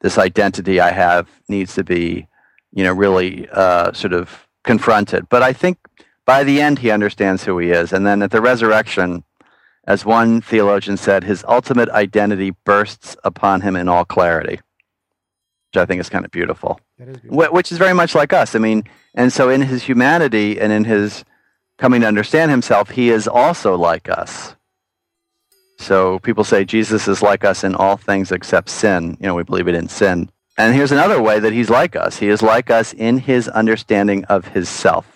this 0.02 0.18
identity 0.18 0.80
i 0.80 0.92
have 0.92 1.30
needs 1.48 1.76
to 1.76 1.84
be 1.84 2.28
you 2.72 2.84
know 2.84 2.94
really 2.94 3.48
uh, 3.52 3.94
sort 3.94 4.14
of 4.14 4.48
confronted. 4.64 5.30
But 5.30 5.44
i 5.44 5.54
think 5.54 5.78
by 6.26 6.44
the 6.44 6.62
end 6.62 6.80
he 6.80 6.92
understands 6.92 7.44
who 7.44 7.58
he 7.60 7.72
is. 7.72 7.94
And 7.94 8.06
then 8.06 8.22
at 8.22 8.32
the 8.32 8.42
resurrection 8.42 9.24
as 9.86 10.06
one 10.06 10.42
theologian 10.42 10.98
said 10.98 11.24
his 11.24 11.44
ultimate 11.48 11.90
identity 11.90 12.52
bursts 12.64 13.18
upon 13.24 13.62
him 13.62 13.76
in 13.76 13.90
all 13.90 14.06
clarity 14.06 14.60
which 15.74 15.82
i 15.82 15.86
think 15.86 16.00
is 16.00 16.10
kind 16.10 16.24
of 16.26 16.32
beautiful. 16.32 16.80
That 16.98 17.10
is 17.10 17.18
beautiful. 17.18 17.54
Which 17.54 17.72
is 17.72 17.78
very 17.78 17.94
much 17.94 18.16
like 18.16 18.32
us. 18.32 18.56
I 18.56 18.60
mean 18.60 18.84
and 19.16 19.34
so 19.34 19.50
in 19.50 19.62
his 19.62 19.84
humanity 19.84 20.60
and 20.60 20.72
in 20.72 20.86
his 20.86 21.26
coming 21.78 22.02
to 22.02 22.08
understand 22.08 22.52
himself 22.52 22.92
he 22.92 23.10
is 23.10 23.28
also 23.28 23.76
like 23.76 24.10
us. 24.10 24.56
So 25.80 26.20
people 26.20 26.44
say 26.44 26.64
jesus 26.64 27.08
is 27.08 27.22
like 27.22 27.44
us 27.44 27.64
in 27.64 27.76
all 27.76 27.98
things 27.98 28.32
except 28.32 28.70
sin. 28.70 29.18
You 29.20 29.28
know 29.28 29.36
we 29.36 29.44
believe 29.44 29.66
he 29.66 29.74
didn't 29.74 29.92
sin. 29.92 30.30
And 30.58 30.76
here's 30.76 30.92
another 30.92 31.22
way 31.22 31.40
that 31.40 31.52
he's 31.52 31.72
like 31.72 31.96
us. 31.96 32.18
He 32.18 32.30
is 32.30 32.44
like 32.44 32.70
us 32.70 32.94
in 32.94 33.18
his 33.18 33.50
understanding 33.50 34.24
of 34.26 34.50
his 34.50 34.70
self 34.70 35.13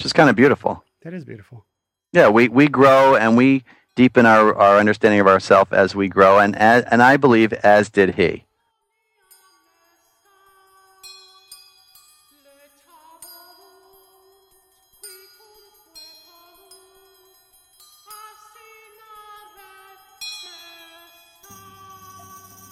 just 0.00 0.14
kind 0.14 0.30
of 0.30 0.34
beautiful. 0.34 0.82
That 1.02 1.12
is 1.12 1.26
beautiful. 1.26 1.66
Yeah, 2.12 2.30
we, 2.30 2.48
we 2.48 2.68
grow 2.68 3.16
and 3.16 3.36
we 3.36 3.64
deepen 3.94 4.24
our, 4.24 4.54
our 4.56 4.78
understanding 4.78 5.20
of 5.20 5.26
ourselves 5.26 5.72
as 5.72 5.94
we 5.94 6.08
grow, 6.08 6.38
and, 6.38 6.56
as, 6.56 6.84
and 6.84 7.02
I 7.02 7.18
believe 7.18 7.52
as 7.52 7.90
did 7.90 8.14
he. 8.14 8.44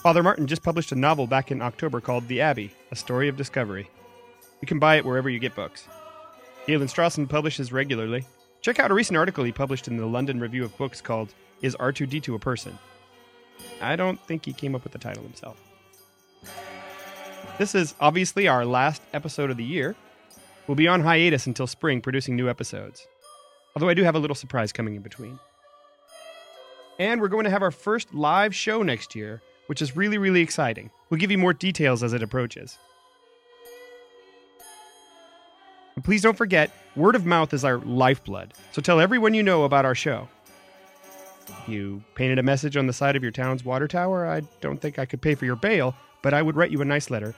Father 0.02 0.22
Martin 0.22 0.46
just 0.46 0.62
published 0.62 0.92
a 0.92 0.96
novel 0.96 1.26
back 1.26 1.50
in 1.50 1.60
October 1.60 2.00
called 2.00 2.26
The 2.26 2.40
Abbey, 2.40 2.72
A 2.90 2.96
Story 2.96 3.28
of 3.28 3.36
Discovery. 3.36 3.90
You 4.62 4.66
can 4.66 4.78
buy 4.78 4.96
it 4.96 5.04
wherever 5.04 5.28
you 5.28 5.38
get 5.38 5.54
books. 5.54 5.86
Galen 6.68 6.86
Strawson 6.86 7.26
publishes 7.26 7.72
regularly. 7.72 8.26
Check 8.60 8.78
out 8.78 8.90
a 8.90 8.94
recent 8.94 9.16
article 9.16 9.42
he 9.42 9.52
published 9.52 9.88
in 9.88 9.96
the 9.96 10.04
London 10.04 10.38
Review 10.38 10.64
of 10.64 10.76
Books 10.76 11.00
called 11.00 11.32
Is 11.62 11.74
R2D2 11.76 12.34
a 12.34 12.38
Person? 12.38 12.78
I 13.80 13.96
don't 13.96 14.20
think 14.20 14.44
he 14.44 14.52
came 14.52 14.74
up 14.74 14.84
with 14.84 14.92
the 14.92 14.98
title 14.98 15.22
himself. 15.22 15.56
This 17.56 17.74
is 17.74 17.94
obviously 18.00 18.48
our 18.48 18.66
last 18.66 19.00
episode 19.14 19.50
of 19.50 19.56
the 19.56 19.64
year. 19.64 19.96
We'll 20.66 20.74
be 20.74 20.88
on 20.88 21.00
hiatus 21.00 21.46
until 21.46 21.66
spring 21.66 22.02
producing 22.02 22.36
new 22.36 22.50
episodes. 22.50 23.08
Although 23.74 23.88
I 23.88 23.94
do 23.94 24.04
have 24.04 24.14
a 24.14 24.18
little 24.18 24.36
surprise 24.36 24.70
coming 24.70 24.94
in 24.94 25.00
between. 25.00 25.38
And 26.98 27.22
we're 27.22 27.28
going 27.28 27.44
to 27.44 27.50
have 27.50 27.62
our 27.62 27.70
first 27.70 28.12
live 28.12 28.54
show 28.54 28.82
next 28.82 29.14
year, 29.14 29.40
which 29.68 29.80
is 29.80 29.96
really, 29.96 30.18
really 30.18 30.42
exciting. 30.42 30.90
We'll 31.08 31.18
give 31.18 31.30
you 31.30 31.38
more 31.38 31.54
details 31.54 32.02
as 32.02 32.12
it 32.12 32.22
approaches. 32.22 32.76
And 35.98 36.04
please 36.04 36.22
don't 36.22 36.36
forget, 36.36 36.70
word 36.94 37.16
of 37.16 37.26
mouth 37.26 37.52
is 37.52 37.64
our 37.64 37.78
lifeblood, 37.78 38.54
so 38.70 38.80
tell 38.80 39.00
everyone 39.00 39.34
you 39.34 39.42
know 39.42 39.64
about 39.64 39.84
our 39.84 39.96
show. 39.96 40.28
You 41.66 42.04
painted 42.14 42.38
a 42.38 42.42
message 42.44 42.76
on 42.76 42.86
the 42.86 42.92
side 42.92 43.16
of 43.16 43.24
your 43.24 43.32
town's 43.32 43.64
water 43.64 43.88
tower? 43.88 44.24
I 44.28 44.42
don't 44.60 44.80
think 44.80 45.00
I 45.00 45.06
could 45.06 45.20
pay 45.20 45.34
for 45.34 45.44
your 45.44 45.56
bail, 45.56 45.96
but 46.22 46.32
I 46.32 46.40
would 46.40 46.54
write 46.54 46.70
you 46.70 46.80
a 46.82 46.84
nice 46.84 47.10
letter, 47.10 47.34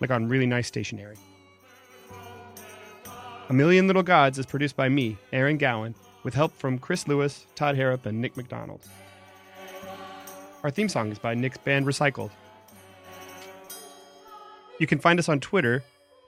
like 0.00 0.10
on 0.10 0.28
really 0.28 0.44
nice 0.44 0.66
stationery. 0.66 1.16
A 3.48 3.52
Million 3.52 3.86
Little 3.86 4.02
Gods 4.02 4.40
is 4.40 4.46
produced 4.46 4.74
by 4.74 4.88
me, 4.88 5.16
Aaron 5.32 5.56
Gowan, 5.56 5.94
with 6.24 6.34
help 6.34 6.52
from 6.58 6.80
Chris 6.80 7.06
Lewis, 7.06 7.46
Todd 7.54 7.76
Harrop, 7.76 8.06
and 8.06 8.20
Nick 8.20 8.36
McDonald. 8.36 8.80
Our 10.64 10.70
theme 10.72 10.88
song 10.88 11.12
is 11.12 11.20
by 11.20 11.34
Nick's 11.36 11.58
band 11.58 11.86
Recycled. 11.86 12.32
You 14.80 14.88
can 14.88 14.98
find 14.98 15.20
us 15.20 15.28
on 15.28 15.38
Twitter. 15.38 15.84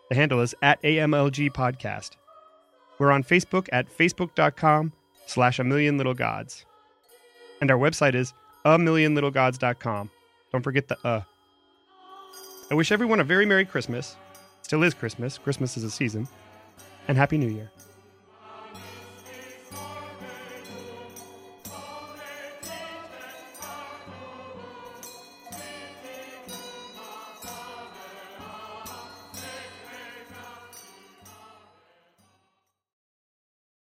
The 0.08 0.14
handle 0.14 0.40
is 0.40 0.54
at 0.62 0.80
AMLG 0.82 1.50
Podcast. 1.50 2.10
We're 2.98 3.10
on 3.10 3.24
Facebook 3.24 3.68
at 3.72 3.88
facebook.com 3.88 4.92
slash 5.26 5.58
a 5.58 5.64
million 5.64 5.96
little 5.96 6.14
gods. 6.14 6.64
And 7.60 7.70
our 7.70 7.78
website 7.78 8.14
is 8.14 8.32
a 8.64 8.78
millionlittlegods.com. 8.78 10.10
Don't 10.52 10.62
forget 10.62 10.88
the 10.88 10.98
uh. 11.04 11.22
I 12.70 12.74
wish 12.74 12.90
everyone 12.92 13.20
a 13.20 13.24
very 13.24 13.46
Merry 13.46 13.64
Christmas. 13.64 14.16
Still 14.62 14.82
is 14.82 14.94
Christmas. 14.94 15.38
Christmas 15.38 15.76
is 15.76 15.84
a 15.84 15.90
season. 15.90 16.28
And 17.08 17.16
Happy 17.16 17.38
New 17.38 17.48
Year. 17.48 17.70